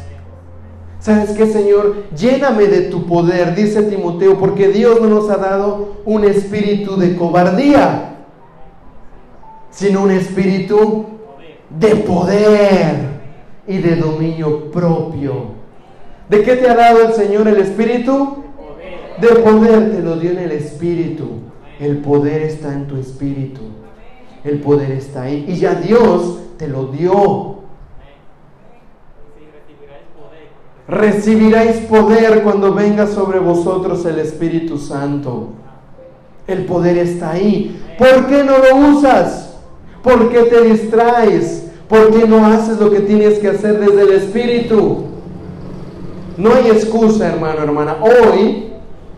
¿Sabes 1.04 1.32
qué, 1.32 1.46
Señor? 1.46 2.06
Lléname 2.18 2.66
de 2.66 2.82
tu 2.84 3.06
poder, 3.06 3.54
dice 3.54 3.84
Timoteo, 3.84 4.40
porque 4.40 4.70
Dios 4.70 5.00
no 5.00 5.08
nos 5.08 5.30
ha 5.30 5.38
dado 5.38 5.98
un 6.06 6.24
espíritu 6.24 6.98
de 6.98 7.16
cobardía, 7.16 8.16
sino 9.70 10.02
un 10.02 10.12
espíritu 10.12 11.06
de 11.70 11.96
poder 11.98 12.96
y 13.68 13.78
de 13.78 13.96
dominio 13.98 14.72
propio. 14.72 15.54
¿De 16.30 16.42
qué 16.42 16.56
te 16.56 16.68
ha 16.68 16.74
dado 16.76 17.04
el 17.06 17.14
Señor 17.14 17.48
el 17.48 17.58
espíritu? 17.58 18.44
de 19.20 19.28
poder 19.36 19.92
te 19.92 20.02
lo 20.02 20.18
dio 20.18 20.32
en 20.32 20.40
el 20.40 20.52
Espíritu. 20.52 21.28
El 21.80 21.98
poder 21.98 22.42
está 22.44 22.74
en 22.74 22.88
tu 22.88 22.98
Espíritu. 22.98 23.62
El 24.44 24.60
poder 24.60 24.92
está 24.92 25.24
ahí. 25.24 25.46
Y 25.48 25.56
ya 25.56 25.76
Dios 25.76 26.40
te 26.58 26.68
lo 26.68 26.88
dio. 26.88 27.53
Recibiráis 30.88 31.78
poder 31.78 32.44
cuando 32.44 32.74
venga 32.74 33.08
sobre 33.08 33.40
vosotros 33.40 34.06
el 34.06 34.20
Espíritu 34.20 34.78
Santo. 34.78 35.48
El 36.48 36.66
poder 36.66 36.98
está 36.98 37.32
ahí. 37.32 37.80
¿Por 37.98 38.28
qué 38.28 38.44
no 38.44 38.58
lo 38.58 38.98
usas? 38.98 39.56
¿Por 40.02 40.30
qué 40.30 40.44
te 40.44 40.62
distraes? 40.62 41.68
¿Por 41.88 42.12
qué 42.12 42.28
no 42.28 42.46
haces 42.46 42.80
lo 42.80 42.92
que 42.92 43.00
tienes 43.00 43.40
que 43.40 43.50
hacer 43.50 43.80
desde 43.80 44.02
el 44.02 44.12
Espíritu? 44.12 45.06
No 46.38 46.54
hay 46.54 46.68
excusa, 46.68 47.28
hermano, 47.28 47.62
hermana. 47.62 47.98
Hoy 48.02 48.74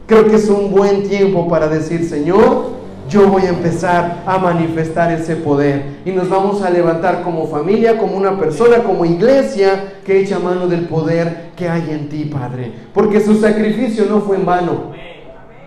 Creo 0.08 0.28
que 0.28 0.36
es 0.36 0.50
un 0.50 0.72
buen 0.72 1.08
tiempo 1.10 1.48
para 1.48 1.68
decir, 1.68 2.08
Señor, 2.08 2.76
yo 3.10 3.28
voy 3.28 3.44
a 3.44 3.50
empezar 3.50 4.24
a 4.26 4.38
manifestar 4.38 5.12
ese 5.12 5.36
poder. 5.36 5.98
Y 6.06 6.12
nos 6.12 6.30
vamos 6.30 6.62
a 6.62 6.70
levantar 6.70 7.24
como 7.24 7.48
familia, 7.48 7.98
como 7.98 8.18
una 8.18 8.40
persona, 8.40 8.84
como 8.84 9.06
iglesia 9.06 10.00
que 10.04 10.20
echa 10.20 10.40
mano 10.40 10.68
del 10.68 10.88
poder 10.88 11.52
que 11.56 11.70
hay 11.70 11.92
en 11.92 12.10
ti, 12.10 12.26
Padre. 12.26 12.72
Porque 12.94 13.22
su 13.22 13.36
sacrificio 13.36 14.06
no 14.10 14.22
fue 14.22 14.38
en 14.38 14.46
vano. 14.46 14.94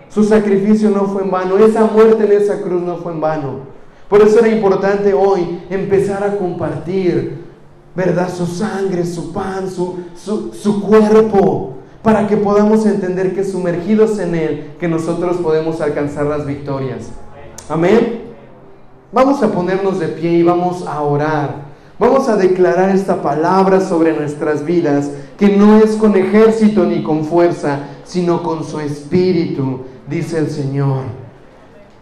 Su 0.09 0.23
sacrificio 0.23 0.89
no 0.89 1.05
fue 1.05 1.23
en 1.23 1.31
vano. 1.31 1.57
Esa 1.57 1.85
muerte 1.85 2.25
en 2.25 2.41
esa 2.41 2.61
cruz 2.61 2.81
no 2.81 2.97
fue 2.97 3.13
en 3.13 3.21
vano. 3.21 3.59
Por 4.09 4.21
eso 4.21 4.39
era 4.39 4.49
importante 4.49 5.13
hoy 5.13 5.61
empezar 5.69 6.23
a 6.23 6.35
compartir, 6.35 7.45
¿verdad? 7.95 8.29
Su 8.33 8.47
sangre, 8.47 9.05
su 9.05 9.31
pan, 9.31 9.69
su, 9.69 9.99
su, 10.15 10.51
su 10.53 10.81
cuerpo 10.81 11.75
para 12.01 12.27
que 12.27 12.37
podamos 12.37 12.85
entender 12.85 13.35
que 13.35 13.43
sumergidos 13.43 14.19
en 14.19 14.33
Él, 14.33 14.71
que 14.79 14.87
nosotros 14.87 15.37
podemos 15.37 15.81
alcanzar 15.81 16.25
las 16.25 16.45
victorias. 16.45 17.11
Amén. 17.69 18.23
Vamos 19.11 19.43
a 19.43 19.51
ponernos 19.51 19.99
de 19.99 20.07
pie 20.07 20.31
y 20.31 20.43
vamos 20.43 20.87
a 20.87 21.01
orar. 21.01 21.69
Vamos 21.99 22.27
a 22.27 22.35
declarar 22.35 22.89
esta 22.89 23.21
palabra 23.21 23.79
sobre 23.79 24.13
nuestras 24.13 24.65
vidas, 24.65 25.11
que 25.37 25.49
no 25.55 25.77
es 25.77 25.91
con 25.91 26.15
ejército 26.15 26.85
ni 26.85 27.03
con 27.03 27.25
fuerza, 27.25 27.79
sino 28.05 28.41
con 28.41 28.63
su 28.63 28.79
espíritu, 28.79 29.81
dice 30.09 30.39
el 30.39 30.49
Señor. 30.49 31.03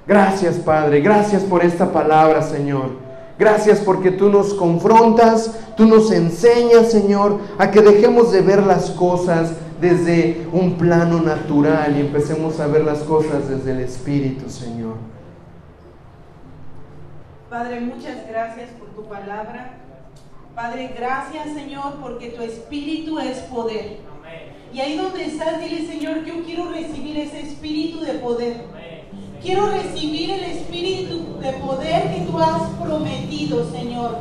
Gracias, 0.07 0.55
Padre. 0.55 1.01
Gracias 1.01 1.43
por 1.43 1.65
esta 1.65 1.91
palabra, 1.91 2.43
Señor. 2.43 2.91
Gracias 3.37 3.79
porque 3.79 4.11
tú 4.11 4.29
nos 4.29 4.53
confrontas, 4.53 5.51
tú 5.75 5.85
nos 5.85 6.11
enseñas, 6.11 6.91
Señor, 6.91 7.39
a 7.57 7.71
que 7.71 7.81
dejemos 7.81 8.31
de 8.31 8.41
ver 8.41 8.63
las 8.63 8.91
cosas 8.91 9.51
desde 9.81 10.47
un 10.53 10.75
plano 10.77 11.21
natural 11.21 11.95
y 11.97 12.01
empecemos 12.01 12.59
a 12.61 12.67
ver 12.67 12.85
las 12.85 12.99
cosas 12.99 13.49
desde 13.49 13.71
el 13.71 13.79
Espíritu, 13.81 14.49
Señor. 14.49 15.16
Padre, 17.57 17.79
muchas 17.79 18.17
gracias 18.29 18.69
por 18.77 18.89
tu 18.89 19.09
palabra. 19.09 19.79
Padre, 20.53 20.93
gracias, 20.95 21.55
Señor, 21.55 21.95
porque 22.03 22.29
tu 22.29 22.43
Espíritu 22.43 23.17
es 23.17 23.39
poder. 23.39 23.97
Y 24.71 24.79
ahí 24.79 24.95
donde 24.95 25.25
estás, 25.25 25.59
dile, 25.59 25.87
Señor, 25.87 26.23
yo 26.23 26.43
quiero 26.43 26.69
recibir 26.69 27.17
ese 27.17 27.39
Espíritu 27.39 28.01
de 28.01 28.13
poder. 28.19 28.57
Quiero 29.41 29.71
recibir 29.71 30.29
el 30.29 30.43
Espíritu 30.43 31.39
de 31.39 31.53
poder 31.53 32.13
que 32.13 32.27
tú 32.29 32.37
has 32.37 32.61
prometido, 32.79 33.67
Señor. 33.71 34.19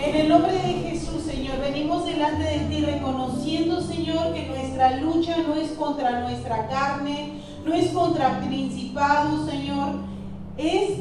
En 0.00 0.14
el 0.14 0.28
nombre 0.28 0.52
de 0.52 0.90
Jesús, 0.90 1.24
Señor, 1.24 1.58
venimos 1.58 2.06
delante 2.06 2.44
de 2.44 2.58
ti 2.66 2.84
reconociendo, 2.84 3.80
Señor, 3.80 4.32
que 4.32 4.46
nuestra 4.46 4.98
lucha 4.98 5.38
no 5.38 5.56
es 5.56 5.72
contra 5.72 6.20
nuestra 6.20 6.68
carne, 6.68 7.32
no 7.66 7.74
es 7.74 7.88
contra 7.88 8.38
principados, 8.42 9.50
Señor, 9.50 9.94
es 10.56 11.00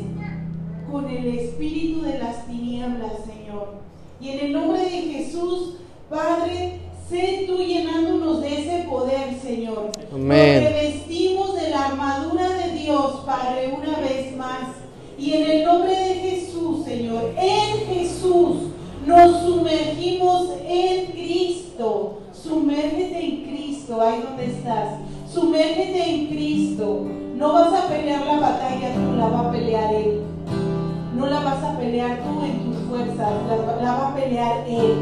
con 0.94 1.10
el 1.10 1.40
espíritu 1.40 2.04
de 2.04 2.20
las 2.20 2.46
tinieblas, 2.46 3.14
Señor. 3.26 3.74
Y 4.22 4.30
en 4.30 4.40
el 4.46 4.54
nombre 4.54 4.84
de 4.84 4.90
Jesús, 4.90 5.78
Padre, 6.08 6.82
sé 7.10 7.46
tú 7.48 7.58
llenándonos 7.58 8.42
de 8.42 8.62
ese 8.62 8.88
poder, 8.88 9.34
Señor. 9.42 9.90
Amén. 10.14 10.64
Nos 10.64 10.72
revestimos 10.72 11.56
de 11.56 11.70
la 11.72 11.86
armadura 11.88 12.48
de 12.48 12.78
Dios, 12.78 13.24
Padre, 13.26 13.74
una 13.76 14.00
vez 14.02 14.38
más. 14.38 14.70
Y 15.18 15.34
en 15.34 15.50
el 15.50 15.66
nombre 15.66 15.96
de 15.96 16.14
Jesús, 16.14 16.86
Señor, 16.86 17.34
en 17.38 17.88
Jesús, 17.88 18.58
nos 19.08 19.42
sumergimos 19.42 20.50
en 20.64 21.06
Cristo. 21.08 22.20
Sumérgete 22.32 23.20
en 23.20 23.44
Cristo, 23.46 24.00
ahí 24.00 24.22
donde 24.22 24.46
estás. 24.46 25.00
Sumérgete 25.34 26.08
en 26.08 26.28
Cristo. 26.28 27.08
No 27.36 27.52
vas 27.52 27.74
a 27.74 27.88
pelear 27.88 28.28
la 28.28 28.40
batalla, 28.40 28.94
tú 28.94 29.18
la 29.18 29.28
va 29.28 29.50
a 29.50 29.52
pelear 29.52 29.92
Él. 29.96 30.33
No 31.24 31.30
la 31.30 31.40
vas 31.40 31.64
a 31.64 31.80
pelear 31.80 32.20
tú 32.22 32.44
en 32.44 32.66
tus 32.66 32.76
fuerzas, 32.90 33.32
la, 33.82 33.96
va 33.96 34.10
a 34.10 34.14
pelear 34.14 34.66
Él. 34.68 34.98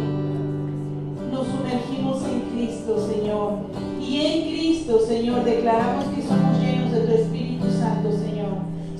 Nos 1.31 1.47
sumergimos 1.47 2.21
en 2.25 2.41
Cristo, 2.41 3.07
Señor. 3.11 3.53
Y 3.99 4.21
en 4.21 4.41
Cristo, 4.43 4.99
Señor, 4.99 5.43
declaramos 5.43 6.05
que 6.13 6.21
somos 6.21 6.59
llenos 6.59 6.91
de 6.91 6.99
tu 6.99 7.11
Espíritu 7.11 7.65
Santo, 7.71 8.11
Señor. 8.11 8.53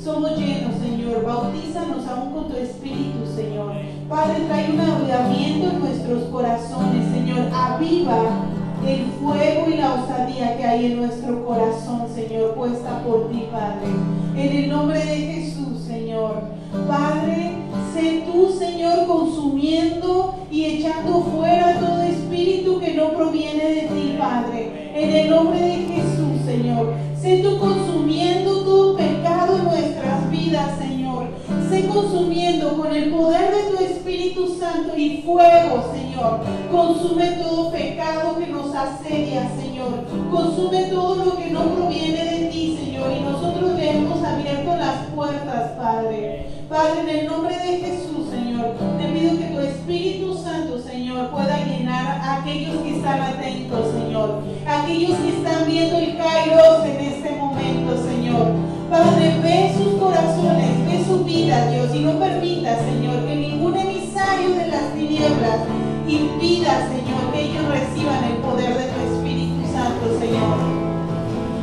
Somos 0.04 0.36
llenos, 0.36 0.74
Señor. 0.82 1.24
Bautízanos 1.24 2.08
aún 2.08 2.34
con 2.34 2.48
tu 2.48 2.58
Espíritu, 2.58 3.20
Señor. 3.36 3.74
Padre, 4.10 4.46
trae 4.48 4.72
un 4.72 4.80
avivamiento 4.80 5.70
en 5.70 5.80
nuestros 5.80 6.24
corazones, 6.24 7.06
Señor. 7.14 7.42
Aviva 7.54 8.18
el 8.88 9.06
fuego 9.22 9.70
y 9.70 9.78
la 9.78 9.94
osadía 9.94 10.58
que 10.58 10.64
hay 10.66 10.86
en 10.88 10.98
nuestro 10.98 11.46
corazón, 11.46 12.08
Señor, 12.16 12.56
puesta 12.56 13.04
por 13.04 13.30
ti, 13.30 13.48
Padre. 13.52 13.92
En 14.36 14.64
el 14.64 14.70
nombre 14.72 14.98
de 14.98 15.18
Jesús, 15.18 15.84
Señor. 15.86 16.61
Padre, 16.88 17.52
sé 17.94 18.24
tú, 18.26 18.54
Señor, 18.58 19.06
consumiendo 19.06 20.36
y 20.50 20.66
echando 20.66 21.22
fuera 21.22 21.80
todo 21.80 22.02
espíritu 22.04 22.80
que 22.80 22.94
no 22.94 23.12
proviene 23.12 23.64
de 23.64 23.82
ti, 23.82 24.16
Padre. 24.18 24.92
En 24.96 25.10
el 25.16 25.30
nombre 25.30 25.60
de 25.60 25.76
Jesús, 25.76 26.46
Señor. 26.46 26.94
Sé 27.20 27.40
tú 27.44 27.60
consumiendo 27.60 28.64
todo 28.64 28.98
pecado 28.98 29.58
en 29.58 29.64
nuestras 29.66 30.32
vidas, 30.32 30.78
Señor. 30.80 31.28
Sé 31.70 31.86
consumiendo 31.88 32.78
con 32.78 32.94
el 32.96 33.12
poder 33.12 33.54
de 33.54 33.64
tu 33.72 33.84
Espíritu 33.84 34.56
Santo 34.60 34.98
y 34.98 35.22
fuego, 35.22 35.84
Señor. 35.94 36.40
Consume 36.72 37.32
todo 37.32 37.72
pecado 37.72 38.38
que 38.40 38.48
nos 38.48 38.74
asedia, 38.74 39.50
Señor. 39.56 40.06
Consume 40.32 40.86
todo 40.86 41.26
lo 41.26 41.38
que 41.38 41.52
no 41.52 41.64
proviene 41.76 42.26
de 42.26 42.48
ti, 42.48 42.80
Señor. 42.84 43.12
Y 43.18 43.22
nosotros 43.22 43.76
le 43.78 43.92
hemos 43.92 44.24
abierto 44.24 44.76
las 44.76 45.06
puertas, 45.14 45.72
Padre. 45.78 46.51
Padre, 46.72 47.02
en 47.02 47.10
el 47.10 47.28
nombre 47.28 47.54
de 47.54 47.80
Jesús, 47.80 48.30
Señor, 48.32 48.76
te 48.98 49.06
pido 49.10 49.38
que 49.38 49.54
tu 49.54 49.60
Espíritu 49.60 50.38
Santo, 50.38 50.80
Señor, 50.80 51.30
pueda 51.30 51.66
llenar 51.66 52.22
a 52.22 52.38
aquellos 52.38 52.78
que 52.78 52.96
están 52.96 53.20
atentos, 53.20 53.92
Señor. 53.92 54.40
Aquellos 54.66 55.18
que 55.18 55.30
están 55.36 55.66
viendo 55.68 55.98
el 55.98 56.16
Kairos 56.16 56.86
en 56.86 57.00
este 57.02 57.32
momento, 57.36 58.02
Señor. 58.08 58.54
Padre, 58.90 59.36
ve 59.44 59.74
sus 59.76 60.00
corazones, 60.00 60.88
ve 60.88 61.04
su 61.06 61.26
vida, 61.26 61.70
Dios, 61.72 61.94
y 61.94 62.00
no 62.00 62.18
permita, 62.18 62.78
Señor, 62.80 63.26
que 63.26 63.36
ningún 63.36 63.76
emisario 63.76 64.52
de 64.52 64.68
las 64.70 64.94
tinieblas 64.94 65.68
impida, 66.08 66.88
Señor, 66.88 67.34
que 67.34 67.42
ellos 67.52 67.68
reciban 67.68 68.24
el 68.24 68.38
poder 68.38 68.78
de 68.78 68.86
tu 68.86 69.14
Espíritu 69.14 69.62
Santo, 69.74 70.18
Señor. 70.22 70.56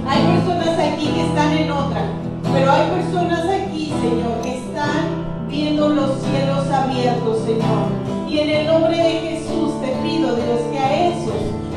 Hay 0.07 0.21
personas 0.37 0.79
aquí 0.79 1.07
que 1.07 1.27
están 1.29 1.53
en 1.55 1.71
otra, 1.71 2.18
pero 2.53 2.71
hay 2.71 2.91
personas 2.91 3.45
aquí, 3.45 3.93
Señor, 4.01 4.41
que 4.43 4.59
están 4.59 5.47
viendo 5.49 5.89
los 5.89 6.21
cielos 6.23 6.71
abiertos, 6.71 7.39
Señor. 7.45 7.89
Y 8.29 8.39
en 8.39 8.51
el 8.51 8.67
nombre 8.67 8.97
de 8.97 9.11
Jesús 9.11 9.81
te 9.81 9.89
pido, 10.03 10.37
Dios, 10.37 10.61
que 10.71 10.79
a 10.79 11.09
esos 11.09 11.35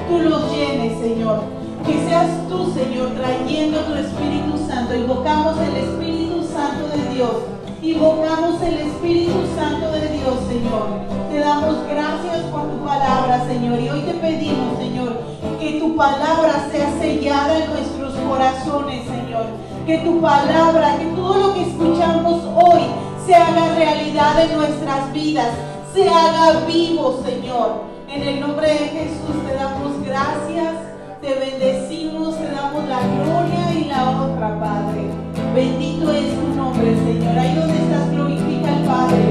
tú 0.09 0.19
los 0.19 0.51
llenes, 0.51 0.99
Señor. 0.99 1.41
Que 1.85 1.93
seas 2.07 2.29
tú, 2.47 2.71
Señor, 2.73 3.09
trayendo 3.15 3.79
tu 3.79 3.95
Espíritu 3.95 4.57
Santo. 4.67 4.95
Invocamos 4.95 5.57
el 5.59 5.75
Espíritu 5.75 6.43
Santo 6.43 6.87
de 6.95 7.15
Dios. 7.15 7.35
Invocamos 7.81 8.61
el 8.61 8.77
Espíritu 8.77 9.39
Santo 9.55 9.91
de 9.91 10.09
Dios, 10.09 10.35
Señor. 10.47 10.87
Te 11.31 11.39
damos 11.39 11.77
gracias 11.89 12.45
por 12.51 12.69
tu 12.69 12.85
palabra, 12.85 13.45
Señor. 13.47 13.79
Y 13.79 13.89
hoy 13.89 14.01
te 14.01 14.13
pedimos, 14.13 14.77
Señor, 14.77 15.19
que 15.59 15.79
tu 15.79 15.95
palabra 15.95 16.67
sea 16.71 16.91
sellada 16.99 17.63
en 17.63 17.71
nuestros 17.71 18.13
corazones, 18.27 19.03
Señor. 19.05 19.70
Que 19.85 19.97
tu 19.97 20.21
palabra, 20.21 20.97
que 20.99 21.05
todo 21.15 21.37
lo 21.37 21.53
que 21.55 21.63
escuchamos 21.63 22.43
hoy 22.55 22.81
se 23.25 23.33
haga 23.33 23.75
realidad 23.75 24.39
en 24.43 24.57
nuestras 24.57 25.11
vidas. 25.11 25.49
Se 25.93 26.07
haga 26.07 26.65
vivo, 26.67 27.19
Señor. 27.25 27.83
En 28.07 28.21
el 28.21 28.39
nombre 28.39 28.67
de 28.67 28.77
Jesús 28.77 29.35
te 29.47 29.55
damos 29.55 30.05
gracias, 30.05 30.75
te 31.19 31.33
bendecimos, 31.33 32.37
te 32.37 32.51
damos 32.51 32.87
la 32.87 32.99
gloria 32.99 33.73
y 33.73 33.85
la 33.85 34.11
honra, 34.11 34.59
Padre. 34.59 35.09
Bendito 35.55 36.11
es 36.11 36.35
tu 36.39 36.47
nombre, 36.55 36.95
Señor. 36.95 37.39
Ahí 37.39 37.55
donde 37.55 37.77
estás, 37.77 38.11
glorifica 38.11 38.69
al 38.69 38.83
Padre. 38.83 39.23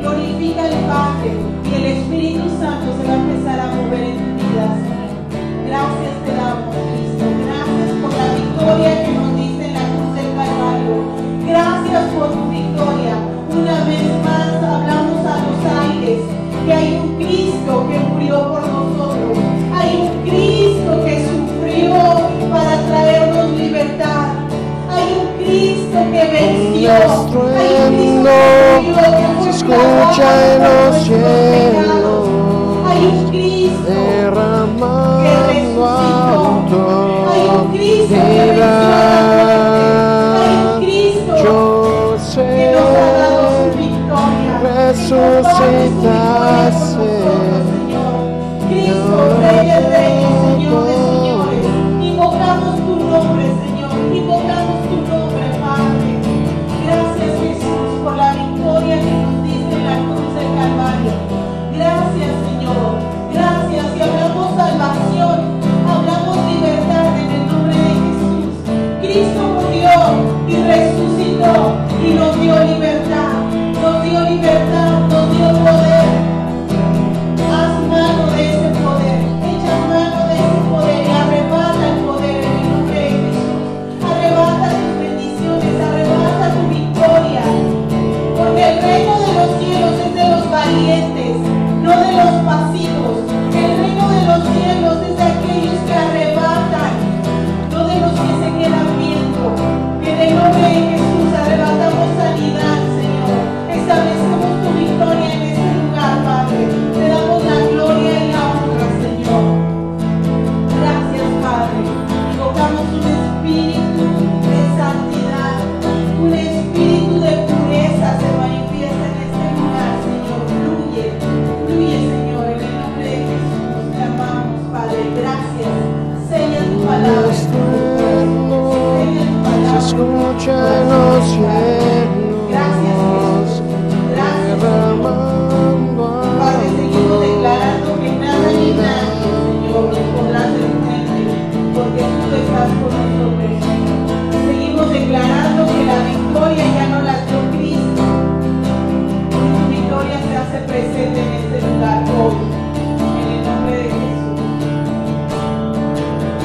Glorifica 0.00 0.64
al 0.64 0.80
Padre. 0.86 1.32
Y 1.64 1.74
el 1.74 1.84
Espíritu 1.86 2.48
Santo 2.60 2.94
se 3.00 3.08
va 3.08 3.14
a 3.14 3.16
empezar 3.16 3.60
a 3.60 3.66
mover 3.68 4.04
en 4.04 4.18
tu 4.18 4.44
vida, 4.44 4.66
Señor. 4.82 5.66
Gracias 5.66 6.24
te 6.26 6.34
damos, 6.34 6.74
Cristo. 6.74 7.13